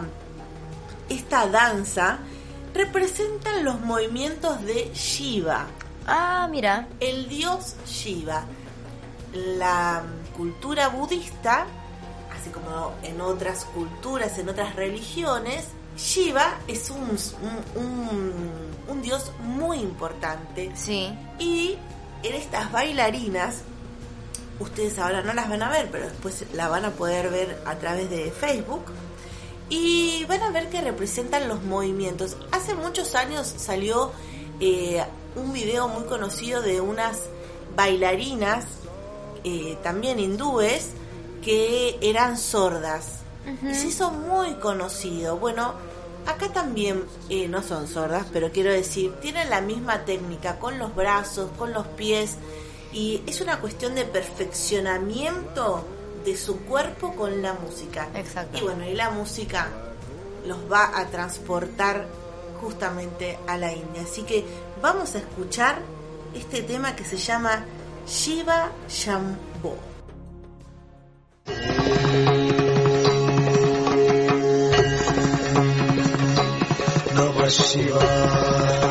esta 1.09 1.47
danza 1.47 2.19
representa 2.75 3.57
los 3.63 3.81
movimientos 3.81 4.63
de 4.65 4.91
Shiva 4.95 5.67
Ah, 6.07 6.49
mira. 6.51 6.89
el 7.01 7.29
dios 7.29 7.75
Shiva. 7.87 8.45
La 9.33 10.03
cultura 10.37 10.89
budista, 10.89 11.67
así 12.39 12.51
como 12.51 12.93
en 13.03 13.21
otras 13.21 13.65
culturas, 13.67 14.39
en 14.39 14.49
otras 14.49 14.75
religiones, 14.75 15.67
Shiva 15.97 16.55
es 16.67 16.91
un, 16.91 17.01
un, 17.77 17.83
un- 17.83 18.71
un 18.89 19.03
dios 19.03 19.31
muy 19.43 19.79
importante. 19.79 20.73
Sí. 20.75 21.13
Y 21.39 21.77
en 22.23 22.35
estas 22.35 22.73
bailarinas, 22.73 23.63
ustedes 24.59 24.99
ahora 24.99 25.23
no 25.23 25.33
las 25.33 25.49
van 25.49 25.63
a 25.63 25.69
ver, 25.71 25.89
pero 25.93 26.05
después 26.07 26.45
la 26.55 26.69
van 26.69 26.85
a 26.85 26.91
poder 26.91 27.31
ver 27.31 27.63
a 27.67 27.77
través 27.77 28.11
de 28.11 28.31
Facebook. 28.33 28.85
Y 29.71 30.25
van 30.25 30.43
a 30.43 30.51
ver 30.51 30.69
que 30.69 30.81
representan 30.81 31.49
los 31.49 31.63
movimientos. 31.63 32.37
Hace 32.51 32.75
muchos 32.75 33.15
años 33.15 33.47
salió 33.57 34.11
eh, 34.59 35.03
un 35.37 35.53
video 35.53 35.87
muy 35.89 36.05
conocido 36.05 36.61
de 36.61 36.81
unas 36.81 37.21
bailarinas, 37.77 38.65
eh, 39.45 39.79
también 39.83 40.19
hindúes, 40.19 40.89
que 41.43 41.99
eran 42.03 42.37
sordas. 42.37 43.21
Y 43.67 43.75
se 43.75 43.89
hizo 43.89 44.11
muy 44.11 44.55
conocido. 44.55 45.39
Bueno, 45.39 45.75
acá 46.27 46.53
también 46.53 47.05
eh, 47.29 47.49
no 47.49 47.63
son 47.63 47.89
sordas, 47.89 48.27
pero 48.33 48.53
quiero 48.53 48.71
decir, 48.73 49.15
tienen 49.21 49.51
la 49.51 49.61
misma 49.61 50.05
técnica 50.05 50.59
con 50.59 50.79
los 50.79 50.95
brazos, 50.95 51.49
con 51.57 51.73
los 51.73 51.87
pies. 51.87 52.37
Y 52.93 53.23
es 53.27 53.41
una 53.41 53.61
cuestión 53.61 53.95
de 53.95 54.05
perfeccionamiento 54.05 55.85
de 56.25 56.37
su 56.37 56.61
cuerpo 56.61 57.15
con 57.15 57.43
la 57.43 57.55
música. 57.55 58.09
Exacto. 58.15 58.59
Y 58.59 58.63
bueno, 58.63 58.85
y 58.85 58.95
la 58.95 59.11
música 59.11 59.69
los 60.47 60.71
va 60.71 60.99
a 60.99 61.07
transportar 61.07 62.07
justamente 62.61 63.39
a 63.47 63.57
la 63.57 63.73
India. 63.73 64.03
Así 64.03 64.23
que 64.23 64.45
vamos 64.83 65.15
a 65.15 65.19
escuchar 65.19 65.81
este 66.35 66.63
tema 66.63 66.95
que 66.95 67.05
se 67.05 67.17
llama 67.17 67.65
Shiva 68.07 68.71
Shambho. 68.89 69.77
Namah 77.15 78.90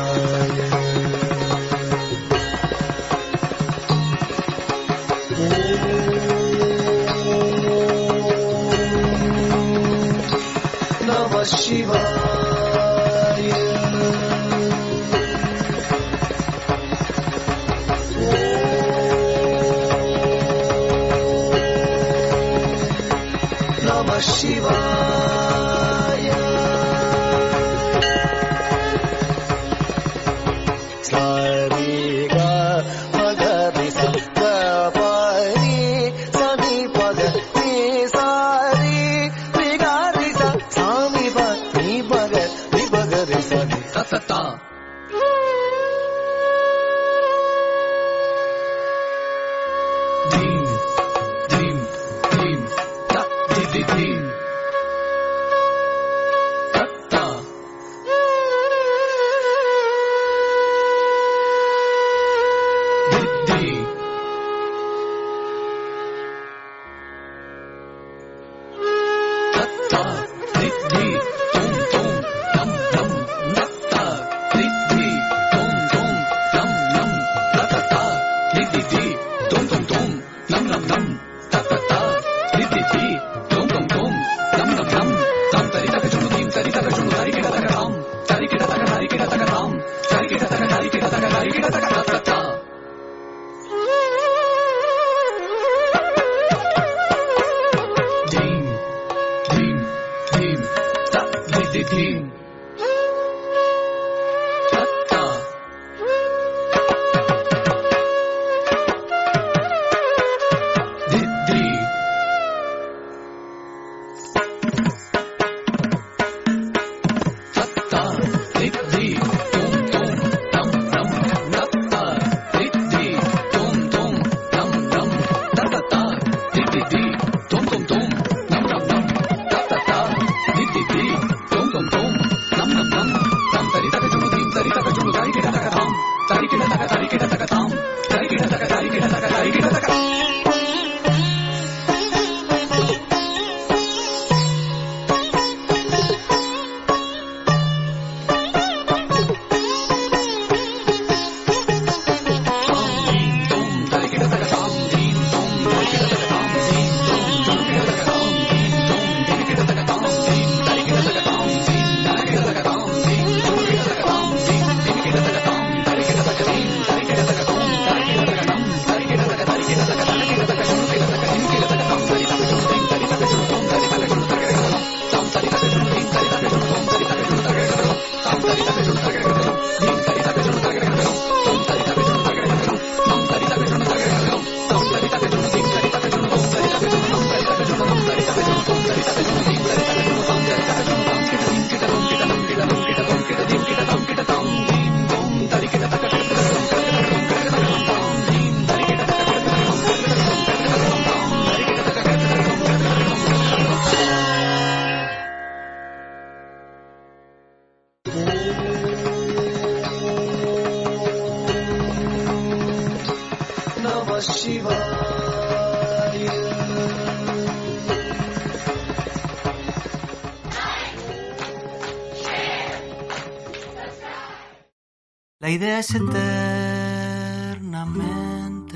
eternamente 225.80 226.28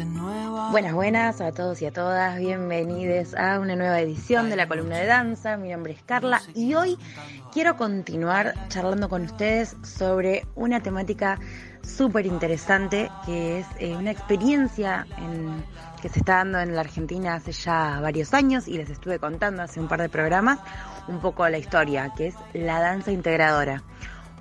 nueva. 0.06 0.70
Buenas, 0.70 0.94
buenas 0.94 1.40
a 1.42 1.52
todos 1.52 1.82
y 1.82 1.86
a 1.86 1.92
todas. 1.92 2.38
Bienvenidos 2.38 3.34
a 3.34 3.60
una 3.60 3.76
nueva 3.76 4.00
edición 4.00 4.48
de 4.48 4.56
la 4.56 4.66
columna 4.66 4.96
de 4.96 5.04
danza. 5.04 5.58
Mi 5.58 5.68
nombre 5.70 5.92
es 5.92 6.02
Carla 6.02 6.40
y 6.54 6.72
hoy 6.74 6.96
quiero 7.52 7.76
continuar 7.76 8.54
charlando 8.68 9.10
con 9.10 9.20
ustedes 9.22 9.76
sobre 9.82 10.46
una 10.54 10.80
temática 10.80 11.38
súper 11.82 12.24
interesante 12.24 13.10
que 13.26 13.58
es 13.60 13.66
eh, 13.80 13.94
una 13.94 14.10
experiencia 14.10 15.06
en- 15.18 15.62
que 16.00 16.08
se 16.08 16.20
está 16.20 16.36
dando 16.36 16.58
en 16.60 16.74
la 16.74 16.80
Argentina 16.80 17.34
hace 17.34 17.52
ya 17.52 17.98
varios 18.00 18.32
años 18.32 18.66
y 18.66 18.78
les 18.78 18.88
estuve 18.88 19.18
contando 19.18 19.62
hace 19.62 19.78
un 19.78 19.88
par 19.88 20.00
de 20.00 20.08
programas 20.08 20.58
un 21.08 21.20
poco 21.20 21.46
la 21.50 21.58
historia, 21.58 22.10
que 22.16 22.28
es 22.28 22.34
la 22.54 22.80
danza 22.80 23.12
integradora. 23.12 23.82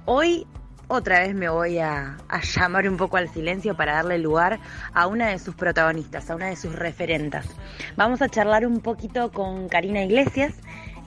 Hoy 0.05 0.47
otra 0.93 1.19
vez 1.19 1.33
me 1.33 1.49
voy 1.49 1.79
a, 1.79 2.17
llamar 2.55 2.87
un 2.87 2.97
poco 2.97 3.17
al 3.17 3.29
silencio 3.29 3.75
para 3.75 3.93
darle 3.93 4.17
lugar 4.19 4.59
a 4.93 5.07
una 5.07 5.29
de 5.29 5.39
sus 5.39 5.55
protagonistas, 5.55 6.29
a 6.29 6.35
una 6.35 6.47
de 6.47 6.55
sus 6.55 6.73
referentas. 6.73 7.47
Vamos 7.95 8.21
a 8.21 8.29
charlar 8.29 8.65
un 8.65 8.79
poquito 8.79 9.31
con 9.31 9.67
Karina 9.69 10.03
Iglesias, 10.03 10.53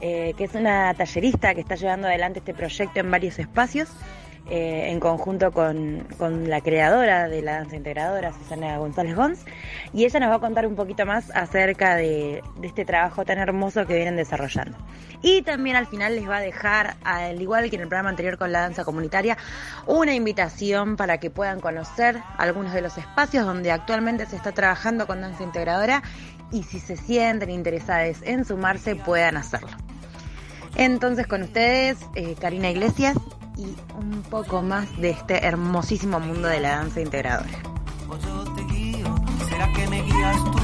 eh, 0.01 0.35
que 0.37 0.45
es 0.45 0.55
una 0.55 0.93
tallerista 0.95 1.55
que 1.55 1.61
está 1.61 1.77
llevando 1.77 2.09
adelante 2.09 2.41
este 2.41 2.53
proyecto 2.53 3.01
en 3.01 3.11
varios 3.11 3.39
espacios. 3.39 3.89
Eh, 4.49 4.91
en 4.91 5.01
conjunto 5.01 5.51
con, 5.53 6.07
con 6.19 6.49
la 6.49 6.61
creadora 6.61 7.29
de 7.29 7.43
la 7.43 7.57
danza 7.57 7.77
integradora, 7.77 8.33
Susana 8.33 8.79
González 8.79 9.17
Gons, 9.17 9.45
y 9.93 10.05
ella 10.05 10.21
nos 10.21 10.31
va 10.31 10.37
a 10.37 10.39
contar 10.39 10.67
un 10.67 10.77
poquito 10.77 11.05
más 11.05 11.31
acerca 11.35 11.97
de, 11.97 12.43
de 12.57 12.67
este 12.67 12.85
trabajo 12.85 13.25
tan 13.25 13.39
hermoso 13.39 13.87
que 13.87 13.97
vienen 13.97 14.17
desarrollando. 14.17 14.79
Y 15.23 15.43
también 15.43 15.77
al 15.77 15.87
final 15.87 16.15
les 16.15 16.29
va 16.29 16.37
a 16.37 16.41
dejar, 16.41 16.97
al 17.03 17.41
igual 17.43 17.69
que 17.71 17.77
en 17.77 17.83
el 17.83 17.89
programa 17.89 18.11
anterior 18.11 18.39
con 18.39 18.53
la 18.53 18.61
danza 18.61 18.85
comunitaria, 18.85 19.37
una 19.87 20.15
invitación 20.15 20.97
para 20.97 21.19
que 21.19 21.31
puedan 21.31 21.61
conocer 21.61 22.21
algunos 22.39 22.73
de 22.73 22.83
los 22.83 22.97
espacios 22.99 23.47
donde 23.47 23.73
actualmente 23.73 24.27
se 24.27 24.37
está 24.37 24.53
trabajando 24.53 25.07
con 25.07 25.21
danza 25.21 25.43
integradora 25.43 26.03
y 26.53 26.63
si 26.63 26.79
se 26.79 26.97
sienten 26.97 27.51
interesados 27.51 28.19
en 28.23 28.45
sumarse 28.45 28.95
puedan 28.95 29.37
hacerlo. 29.37 29.71
Entonces 30.77 31.27
con 31.27 31.43
ustedes, 31.43 31.99
eh, 32.15 32.37
Karina 32.39 32.71
Iglesias 32.71 33.17
y 33.57 33.75
un 33.99 34.23
poco 34.29 34.63
más 34.63 34.97
de 34.99 35.11
este 35.11 35.45
hermosísimo 35.45 36.21
mundo 36.21 36.49
de 36.49 36.61
la 36.61 36.77
danza 36.77 37.01
integradora. 37.01 37.63
O 38.09 38.17
yo 38.19 38.55
te 38.55 38.63
guío, 38.65 39.15
será 39.49 39.73
que 39.73 39.87
me 39.89 40.03
guías 40.03 40.45
tú. 40.45 40.59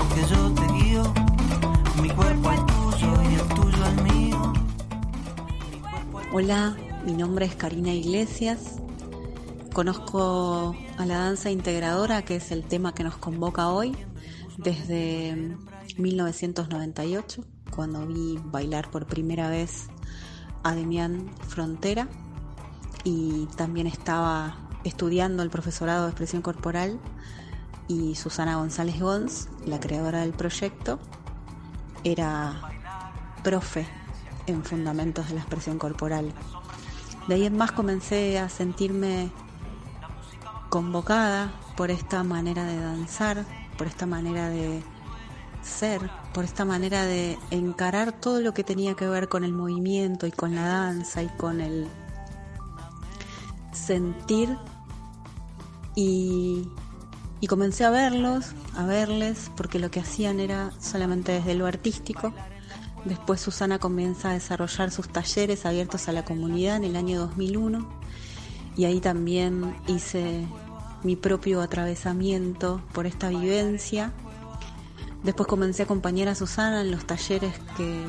O 0.00 0.14
que 0.14 0.20
yo 0.28 0.54
te 0.54 0.72
guío, 0.72 1.14
mi 2.02 2.10
cuerpo 2.10 2.48
al 2.48 2.66
tuyo 2.66 3.22
y 3.22 3.34
el 3.34 3.48
tuyo 3.48 3.84
al 3.84 4.02
mío. 4.04 4.52
Hola, 6.32 6.76
mi 7.04 7.12
nombre 7.12 7.46
es 7.46 7.54
Karina 7.56 7.92
Iglesias. 7.92 8.76
Conozco 9.74 10.74
a 10.98 11.06
la 11.06 11.18
danza 11.18 11.50
integradora, 11.50 12.22
que 12.22 12.36
es 12.36 12.52
el 12.52 12.64
tema 12.64 12.94
que 12.94 13.04
nos 13.04 13.16
convoca 13.16 13.68
hoy, 13.68 13.96
desde 14.56 15.56
1998, 15.98 17.44
cuando 17.70 18.06
vi 18.06 18.38
bailar 18.44 18.90
por 18.90 19.06
primera 19.06 19.48
vez 19.48 19.88
a 20.62 20.74
Frontera 21.48 22.08
y 23.04 23.46
también 23.56 23.86
estaba 23.86 24.56
estudiando 24.84 25.42
el 25.42 25.50
profesorado 25.50 26.04
de 26.04 26.10
expresión 26.10 26.42
corporal 26.42 26.98
y 27.88 28.14
Susana 28.14 28.56
González 28.56 29.00
Gons, 29.00 29.48
la 29.66 29.80
creadora 29.80 30.20
del 30.20 30.32
proyecto, 30.32 30.98
era 32.04 32.60
profe 33.42 33.86
en 34.46 34.64
fundamentos 34.64 35.28
de 35.28 35.34
la 35.34 35.40
expresión 35.40 35.78
corporal. 35.78 36.32
De 37.28 37.34
ahí 37.34 37.46
en 37.46 37.56
más 37.56 37.72
comencé 37.72 38.38
a 38.38 38.48
sentirme 38.48 39.30
convocada 40.68 41.52
por 41.76 41.90
esta 41.90 42.22
manera 42.24 42.64
de 42.64 42.80
danzar, 42.80 43.44
por 43.76 43.86
esta 43.86 44.06
manera 44.06 44.48
de 44.48 44.82
ser, 45.62 46.00
por 46.32 46.44
esta 46.44 46.64
manera 46.64 47.04
de 47.04 47.38
encarar 47.50 48.12
todo 48.12 48.40
lo 48.40 48.54
que 48.54 48.64
tenía 48.64 48.94
que 48.94 49.06
ver 49.06 49.28
con 49.28 49.44
el 49.44 49.52
movimiento 49.52 50.26
y 50.26 50.32
con 50.32 50.54
la 50.54 50.66
danza 50.66 51.22
y 51.22 51.28
con 51.28 51.60
el 51.60 51.86
sentir 53.72 54.56
y, 55.94 56.68
y 57.40 57.46
comencé 57.46 57.84
a 57.84 57.90
verlos, 57.90 58.52
a 58.76 58.84
verles, 58.84 59.50
porque 59.56 59.78
lo 59.78 59.90
que 59.90 60.00
hacían 60.00 60.40
era 60.40 60.70
solamente 60.80 61.32
desde 61.32 61.54
lo 61.54 61.66
artístico. 61.66 62.32
Después 63.04 63.40
Susana 63.40 63.78
comienza 63.78 64.30
a 64.30 64.34
desarrollar 64.34 64.90
sus 64.90 65.08
talleres 65.08 65.66
abiertos 65.66 66.08
a 66.08 66.12
la 66.12 66.24
comunidad 66.24 66.76
en 66.76 66.84
el 66.84 66.96
año 66.96 67.18
2001 67.20 68.02
y 68.76 68.84
ahí 68.84 69.00
también 69.00 69.74
hice 69.86 70.46
mi 71.02 71.16
propio 71.16 71.60
atravesamiento 71.60 72.80
por 72.92 73.06
esta 73.06 73.28
vivencia. 73.28 74.12
Después 75.22 75.46
comencé 75.46 75.82
a 75.82 75.84
acompañar 75.84 76.28
a 76.28 76.34
Susana 76.34 76.80
en 76.80 76.90
los 76.90 77.06
talleres 77.06 77.54
que, 77.76 78.04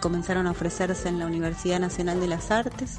comenzaron 0.00 0.46
a 0.46 0.52
ofrecerse 0.52 1.10
en 1.10 1.18
la 1.18 1.26
Universidad 1.26 1.78
Nacional 1.78 2.20
de 2.20 2.26
las 2.26 2.50
Artes. 2.50 2.98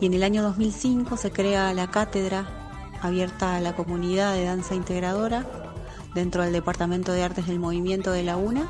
Y 0.00 0.06
en 0.06 0.14
el 0.14 0.22
año 0.22 0.42
2005 0.42 1.16
se 1.16 1.32
crea 1.32 1.74
la 1.74 1.90
cátedra 1.90 2.46
abierta 3.02 3.56
a 3.56 3.60
la 3.60 3.74
comunidad 3.74 4.34
de 4.34 4.44
danza 4.44 4.76
integradora 4.76 5.44
dentro 6.14 6.44
del 6.44 6.52
Departamento 6.52 7.10
de 7.10 7.24
Artes 7.24 7.48
del 7.48 7.58
Movimiento 7.58 8.12
de 8.12 8.22
la 8.22 8.36
UNA. 8.36 8.68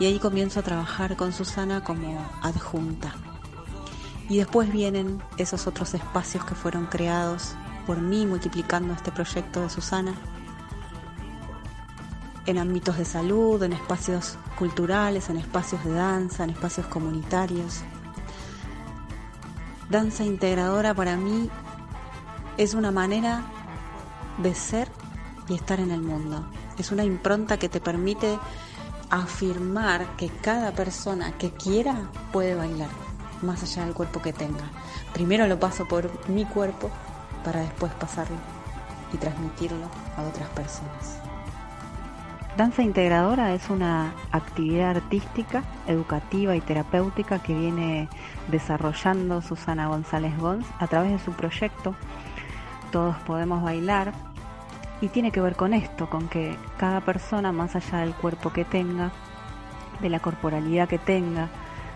Y 0.00 0.06
ahí 0.06 0.18
comienzo 0.18 0.58
a 0.58 0.64
trabajar 0.64 1.16
con 1.16 1.32
Susana 1.32 1.84
como 1.84 2.18
adjunta. 2.42 3.14
Y 4.28 4.38
después 4.38 4.72
vienen 4.72 5.22
esos 5.38 5.68
otros 5.68 5.94
espacios 5.94 6.44
que 6.44 6.56
fueron 6.56 6.86
creados 6.86 7.54
por 7.86 7.98
mí 7.98 8.26
multiplicando 8.26 8.92
este 8.92 9.12
proyecto 9.12 9.60
de 9.60 9.70
Susana 9.70 10.14
en 12.46 12.58
ámbitos 12.58 12.96
de 12.96 13.04
salud, 13.04 13.62
en 13.62 13.72
espacios 13.72 14.38
culturales, 14.58 15.28
en 15.30 15.36
espacios 15.36 15.84
de 15.84 15.92
danza, 15.92 16.44
en 16.44 16.50
espacios 16.50 16.86
comunitarios. 16.86 17.82
Danza 19.90 20.24
integradora 20.24 20.94
para 20.94 21.16
mí 21.16 21.50
es 22.56 22.74
una 22.74 22.90
manera 22.90 23.44
de 24.38 24.54
ser 24.54 24.88
y 25.48 25.54
estar 25.54 25.80
en 25.80 25.90
el 25.90 26.02
mundo. 26.02 26.46
Es 26.78 26.92
una 26.92 27.04
impronta 27.04 27.58
que 27.58 27.68
te 27.68 27.80
permite 27.80 28.38
afirmar 29.10 30.16
que 30.16 30.28
cada 30.28 30.72
persona 30.72 31.32
que 31.32 31.50
quiera 31.50 32.10
puede 32.32 32.54
bailar, 32.54 32.88
más 33.42 33.62
allá 33.62 33.84
del 33.84 33.94
cuerpo 33.94 34.20
que 34.20 34.32
tenga. 34.32 34.70
Primero 35.12 35.46
lo 35.46 35.58
paso 35.58 35.86
por 35.86 36.10
mi 36.28 36.44
cuerpo 36.44 36.90
para 37.44 37.60
después 37.60 37.92
pasarlo 37.94 38.36
y 39.12 39.16
transmitirlo 39.18 39.86
a 40.16 40.22
otras 40.22 40.48
personas. 40.50 41.25
Danza 42.56 42.82
integradora 42.82 43.52
es 43.52 43.68
una 43.68 44.14
actividad 44.32 44.96
artística, 44.96 45.62
educativa 45.86 46.56
y 46.56 46.62
terapéutica 46.62 47.38
que 47.38 47.52
viene 47.54 48.08
desarrollando 48.48 49.42
Susana 49.42 49.88
González 49.88 50.34
Gons 50.38 50.66
a 50.78 50.86
través 50.86 51.12
de 51.12 51.18
su 51.18 51.32
proyecto 51.32 51.94
Todos 52.92 53.14
Podemos 53.26 53.62
Bailar 53.62 54.14
y 55.02 55.08
tiene 55.08 55.32
que 55.32 55.42
ver 55.42 55.54
con 55.54 55.74
esto, 55.74 56.08
con 56.08 56.28
que 56.28 56.56
cada 56.78 57.02
persona, 57.02 57.52
más 57.52 57.76
allá 57.76 57.98
del 57.98 58.14
cuerpo 58.14 58.50
que 58.54 58.64
tenga, 58.64 59.12
de 60.00 60.08
la 60.08 60.20
corporalidad 60.20 60.88
que 60.88 60.98
tenga, 60.98 61.50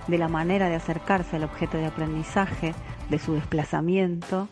de 0.08 0.18
la 0.18 0.28
manera 0.28 0.68
de 0.68 0.74
acercarse 0.74 1.36
al 1.36 1.44
objeto 1.44 1.78
de 1.78 1.86
aprendizaje, 1.86 2.74
de 3.08 3.18
su 3.18 3.32
desplazamiento, 3.32 4.46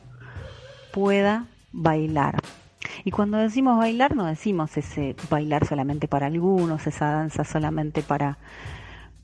pueda 0.90 1.44
bailar. 1.70 2.36
Y 3.05 3.11
cuando 3.11 3.38
decimos 3.38 3.78
bailar, 3.78 4.14
no 4.14 4.24
decimos 4.24 4.76
ese 4.76 5.14
bailar 5.30 5.66
solamente 5.66 6.09
para 6.09 6.26
algunos, 6.26 6.86
esa 6.86 7.11
danza 7.11 7.44
solamente 7.44 8.03
para, 8.03 8.38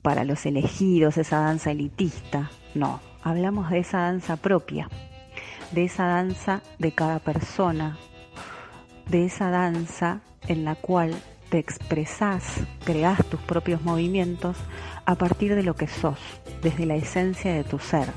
para 0.02 0.24
los 0.24 0.46
elegidos, 0.46 1.18
esa 1.18 1.40
danza 1.40 1.70
elitista. 1.70 2.50
No, 2.74 3.00
hablamos 3.22 3.70
de 3.70 3.80
esa 3.80 3.98
danza 3.98 4.36
propia, 4.36 4.88
de 5.72 5.84
esa 5.84 6.06
danza 6.06 6.62
de 6.78 6.92
cada 6.92 7.18
persona, 7.18 7.98
de 9.08 9.26
esa 9.26 9.50
danza 9.50 10.20
en 10.46 10.64
la 10.64 10.74
cual 10.74 11.14
te 11.50 11.58
expresás, 11.58 12.60
creás 12.84 13.24
tus 13.26 13.40
propios 13.40 13.82
movimientos 13.82 14.56
a 15.04 15.14
partir 15.14 15.54
de 15.54 15.62
lo 15.62 15.74
que 15.74 15.86
sos, 15.86 16.18
desde 16.62 16.86
la 16.86 16.96
esencia 16.96 17.52
de 17.52 17.64
tu 17.64 17.78
ser 17.78 18.08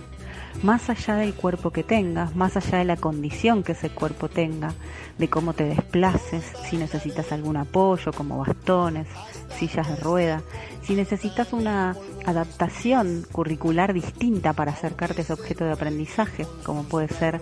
más 0.64 0.90
allá 0.90 1.16
del 1.16 1.34
cuerpo 1.34 1.72
que 1.72 1.84
tengas, 1.84 2.36
más 2.36 2.58
allá 2.58 2.80
de 2.80 2.86
la 2.86 2.98
condición 2.98 3.64
que 3.64 3.74
ese 3.74 3.90
cuerpo 3.90 4.30
tenga, 4.30 4.74
de 5.18 5.30
cómo 5.30 5.54
te 5.54 5.66
desplaces, 5.66 6.44
si 6.70 6.78
necesitas 6.78 7.32
algún 7.32 7.58
apoyo 7.58 8.12
como 8.12 8.40
bastones, 8.40 9.08
sillas 9.58 9.88
de 9.88 9.96
rueda, 9.98 10.42
si 10.84 10.96
necesitas 10.96 11.54
una 11.54 11.96
adaptación 12.26 13.26
curricular 13.32 13.94
distinta 13.94 14.54
para 14.54 14.72
acercarte 14.72 15.22
a 15.22 15.24
ese 15.24 15.34
objeto 15.34 15.66
de 15.66 15.74
aprendizaje, 15.74 16.46
como 16.64 16.84
puede 16.84 17.08
ser 17.08 17.42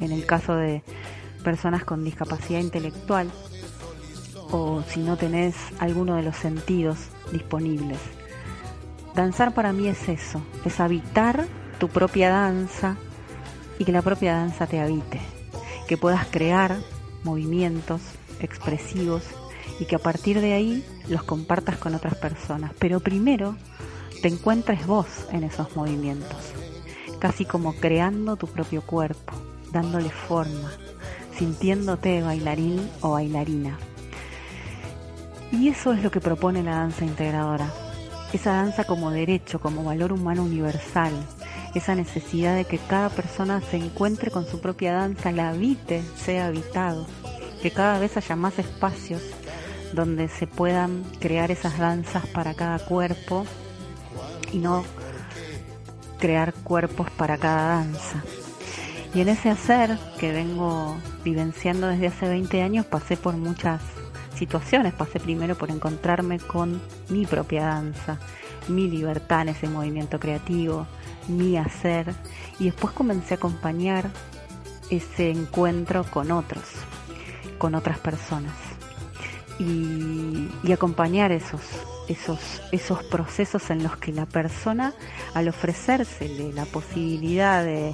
en 0.00 0.12
el 0.12 0.26
caso 0.26 0.54
de 0.56 0.82
personas 1.42 1.84
con 1.84 2.04
discapacidad 2.04 2.60
intelectual, 2.60 3.30
o 4.50 4.82
si 4.86 5.00
no 5.00 5.16
tenés 5.16 5.56
alguno 5.78 6.16
de 6.16 6.22
los 6.22 6.36
sentidos 6.36 6.98
disponibles. 7.32 7.98
Danzar 9.14 9.54
para 9.54 9.72
mí 9.72 9.88
es 9.88 10.08
eso, 10.08 10.42
es 10.64 10.80
habitar 10.80 11.46
tu 11.78 11.88
propia 11.88 12.30
danza 12.30 12.96
y 13.78 13.84
que 13.84 13.92
la 13.92 14.02
propia 14.02 14.34
danza 14.34 14.66
te 14.66 14.80
habite, 14.80 15.20
que 15.88 15.96
puedas 15.96 16.26
crear 16.26 16.76
movimientos 17.24 18.00
expresivos 18.40 19.22
y 19.80 19.86
que 19.86 19.96
a 19.96 19.98
partir 19.98 20.40
de 20.40 20.52
ahí 20.52 20.84
los 21.08 21.22
compartas 21.24 21.76
con 21.78 21.94
otras 21.94 22.14
personas. 22.14 22.72
Pero 22.78 23.00
primero 23.00 23.56
te 24.22 24.28
encuentres 24.28 24.86
vos 24.86 25.06
en 25.32 25.44
esos 25.44 25.74
movimientos, 25.76 26.52
casi 27.18 27.44
como 27.44 27.74
creando 27.74 28.36
tu 28.36 28.46
propio 28.46 28.82
cuerpo, 28.82 29.34
dándole 29.72 30.10
forma, 30.10 30.72
sintiéndote 31.36 32.22
bailarín 32.22 32.88
o 33.00 33.12
bailarina. 33.12 33.78
Y 35.52 35.68
eso 35.68 35.92
es 35.92 36.02
lo 36.02 36.10
que 36.10 36.20
propone 36.20 36.62
la 36.62 36.76
danza 36.76 37.04
integradora. 37.04 37.70
Esa 38.32 38.54
danza 38.54 38.84
como 38.84 39.10
derecho, 39.10 39.60
como 39.60 39.84
valor 39.84 40.12
humano 40.12 40.42
universal, 40.42 41.12
esa 41.78 41.94
necesidad 41.94 42.54
de 42.56 42.64
que 42.64 42.78
cada 42.78 43.08
persona 43.08 43.60
se 43.60 43.76
encuentre 43.76 44.30
con 44.30 44.46
su 44.46 44.60
propia 44.60 44.92
danza, 44.92 45.32
la 45.32 45.50
habite, 45.50 46.02
sea 46.16 46.46
habitado, 46.46 47.06
que 47.62 47.70
cada 47.70 47.98
vez 47.98 48.16
haya 48.16 48.36
más 48.36 48.58
espacios 48.58 49.22
donde 49.92 50.28
se 50.28 50.46
puedan 50.46 51.04
crear 51.20 51.50
esas 51.50 51.78
danzas 51.78 52.26
para 52.26 52.54
cada 52.54 52.78
cuerpo 52.78 53.46
y 54.52 54.58
no 54.58 54.84
crear 56.18 56.52
cuerpos 56.52 57.10
para 57.10 57.38
cada 57.38 57.76
danza. 57.76 58.22
Y 59.14 59.20
en 59.20 59.28
ese 59.28 59.50
hacer 59.50 59.96
que 60.18 60.32
vengo 60.32 60.96
vivenciando 61.24 61.86
desde 61.86 62.08
hace 62.08 62.28
20 62.28 62.62
años 62.62 62.86
pasé 62.86 63.16
por 63.16 63.36
muchas 63.36 63.80
situaciones. 64.34 64.92
Pasé 64.92 65.20
primero 65.20 65.54
por 65.54 65.70
encontrarme 65.70 66.38
con 66.38 66.82
mi 67.08 67.24
propia 67.24 67.66
danza, 67.66 68.18
mi 68.68 68.88
libertad 68.88 69.42
en 69.42 69.50
ese 69.50 69.68
movimiento 69.68 70.18
creativo, 70.18 70.86
mi 71.28 71.56
hacer 71.56 72.14
y 72.58 72.66
después 72.66 72.92
comencé 72.92 73.34
a 73.34 73.36
acompañar 73.36 74.10
ese 74.90 75.30
encuentro 75.30 76.04
con 76.04 76.30
otros, 76.30 76.64
con 77.58 77.74
otras 77.74 77.98
personas 77.98 78.52
y, 79.58 80.72
acompañar 80.72 81.32
esos, 81.32 81.60
esos, 82.08 82.62
esos 82.72 83.02
procesos 83.04 83.70
en 83.70 83.82
los 83.82 83.96
que 83.96 84.12
la 84.12 84.26
persona 84.26 84.92
al 85.34 85.48
ofrecérsele 85.48 86.52
la 86.52 86.64
posibilidad 86.64 87.64
de, 87.64 87.92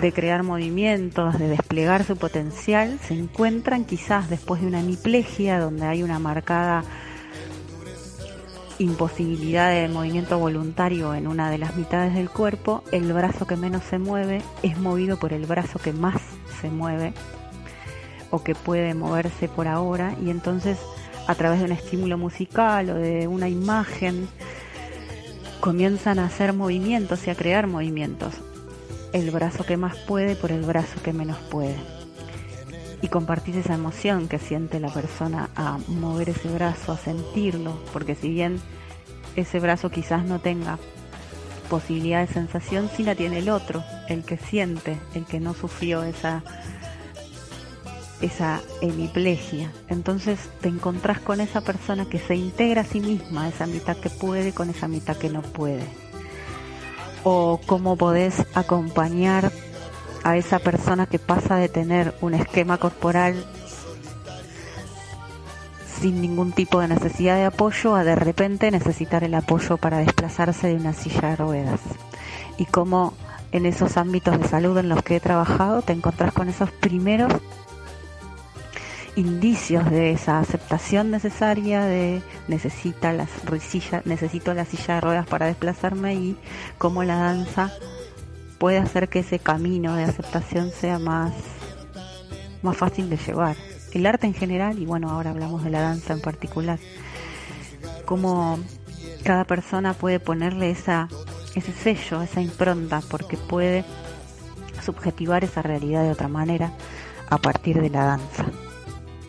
de 0.00 0.12
crear 0.12 0.42
movimientos, 0.42 1.38
de 1.38 1.48
desplegar 1.48 2.04
su 2.04 2.16
potencial, 2.16 2.98
se 3.06 3.14
encuentran 3.14 3.84
quizás 3.84 4.28
después 4.28 4.60
de 4.60 4.66
una 4.66 4.80
hemiplegia 4.80 5.58
donde 5.58 5.86
hay 5.86 6.02
una 6.02 6.18
marcada 6.18 6.84
imposibilidad 8.78 9.70
de 9.70 9.88
movimiento 9.88 10.38
voluntario 10.38 11.14
en 11.14 11.26
una 11.26 11.50
de 11.50 11.58
las 11.58 11.76
mitades 11.76 12.14
del 12.14 12.30
cuerpo, 12.30 12.82
el 12.92 13.12
brazo 13.12 13.46
que 13.46 13.56
menos 13.56 13.84
se 13.84 13.98
mueve 13.98 14.42
es 14.62 14.78
movido 14.78 15.18
por 15.18 15.32
el 15.32 15.46
brazo 15.46 15.78
que 15.78 15.92
más 15.92 16.20
se 16.60 16.70
mueve 16.70 17.14
o 18.30 18.42
que 18.42 18.54
puede 18.54 18.94
moverse 18.94 19.48
por 19.48 19.68
ahora 19.68 20.16
y 20.24 20.30
entonces 20.30 20.78
a 21.26 21.34
través 21.34 21.60
de 21.60 21.66
un 21.66 21.72
estímulo 21.72 22.18
musical 22.18 22.90
o 22.90 22.94
de 22.94 23.28
una 23.28 23.48
imagen 23.48 24.28
comienzan 25.60 26.18
a 26.18 26.26
hacer 26.26 26.52
movimientos 26.52 27.26
y 27.26 27.30
a 27.30 27.34
crear 27.34 27.66
movimientos. 27.66 28.34
El 29.12 29.30
brazo 29.30 29.64
que 29.64 29.76
más 29.76 29.96
puede 29.96 30.34
por 30.34 30.50
el 30.50 30.62
brazo 30.62 31.00
que 31.02 31.12
menos 31.12 31.38
puede 31.50 31.93
y 33.02 33.08
compartir 33.08 33.56
esa 33.56 33.74
emoción 33.74 34.28
que 34.28 34.38
siente 34.38 34.80
la 34.80 34.92
persona 34.92 35.50
a 35.56 35.78
mover 35.88 36.30
ese 36.30 36.48
brazo, 36.48 36.92
a 36.92 36.98
sentirlo, 36.98 37.78
porque 37.92 38.14
si 38.14 38.28
bien 38.28 38.60
ese 39.36 39.60
brazo 39.60 39.90
quizás 39.90 40.24
no 40.24 40.38
tenga 40.38 40.78
posibilidad 41.68 42.26
de 42.26 42.32
sensación 42.32 42.90
sí 42.94 43.04
la 43.04 43.14
tiene 43.14 43.38
el 43.38 43.48
otro, 43.48 43.82
el 44.08 44.24
que 44.24 44.36
siente, 44.36 44.98
el 45.14 45.24
que 45.24 45.40
no 45.40 45.54
sufrió 45.54 46.02
esa 46.02 46.42
esa 48.20 48.62
hemiplegia. 48.80 49.70
Entonces 49.88 50.38
te 50.60 50.68
encontrás 50.68 51.20
con 51.20 51.40
esa 51.40 51.60
persona 51.60 52.06
que 52.06 52.18
se 52.18 52.36
integra 52.36 52.82
a 52.82 52.84
sí 52.84 53.00
misma, 53.00 53.48
esa 53.48 53.66
mitad 53.66 53.96
que 53.96 54.08
puede 54.08 54.52
con 54.52 54.70
esa 54.70 54.88
mitad 54.88 55.16
que 55.16 55.28
no 55.28 55.42
puede. 55.42 55.84
O 57.22 57.60
cómo 57.66 57.96
podés 57.96 58.46
acompañar 58.54 59.52
a 60.24 60.36
esa 60.36 60.58
persona 60.58 61.06
que 61.06 61.18
pasa 61.18 61.56
de 61.56 61.68
tener 61.68 62.14
un 62.20 62.34
esquema 62.34 62.78
corporal 62.78 63.44
sin 66.00 66.20
ningún 66.20 66.52
tipo 66.52 66.80
de 66.80 66.88
necesidad 66.88 67.36
de 67.36 67.44
apoyo 67.44 67.94
a 67.94 68.04
de 68.04 68.16
repente 68.16 68.70
necesitar 68.70 69.22
el 69.22 69.34
apoyo 69.34 69.76
para 69.76 69.98
desplazarse 69.98 70.68
de 70.68 70.74
una 70.74 70.92
silla 70.92 71.30
de 71.30 71.36
ruedas. 71.36 71.80
Y 72.58 72.64
cómo 72.64 73.14
en 73.52 73.66
esos 73.66 73.96
ámbitos 73.96 74.38
de 74.38 74.48
salud 74.48 74.76
en 74.78 74.88
los 74.88 75.02
que 75.02 75.16
he 75.16 75.20
trabajado 75.20 75.82
te 75.82 75.92
encontrás 75.92 76.32
con 76.32 76.48
esos 76.48 76.70
primeros 76.72 77.32
indicios 79.16 79.88
de 79.90 80.10
esa 80.10 80.40
aceptación 80.40 81.10
necesaria 81.10 81.82
de 81.84 82.20
necesita 82.48 83.12
las 83.12 83.30
silla, 83.60 84.02
necesito 84.04 84.54
la 84.54 84.64
silla 84.64 84.94
de 84.94 85.00
ruedas 85.00 85.26
para 85.26 85.46
desplazarme 85.46 86.14
y 86.14 86.36
cómo 86.78 87.04
la 87.04 87.16
danza 87.16 87.70
puede 88.58 88.78
hacer 88.78 89.08
que 89.08 89.20
ese 89.20 89.38
camino 89.38 89.94
de 89.96 90.04
aceptación 90.04 90.70
sea 90.70 90.98
más 90.98 91.32
más 92.62 92.76
fácil 92.76 93.10
de 93.10 93.18
llevar. 93.18 93.56
El 93.92 94.06
arte 94.06 94.26
en 94.26 94.34
general 94.34 94.78
y 94.78 94.86
bueno, 94.86 95.10
ahora 95.10 95.30
hablamos 95.30 95.62
de 95.62 95.70
la 95.70 95.80
danza 95.80 96.14
en 96.14 96.20
particular. 96.20 96.78
Cómo 98.06 98.58
cada 99.22 99.44
persona 99.44 99.94
puede 99.94 100.18
ponerle 100.18 100.70
esa 100.70 101.08
ese 101.54 101.72
sello, 101.72 102.22
esa 102.22 102.40
impronta 102.40 103.00
porque 103.08 103.36
puede 103.36 103.84
subjetivar 104.84 105.44
esa 105.44 105.62
realidad 105.62 106.02
de 106.02 106.10
otra 106.10 106.28
manera 106.28 106.72
a 107.30 107.38
partir 107.38 107.80
de 107.80 107.90
la 107.90 108.04
danza. 108.04 108.44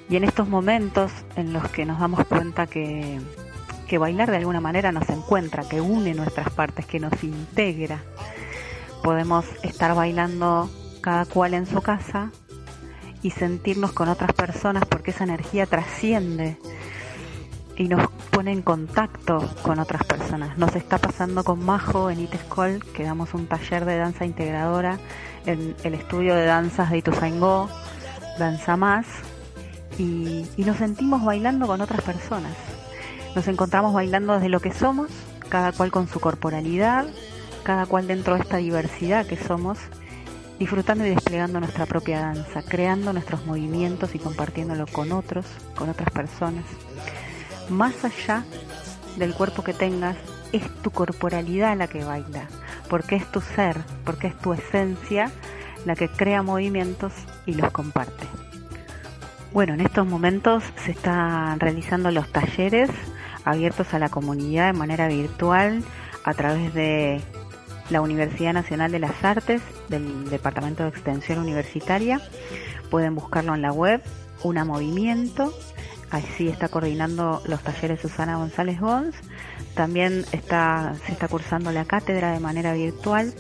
Y 0.10 0.18
en 0.18 0.24
estos 0.24 0.48
momentos 0.48 1.12
en 1.36 1.54
los 1.54 1.68
que 1.70 1.86
nos 1.86 2.00
damos 2.00 2.26
cuenta 2.26 2.68
que, 2.68 3.20
que 3.88 3.98
bailar 3.98 4.30
de 4.30 4.38
alguna 4.38 4.62
manera 4.62 4.92
nos 4.92 5.10
encuentra, 5.10 5.68
que 5.68 5.82
une 5.82 6.14
nuestras 6.14 6.50
partes, 6.52 6.86
que 6.86 7.00
nos 7.00 7.24
integra, 7.24 8.04
podemos 9.06 9.46
estar 9.62 9.94
bailando 9.94 10.68
cada 11.00 11.26
cual 11.26 11.54
en 11.54 11.68
su 11.68 11.80
casa 11.80 12.32
y 13.22 13.30
sentirnos 13.30 13.92
con 13.92 14.10
otras 14.10 14.34
personas 14.34 14.84
porque 14.90 15.12
esa 15.12 15.26
energía 15.26 15.68
trasciende 15.68 16.58
y 17.78 17.88
nos 17.88 18.10
pone 18.32 18.52
en 18.52 18.64
contacto 18.64 19.48
con 19.62 19.78
otras 19.78 20.04
personas. 20.06 20.58
Nos 20.58 20.76
está 20.76 20.98
pasando 20.98 21.44
con 21.44 21.64
Majo 21.64 22.10
en 22.10 22.22
Itescol, 22.22 22.84
que 22.96 23.04
damos 23.04 23.36
un 23.36 23.46
taller 23.46 23.86
de 23.86 23.96
danza 23.98 24.26
integradora 24.26 24.98
en 25.46 25.76
el 25.84 25.94
estudio 25.94 26.34
de 26.34 26.46
danzas 26.46 26.90
de 26.90 26.98
Ituzaingó, 26.98 27.70
Danza 28.40 28.76
Más, 28.76 29.06
y, 30.00 30.48
y 30.58 30.64
nos 30.64 30.78
sentimos 30.78 31.24
bailando 31.24 31.68
con 31.68 31.80
otras 31.80 32.02
personas. 32.02 32.54
Nos 33.36 33.48
encontramos 33.48 33.94
bailando 33.94 34.34
desde 34.34 34.50
lo 34.50 34.62
que 34.62 34.74
somos, 34.74 35.12
cada 35.48 35.74
cual 35.74 35.92
con 35.92 36.08
su 36.08 36.20
corporalidad, 36.20 37.06
cada 37.66 37.88
cual 37.88 38.06
dentro 38.06 38.36
de 38.36 38.42
esta 38.42 38.58
diversidad 38.58 39.26
que 39.26 39.36
somos, 39.36 39.80
disfrutando 40.60 41.04
y 41.04 41.10
desplegando 41.10 41.60
nuestra 41.60 41.88
propia 41.88 42.22
danza, 42.22 42.62
creando 42.62 43.12
nuestros 43.12 43.44
movimientos 43.48 44.14
y 44.14 44.20
compartiéndolo 44.20 44.86
con 44.86 45.12
otros, 45.12 45.48
con 45.76 45.90
otras 45.90 46.12
personas. 46.12 46.64
Más 47.70 48.06
allá 48.06 48.46
del 49.18 49.34
cuerpo 49.34 49.64
que 49.64 49.74
tengas, 49.74 50.16
es 50.52 50.64
tu 50.84 50.92
corporalidad 50.92 51.76
la 51.76 51.88
que 51.88 52.04
baila, 52.04 52.48
porque 52.88 53.16
es 53.16 53.30
tu 53.32 53.42
ser, 53.42 53.78
porque 54.06 54.28
es 54.28 54.38
tu 54.38 54.54
esencia 54.54 55.32
la 55.86 55.96
que 55.96 56.08
crea 56.08 56.44
movimientos 56.44 57.14
y 57.48 57.56
los 57.56 57.72
comparte. 57.72 58.28
Bueno, 59.54 59.74
en 59.74 59.82
estos 59.82 60.06
momentos 60.06 60.64
se 60.84 60.92
están 60.92 61.60
realizando 61.60 62.12
los 62.12 62.32
talleres 62.32 62.92
abiertos 63.44 63.94
a 63.96 64.00
la 64.00 64.10
comunidad 64.10 64.68
de 64.68 64.78
manera 64.78 65.08
virtual 65.08 65.84
a 66.24 66.34
través 66.34 66.74
de 66.74 67.22
la 67.90 68.02
Universidad 68.02 68.54
Nacional 68.54 68.92
de 68.92 69.00
las 69.00 69.24
Artes 69.24 69.62
del 69.90 70.30
Departamento 70.30 70.84
de 70.84 70.90
Extensión 70.90 71.40
Universitaria. 71.40 72.22
Pueden 72.90 73.16
buscarlo 73.16 73.54
en 73.56 73.62
la 73.62 73.72
web, 73.72 74.02
Una 74.44 74.66
Movimiento. 74.66 75.54
Así 76.12 76.48
está 76.48 76.70
coordinando 76.70 77.42
los 77.46 77.62
talleres 77.62 78.00
Susana 78.00 78.38
González 78.38 78.80
Gons. 78.80 79.16
También 79.76 80.26
está, 80.32 80.94
se 81.06 81.12
está 81.12 81.28
cursando 81.28 81.72
la 81.72 81.86
cátedra 81.86 82.32
de 82.32 82.40
manera 82.40 82.74
virtual, 82.74 83.34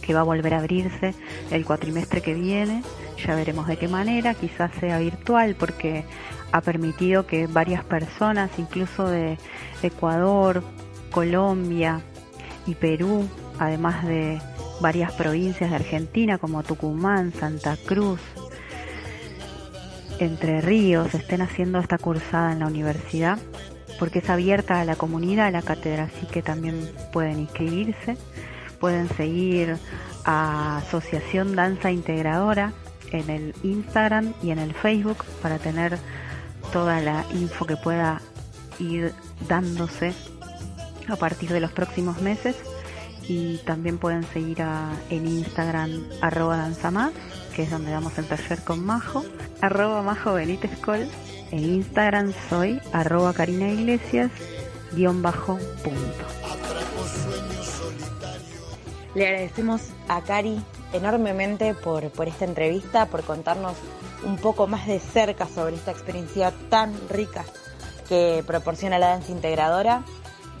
que 0.00 0.14
va 0.14 0.20
a 0.20 0.24
volver 0.24 0.54
a 0.54 0.58
abrirse 0.58 1.14
el 1.50 1.64
cuatrimestre 1.64 2.22
que 2.22 2.34
viene. 2.34 2.82
Ya 3.24 3.34
veremos 3.34 3.66
de 3.66 3.76
qué 3.76 3.88
manera, 3.88 4.34
quizás 4.34 4.70
sea 4.80 4.98
virtual, 4.98 5.56
porque 5.58 6.04
ha 6.52 6.60
permitido 6.60 7.26
que 7.26 7.46
varias 7.46 7.84
personas, 7.84 8.50
incluso 8.58 9.08
de 9.08 9.38
Ecuador, 9.82 10.62
Colombia 11.10 12.00
y 12.66 12.74
Perú, 12.74 13.28
además 13.58 14.04
de 14.04 14.40
varias 14.80 15.12
provincias 15.12 15.70
de 15.70 15.76
Argentina 15.76 16.38
como 16.38 16.62
Tucumán, 16.62 17.32
Santa 17.32 17.76
Cruz, 17.76 18.20
Entre 20.18 20.60
Ríos, 20.60 21.14
estén 21.14 21.42
haciendo 21.42 21.78
esta 21.78 21.98
cursada 21.98 22.52
en 22.52 22.60
la 22.60 22.66
universidad, 22.66 23.38
porque 23.98 24.20
es 24.20 24.30
abierta 24.30 24.80
a 24.80 24.84
la 24.84 24.96
comunidad, 24.96 25.46
a 25.46 25.50
la 25.50 25.62
cátedra, 25.62 26.04
así 26.04 26.26
que 26.26 26.42
también 26.42 26.90
pueden 27.12 27.40
inscribirse, 27.40 28.16
pueden 28.80 29.08
seguir 29.08 29.76
a 30.24 30.78
Asociación 30.78 31.56
Danza 31.56 31.90
Integradora 31.90 32.72
en 33.10 33.30
el 33.30 33.54
Instagram 33.62 34.34
y 34.42 34.50
en 34.50 34.58
el 34.58 34.74
Facebook 34.74 35.24
para 35.42 35.58
tener 35.58 35.98
toda 36.72 37.00
la 37.00 37.24
info 37.32 37.66
que 37.66 37.76
pueda 37.76 38.20
ir 38.78 39.12
dándose 39.48 40.12
a 41.08 41.16
partir 41.16 41.50
de 41.50 41.60
los 41.60 41.72
próximos 41.72 42.20
meses 42.20 42.56
y 43.28 43.58
también 43.58 43.98
pueden 43.98 44.24
seguir 44.24 44.58
en 45.10 45.26
Instagram 45.26 46.04
arroba 46.20 46.56
danzamás, 46.56 47.12
que 47.54 47.62
es 47.62 47.70
donde 47.70 47.90
damos 47.90 48.16
el 48.18 48.26
taller 48.26 48.62
con 48.62 48.84
Majo, 48.84 49.24
arroba 49.60 50.02
Majo 50.02 50.34
Benítez 50.34 50.78
Col, 50.80 51.08
en 51.50 51.58
Instagram 51.58 52.32
soy 52.48 52.80
arroba 52.92 53.32
Karina 53.32 53.68
Iglesias, 53.68 54.30
guion 54.92 55.22
bajo 55.22 55.58
punto. 55.82 56.24
Le 59.14 59.26
agradecemos 59.26 59.80
a 60.08 60.22
Cari 60.22 60.60
enormemente 60.92 61.74
por, 61.74 62.10
por 62.10 62.28
esta 62.28 62.44
entrevista, 62.44 63.06
por 63.06 63.22
contarnos 63.22 63.76
un 64.24 64.36
poco 64.36 64.66
más 64.66 64.86
de 64.86 64.98
cerca 64.98 65.46
sobre 65.46 65.76
esta 65.76 65.92
experiencia 65.92 66.52
tan 66.68 66.92
rica 67.08 67.44
que 68.08 68.42
proporciona 68.46 68.98
la 68.98 69.08
danza 69.08 69.32
integradora. 69.32 70.02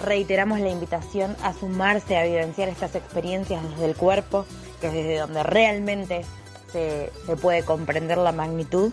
Reiteramos 0.04 0.60
la 0.60 0.68
invitación 0.68 1.34
a 1.42 1.54
sumarse 1.54 2.16
a 2.16 2.24
vivenciar 2.24 2.68
estas 2.68 2.94
experiencias 2.94 3.62
desde 3.70 3.86
el 3.86 3.96
cuerpo, 3.96 4.44
que 4.80 4.88
es 4.88 4.92
desde 4.92 5.18
donde 5.18 5.42
realmente 5.42 6.24
se, 6.70 7.10
se 7.24 7.36
puede 7.36 7.62
comprender 7.64 8.18
la 8.18 8.32
magnitud 8.32 8.92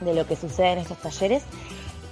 de 0.00 0.14
lo 0.14 0.26
que 0.26 0.34
sucede 0.34 0.72
en 0.72 0.78
estos 0.78 0.98
talleres. 0.98 1.44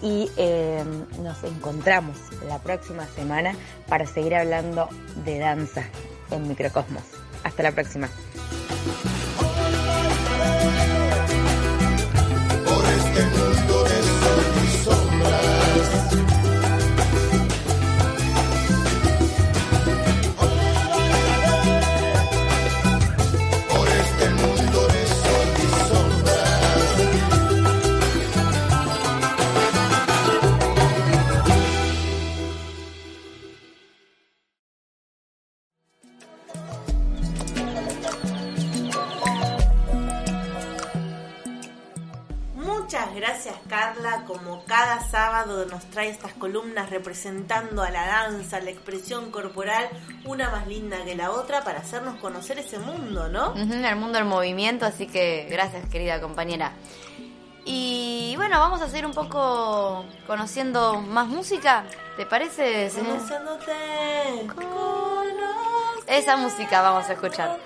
Y 0.03 0.31
eh, 0.37 0.85
nos 1.23 1.43
encontramos 1.43 2.17
la 2.47 2.59
próxima 2.59 3.07
semana 3.07 3.57
para 3.89 4.07
seguir 4.07 4.37
hablando 4.37 4.89
de 5.25 5.39
danza 5.39 5.83
en 6.31 6.47
Microcosmos. 6.47 7.03
Hasta 7.43 7.63
la 7.63 7.73
próxima. 7.73 8.09
Por 12.65 13.56
nos 45.77 45.85
trae 45.91 46.09
estas 46.09 46.33
columnas 46.33 46.89
representando 46.89 47.83
a 47.83 47.91
la 47.91 48.07
danza, 48.07 48.61
la 48.61 48.71
expresión 48.71 49.31
corporal, 49.31 49.87
una 50.25 50.49
más 50.49 50.67
linda 50.67 51.05
que 51.05 51.15
la 51.15 51.31
otra 51.33 51.65
para 51.65 51.81
hacernos 51.81 52.17
conocer 52.19 52.59
ese 52.59 52.79
mundo, 52.79 53.29
¿no? 53.29 53.55
El 53.55 53.97
mundo 53.97 54.19
del 54.19 54.27
movimiento, 54.27 54.87
así 54.87 55.07
que 55.07 55.47
gracias 55.51 55.87
querida 55.91 56.19
compañera. 56.19 56.73
Y 57.67 58.33
bueno, 58.37 58.59
vamos 58.59 58.81
a 58.81 58.85
hacer 58.85 59.05
un 59.05 59.13
poco 59.13 60.07
conociendo 60.27 61.03
más 61.03 61.29
música, 61.29 61.85
¿te 62.17 62.25
parece? 62.25 62.91
Conociéndote 62.97 64.47
con 64.55 64.65
Esa 66.07 66.39
música 66.39 66.81
vamos 66.81 67.07
a 67.11 67.13
escuchar. 67.13 67.59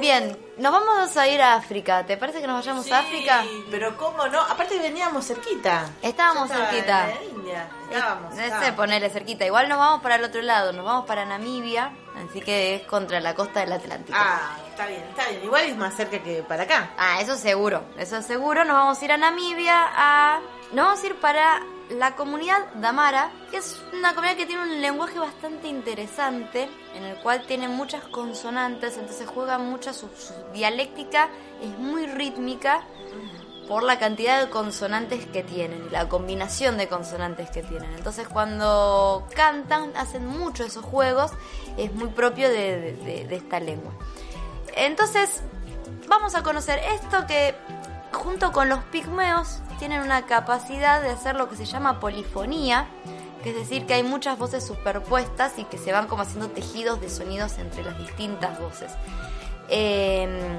Bien, 0.00 0.36
nos 0.58 0.72
vamos 0.72 1.16
a 1.16 1.26
ir 1.28 1.40
a 1.42 1.54
África. 1.54 2.04
¿Te 2.06 2.16
parece 2.16 2.40
que 2.40 2.46
nos 2.46 2.56
vayamos 2.56 2.84
Sí, 2.84 2.92
a 2.92 3.00
África? 3.00 3.44
Pero 3.70 3.96
cómo 3.96 4.26
no, 4.28 4.40
aparte 4.40 4.78
veníamos 4.78 5.26
cerquita. 5.26 5.90
Estábamos 6.02 6.48
cerquita. 6.50 7.10
en 7.10 7.14
la 7.14 7.24
India. 7.24 7.68
Estábamos, 7.90 8.30
No 8.30 8.36
sé, 8.36 8.44
estábamos. 8.44 8.70
ponerle 8.76 9.10
cerquita. 9.10 9.44
Igual 9.44 9.68
nos 9.68 9.78
vamos 9.78 10.00
para 10.02 10.14
el 10.16 10.24
otro 10.24 10.40
lado, 10.42 10.72
nos 10.72 10.84
vamos 10.84 11.04
para 11.06 11.24
Namibia, 11.24 11.90
así 12.28 12.40
que 12.40 12.76
es 12.76 12.82
contra 12.82 13.20
la 13.20 13.34
costa 13.34 13.60
del 13.60 13.72
Atlántico. 13.72 14.16
Ah, 14.20 14.56
está 14.68 14.86
bien, 14.86 15.02
está 15.08 15.28
bien. 15.28 15.44
Igual 15.44 15.64
es 15.64 15.76
más 15.76 15.94
cerca 15.94 16.22
que 16.22 16.42
para 16.44 16.62
acá. 16.62 16.90
Ah, 16.96 17.20
eso 17.20 17.36
seguro, 17.36 17.82
eso 17.98 18.22
seguro. 18.22 18.64
Nos 18.64 18.76
vamos 18.76 19.00
a 19.00 19.04
ir 19.04 19.12
a 19.12 19.16
Namibia 19.16 19.88
a... 19.96 20.40
Nos 20.72 20.84
vamos 20.86 21.02
a 21.02 21.06
ir 21.06 21.14
para 21.16 21.60
la 21.90 22.16
comunidad 22.16 22.58
Damara, 22.74 23.30
que 23.50 23.58
es 23.58 23.80
una 23.92 24.14
comunidad 24.14 24.36
que 24.36 24.46
tiene 24.46 24.62
un 24.62 24.80
lenguaje 24.80 25.18
bastante 25.18 25.68
interesante, 25.68 26.68
en 26.94 27.04
el 27.04 27.16
cual 27.18 27.44
tiene 27.46 27.68
muchas 27.68 28.04
consonantes, 28.04 28.96
entonces 28.98 29.28
juega 29.28 29.58
mucho 29.58 29.92
su, 29.92 30.08
su 30.08 30.34
dialéctica, 30.52 31.28
es 31.62 31.78
muy 31.78 32.06
rítmica 32.06 32.82
por 33.68 33.82
la 33.82 33.98
cantidad 33.98 34.40
de 34.40 34.50
consonantes 34.50 35.26
que 35.26 35.42
tienen 35.42 35.86
y 35.86 35.90
la 35.90 36.08
combinación 36.08 36.78
de 36.78 36.88
consonantes 36.88 37.50
que 37.50 37.62
tienen. 37.62 37.92
Entonces 37.94 38.26
cuando 38.26 39.26
cantan 39.34 39.92
hacen 39.96 40.26
mucho 40.26 40.64
esos 40.64 40.84
juegos, 40.84 41.32
es 41.76 41.92
muy 41.92 42.08
propio 42.08 42.48
de 42.48 43.26
esta 43.30 43.60
lengua. 43.60 43.92
Entonces, 44.74 45.42
vamos 46.08 46.34
a 46.34 46.42
conocer 46.42 46.80
esto 46.92 47.26
que 47.26 47.54
junto 48.12 48.52
con 48.52 48.68
los 48.68 48.80
pigmeos 48.84 49.60
tienen 49.78 50.02
una 50.02 50.26
capacidad 50.26 51.02
de 51.02 51.10
hacer 51.10 51.36
lo 51.36 51.48
que 51.48 51.56
se 51.56 51.64
llama 51.64 52.00
polifonía, 52.00 52.86
que 53.42 53.50
es 53.50 53.56
decir, 53.56 53.86
que 53.86 53.94
hay 53.94 54.02
muchas 54.02 54.38
voces 54.38 54.66
superpuestas 54.66 55.58
y 55.58 55.64
que 55.64 55.78
se 55.78 55.92
van 55.92 56.08
como 56.08 56.22
haciendo 56.22 56.48
tejidos 56.48 57.00
de 57.00 57.10
sonidos 57.10 57.58
entre 57.58 57.84
las 57.84 57.98
distintas 57.98 58.58
voces. 58.60 58.92
Eh, 59.68 60.58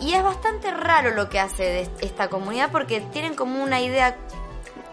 y 0.00 0.14
es 0.14 0.22
bastante 0.22 0.70
raro 0.70 1.12
lo 1.12 1.28
que 1.28 1.38
hace 1.38 1.88
esta 2.00 2.28
comunidad 2.28 2.70
porque 2.70 3.00
tienen 3.00 3.34
como 3.34 3.62
una 3.62 3.80
idea, 3.80 4.16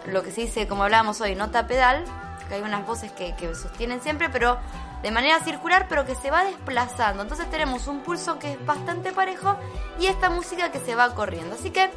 lo 0.05 0.22
que 0.24 0.32
se 0.32 0.41
dice, 0.41 0.67
como 0.67 0.84
hablábamos 0.84 1.19
hoy, 1.22 1.36
nota 1.36 1.65
pedal, 1.67 2.03
que 2.47 2.55
hay 2.55 2.61
unas 2.61 2.86
voces 2.86 3.11
que, 3.11 3.36
que 3.36 3.53
sostienen 3.55 4.01
siempre, 4.01 4.30
pero 4.30 4.57
de 5.02 5.12
manera 5.12 5.39
circular, 5.39 5.88
pero 5.89 6.06
que 6.06 6.16
se 6.16 6.32
va 6.32 6.43
desplazando. 6.43 7.24
Entonces 7.24 7.49
tenemos 7.49 7.88
un 7.88 8.02
pulso 8.02 8.39
que 8.39 8.54
es 8.54 8.66
bastante 8.66 9.12
parejo 9.12 9.58
y 9.99 10.08
esta 10.08 10.30
música 10.30 10.72
que 10.72 10.80
se 10.80 10.95
va 10.95 11.14
corriendo. 11.16 11.56
Así 11.56 11.72
que, 11.72 11.89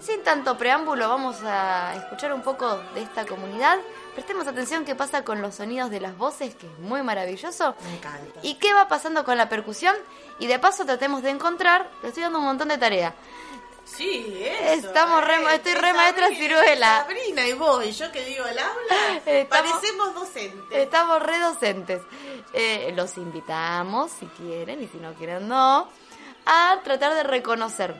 sin 0.00 0.22
tanto 0.22 0.56
preámbulo, 0.56 1.08
vamos 1.08 1.42
a 1.44 1.94
escuchar 1.96 2.32
un 2.32 2.42
poco 2.42 2.76
de 2.94 3.02
esta 3.02 3.26
comunidad. 3.26 3.78
Prestemos 4.14 4.46
atención 4.46 4.84
qué 4.84 4.94
pasa 4.94 5.24
con 5.24 5.42
los 5.42 5.56
sonidos 5.56 5.90
de 5.90 6.00
las 6.00 6.16
voces, 6.16 6.54
que 6.54 6.66
es 6.66 6.78
muy 6.78 7.02
maravilloso. 7.02 7.74
Me 7.84 7.96
encanta. 7.96 8.40
¿Y 8.42 8.54
qué 8.54 8.72
va 8.72 8.86
pasando 8.86 9.24
con 9.24 9.36
la 9.36 9.48
percusión? 9.48 9.94
Y 10.38 10.46
de 10.46 10.58
paso 10.58 10.84
tratemos 10.84 11.22
de 11.22 11.30
encontrar, 11.30 11.90
le 12.02 12.08
estoy 12.08 12.22
dando 12.22 12.38
un 12.38 12.44
montón 12.44 12.68
de 12.68 12.78
tarea. 12.78 13.14
Sí, 13.84 14.44
eso. 14.50 14.88
Estamos 14.88 15.22
re- 15.24 15.36
eh, 15.36 15.54
estoy 15.54 15.74
re 15.74 15.92
maestra 15.92 16.24
Sabrina- 16.28 16.40
ciruela. 16.42 16.98
Sabrina 17.02 17.46
y 17.46 17.52
vos, 17.52 17.84
y 17.84 17.92
yo 17.92 18.10
que 18.10 18.24
digo 18.24 18.44
el 18.46 18.58
aula, 18.58 19.20
Estamos- 19.26 19.72
parecemos 19.72 20.14
docentes. 20.14 20.78
Estamos 20.78 21.22
redocentes. 21.22 22.02
Eh, 22.52 22.92
los 22.96 23.16
invitamos, 23.18 24.10
si 24.12 24.26
quieren, 24.26 24.82
y 24.82 24.88
si 24.88 24.96
no 24.98 25.12
quieren, 25.14 25.48
no, 25.48 25.88
a 26.46 26.78
tratar 26.82 27.14
de 27.14 27.22
reconocer 27.24 27.94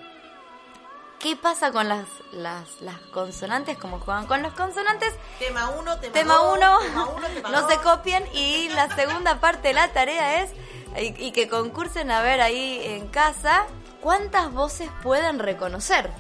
qué 1.19 1.37
pasa 1.37 1.73
con 1.73 1.89
las, 1.89 2.07
las, 2.33 2.81
las 2.83 2.99
consonantes, 3.13 3.79
cómo 3.79 3.99
juegan 4.01 4.27
con 4.27 4.43
las 4.43 4.53
consonantes. 4.55 5.13
Tema 5.39 5.71
1, 5.71 5.99
tema 6.01 6.13
Tema 6.13 6.35
2, 6.35 6.59
1, 6.59 7.27
tema 7.35 7.49
no 7.51 7.69
se 7.69 7.77
copien. 7.79 8.27
Y 8.35 8.69
la 8.71 8.95
segunda 8.95 9.41
parte 9.41 9.69
de 9.69 9.75
la 9.75 9.89
tarea 9.93 10.43
es, 10.43 10.51
y, 10.97 11.27
y 11.27 11.33
que 11.33 11.49
concursen 11.49 12.11
a 12.11 12.21
ver 12.23 12.41
ahí 12.41 12.81
en 12.85 13.09
casa, 13.09 13.67
cuántas 14.05 14.53
voces 14.53 14.89
pueden 15.03 15.39
reconocer. 15.39 16.11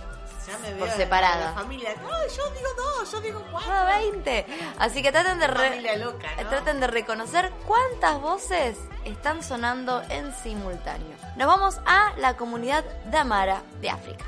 Ya 0.46 0.58
me 0.58 0.70
veo 0.70 0.78
por 0.80 0.90
separada. 0.90 1.46
La 1.46 1.52
familia, 1.52 1.90
"Ay, 1.90 2.28
yo 2.36 2.50
digo 2.50 2.68
dos, 2.76 3.12
yo 3.12 3.20
digo 3.20 3.44
cuatro. 3.50 3.70
Ah, 3.72 3.84
20. 3.98 4.46
Así 4.78 5.02
que 5.02 5.12
traten 5.12 5.38
de, 5.38 5.46
re- 5.46 5.68
Familia 5.70 5.96
loca, 5.96 6.28
¿no? 6.42 6.48
traten 6.48 6.80
de 6.80 6.86
reconocer 6.86 7.50
cuántas 7.66 8.20
voces 8.20 8.76
están 9.04 9.42
sonando 9.42 10.02
en 10.08 10.34
simultáneo. 10.34 11.16
Nos 11.36 11.46
vamos 11.46 11.78
a 11.86 12.12
la 12.16 12.36
comunidad 12.36 12.84
de 12.84 13.18
Amara 13.18 13.62
de 13.82 13.90
África. 13.90 14.24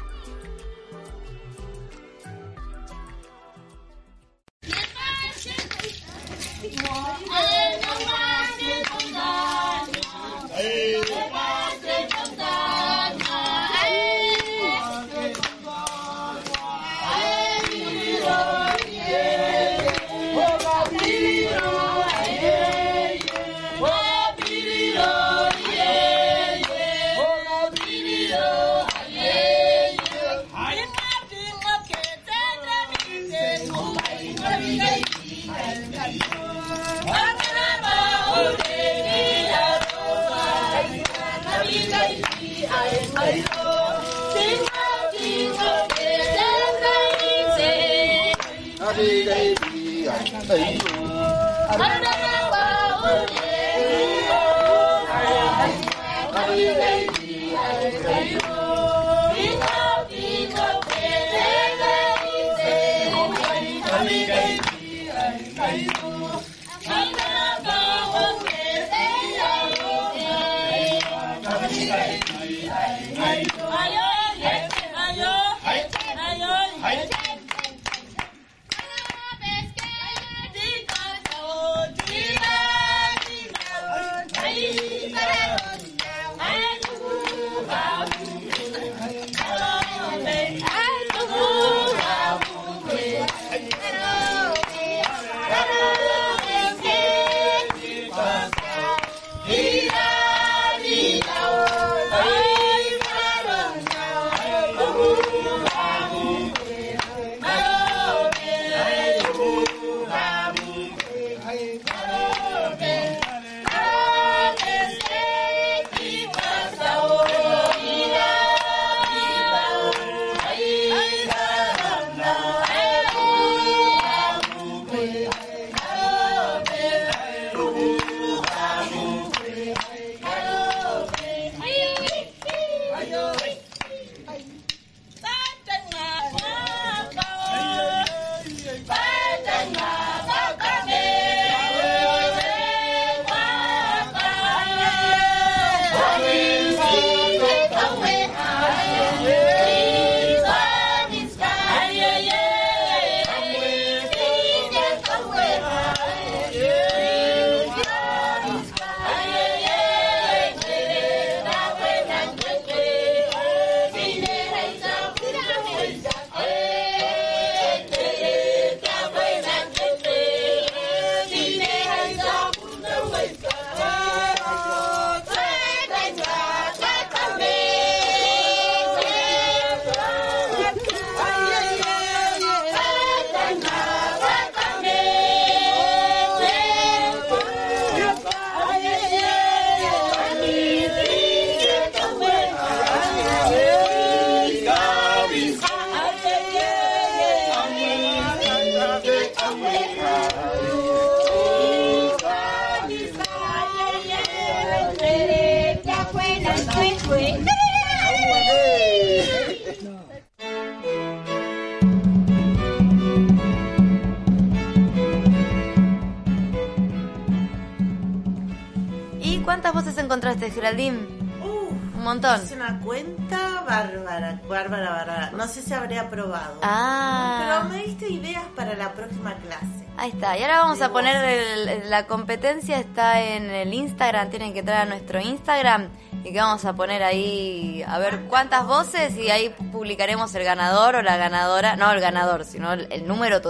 Ah. 226.62 227.38
Pero 227.60 227.70
me 227.70 227.82
diste 227.84 228.08
ideas 228.10 228.44
para 228.54 228.74
la 228.74 228.92
próxima 228.92 229.34
clase. 229.34 229.66
Ahí 229.98 230.10
está. 230.10 230.36
Y 230.38 230.42
ahora 230.42 230.58
vamos 230.60 230.82
a 230.82 230.92
poner 230.92 231.24
el- 231.24 231.90
la 231.90 232.06
competencia. 232.06 232.78
Está 232.78 233.22
en 233.22 233.50
el 233.50 233.72
Instagram. 233.72 234.28
Tienen 234.30 234.52
que 234.52 234.58
entrar 234.60 234.82
a 234.82 234.84
nuestro 234.84 235.20
Instagram. 235.20 235.88
Y 236.24 236.32
que 236.32 236.40
vamos 236.40 236.64
a 236.64 236.72
poner 236.74 237.02
ahí 237.02 237.82
a 237.86 237.98
ver 237.98 238.22
cuántas 238.28 238.66
voces. 238.66 239.16
Y 239.16 239.30
ahí 239.30 239.54
publicaremos 239.72 240.34
el 240.34 240.44
ganador 240.44 240.96
o 240.96 241.02
la 241.02 241.16
ganadora. 241.16 241.76
No 241.76 241.90
el 241.92 242.00
ganador, 242.00 242.44
sino 242.44 242.72
el, 242.74 242.88
el 242.92 243.06
número 243.08 243.40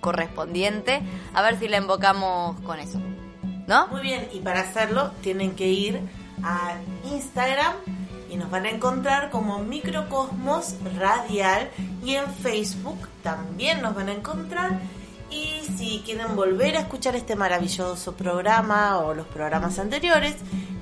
correspondiente. 0.00 1.00
A 1.32 1.42
ver 1.42 1.58
si 1.58 1.68
la 1.68 1.76
invocamos 1.78 2.60
con 2.62 2.78
eso. 2.80 3.00
¿No? 3.66 3.86
Muy 3.88 4.02
bien, 4.02 4.28
y 4.32 4.40
para 4.40 4.60
hacerlo 4.60 5.12
tienen 5.22 5.54
que 5.56 5.66
ir 5.68 5.98
a 6.42 6.74
Instagram 7.04 7.72
y 8.34 8.36
nos 8.36 8.50
van 8.50 8.66
a 8.66 8.70
encontrar 8.70 9.30
como 9.30 9.60
Microcosmos 9.60 10.74
Radial 10.98 11.70
y 12.04 12.16
en 12.16 12.26
Facebook 12.34 13.08
también 13.22 13.80
nos 13.80 13.94
van 13.94 14.08
a 14.08 14.12
encontrar. 14.12 14.80
Y 15.30 15.62
si 15.76 16.02
quieren 16.04 16.34
volver 16.34 16.76
a 16.76 16.80
escuchar 16.80 17.14
este 17.14 17.36
maravilloso 17.36 18.14
programa 18.16 18.98
o 18.98 19.14
los 19.14 19.26
programas 19.28 19.78
anteriores, 19.78 20.34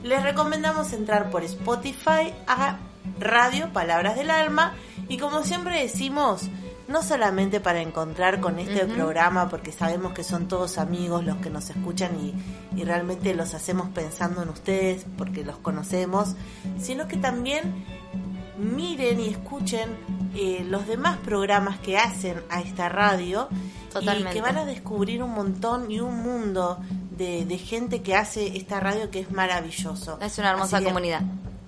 les 0.02 0.22
recomendamos 0.22 0.94
entrar 0.94 1.30
por 1.30 1.44
Spotify 1.44 2.32
a 2.46 2.78
Radio 3.20 3.70
Palabras 3.70 4.16
del 4.16 4.30
Alma 4.30 4.72
y 5.08 5.18
como 5.18 5.42
siempre 5.42 5.82
decimos, 5.82 6.48
no 6.92 7.02
solamente 7.02 7.58
para 7.58 7.80
encontrar 7.80 8.40
con 8.40 8.58
este 8.58 8.84
programa, 8.84 9.48
porque 9.48 9.72
sabemos 9.72 10.12
que 10.12 10.22
son 10.22 10.46
todos 10.46 10.76
amigos 10.78 11.24
los 11.24 11.38
que 11.38 11.48
nos 11.48 11.70
escuchan 11.70 12.10
y, 12.20 12.34
y 12.78 12.84
realmente 12.84 13.34
los 13.34 13.54
hacemos 13.54 13.88
pensando 13.88 14.42
en 14.42 14.50
ustedes 14.50 15.06
porque 15.16 15.42
los 15.44 15.56
conocemos, 15.56 16.36
sino 16.78 17.08
que 17.08 17.16
también 17.16 17.84
miren 18.58 19.20
y 19.20 19.28
escuchen 19.28 19.88
eh, 20.34 20.64
los 20.68 20.86
demás 20.86 21.16
programas 21.18 21.78
que 21.80 21.96
hacen 21.96 22.42
a 22.50 22.60
esta 22.60 22.90
radio 22.90 23.48
y 24.00 24.24
que 24.24 24.40
van 24.40 24.58
a 24.58 24.64
descubrir 24.66 25.22
un 25.22 25.32
montón 25.32 25.90
y 25.90 26.00
un 26.00 26.22
mundo 26.22 26.78
de, 27.10 27.46
de 27.46 27.58
gente 27.58 28.02
que 28.02 28.14
hace 28.14 28.56
esta 28.56 28.80
radio 28.80 29.10
que 29.10 29.20
es 29.20 29.30
maravilloso. 29.30 30.18
Es 30.20 30.38
una 30.38 30.50
hermosa 30.50 30.76
Así 30.76 30.84
comunidad. 30.84 31.22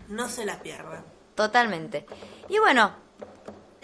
No 0.08 0.28
se 0.28 0.44
la 0.44 0.62
pierdan. 0.62 1.02
Totalmente. 1.34 2.06
Y 2.48 2.58
bueno, 2.58 3.03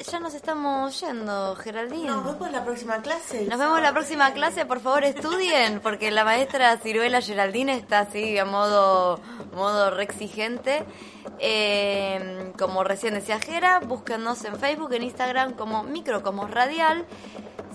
ya 0.04 0.20
nos 0.20 0.34
estamos 0.34 1.00
yendo, 1.00 1.54
Geraldine. 1.56 2.08
Nos 2.08 2.24
vemos 2.24 2.50
la 2.50 2.64
próxima 2.64 3.02
clase. 3.02 3.46
Nos 3.46 3.58
vemos 3.58 3.80
la 3.80 3.92
próxima 3.92 4.32
clase, 4.32 4.66
por 4.66 4.80
favor 4.80 5.04
estudien, 5.04 5.80
porque 5.80 6.10
la 6.10 6.24
maestra 6.24 6.76
Ciruela 6.78 7.20
Geraldine 7.20 7.74
está 7.74 8.00
así 8.00 8.38
a 8.38 8.44
modo, 8.44 9.20
modo 9.54 9.90
re 9.90 10.04
exigente. 10.04 10.84
Eh, 11.38 12.52
como 12.58 12.84
recién 12.84 13.14
decía 13.14 13.40
Jera, 13.40 13.80
búsquennos 13.80 14.44
en 14.44 14.56
Facebook, 14.58 14.92
en 14.92 15.02
Instagram 15.04 15.54
como 15.54 15.82
Microcosmos 15.82 16.50
Radial. 16.50 17.06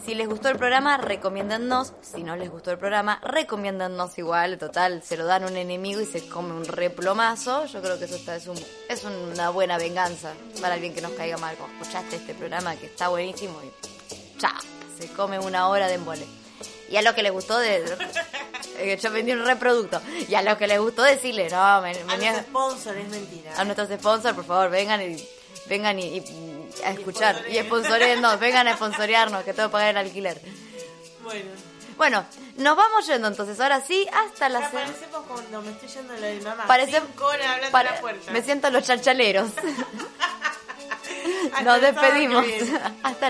Si 0.06 0.14
les 0.14 0.28
gustó 0.28 0.50
el 0.50 0.58
programa, 0.58 0.98
recomiéndennos. 0.98 1.93
Si 2.02 2.22
no 2.24 2.36
les 2.36 2.52
gustó 2.52 2.72
el 2.72 2.78
programa, 2.78 3.20
recomiéndennos 3.24 4.18
igual. 4.20 4.58
Total, 4.60 5.02
se 5.02 5.18
lo 5.18 5.26
dan 5.26 5.46
un 5.46 5.58
enemigo 5.58 6.00
y 6.02 6.06
se 6.06 6.28
come 6.28 6.52
un 6.54 6.66
replomazo. 6.66 7.66
Yo 7.66 7.82
creo 7.82 7.98
que 7.98 8.06
eso 8.06 8.16
está, 8.16 8.36
es, 8.36 8.46
un- 8.48 8.60
es 8.89 9.04
una 9.04 9.50
buena 9.50 9.78
venganza 9.78 10.34
para 10.62 10.76
alguien 10.76 10.93
que 10.93 11.02
nos 11.02 11.12
caiga 11.14 11.38
mal. 11.38 11.56
Como 11.56 11.74
escuchaste 11.82 12.18
este 12.18 12.34
programa 12.36 12.76
que 12.76 12.86
está 12.86 13.08
buenísimo 13.08 13.60
y 13.64 14.38
cha, 14.39 14.54
se 15.00 15.08
come 15.14 15.39
una 15.39 15.70
hora 15.70 15.88
de 15.88 15.96
embole. 15.96 16.26
Y 16.89 16.98
a 16.98 17.02
los 17.02 17.14
que 17.16 17.24
les 17.24 17.32
gustó, 17.32 17.58
de, 17.58 17.84
yo 19.01 19.11
vendí 19.11 19.32
un 19.32 19.45
reproducto. 19.45 20.01
Y 20.28 20.36
a 20.36 20.41
los 20.41 20.57
que 20.57 20.67
les 20.67 20.80
gustó, 20.80 21.03
decirle, 21.03 21.49
no, 21.49 21.82
me, 21.82 21.91
A 21.91 21.93
venía- 22.05 22.34
los 22.34 22.41
sponsors 22.41 22.97
es 22.97 23.07
mentira. 23.09 23.53
a 23.57 23.63
nuestros 23.63 23.89
sponsors, 23.89 24.36
por 24.36 24.45
favor, 24.45 24.69
vengan 24.69 25.01
y 25.01 25.28
vengan 25.67 25.97
y, 25.99 26.17
y- 26.17 26.69
a 26.84 26.91
escuchar 26.91 27.43
y 27.49 27.57
sponsorearnos, 27.59 28.39
vengan 28.39 28.67
a 28.67 28.76
sponsorearnos, 28.76 29.43
que 29.43 29.53
tengo 29.53 29.69
que 29.69 29.73
pagar 29.73 29.89
el 29.91 29.97
alquiler. 29.97 30.41
Bueno. 31.23 31.49
Bueno, 31.97 32.26
nos 32.57 32.76
vamos 32.76 33.07
yendo 33.07 33.30
entonces, 33.30 33.57
ahora 33.61 33.80
sí, 33.80 34.05
hasta 34.11 34.49
la 34.49 34.69
semana. 34.69 34.88
parecemos 34.91 35.26
cuando 35.28 35.61
me 35.61 35.71
estoy 35.71 35.88
yendo 35.88 36.13
a 36.13 36.17
lo 36.17 36.21
de 36.28 36.41
mamá. 36.41 36.63
Parece- 36.67 36.99
Cinco 36.99 37.26
horas 37.28 37.47
hablando 37.47 37.84
la 37.84 38.01
puerta. 38.01 38.32
me 38.32 38.41
siento 38.43 38.69
los 38.69 38.84
chachaleros. 38.84 39.49
Hasta 43.03 43.30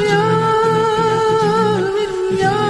Yeah. 0.00 0.57
Yeah. 2.30 2.68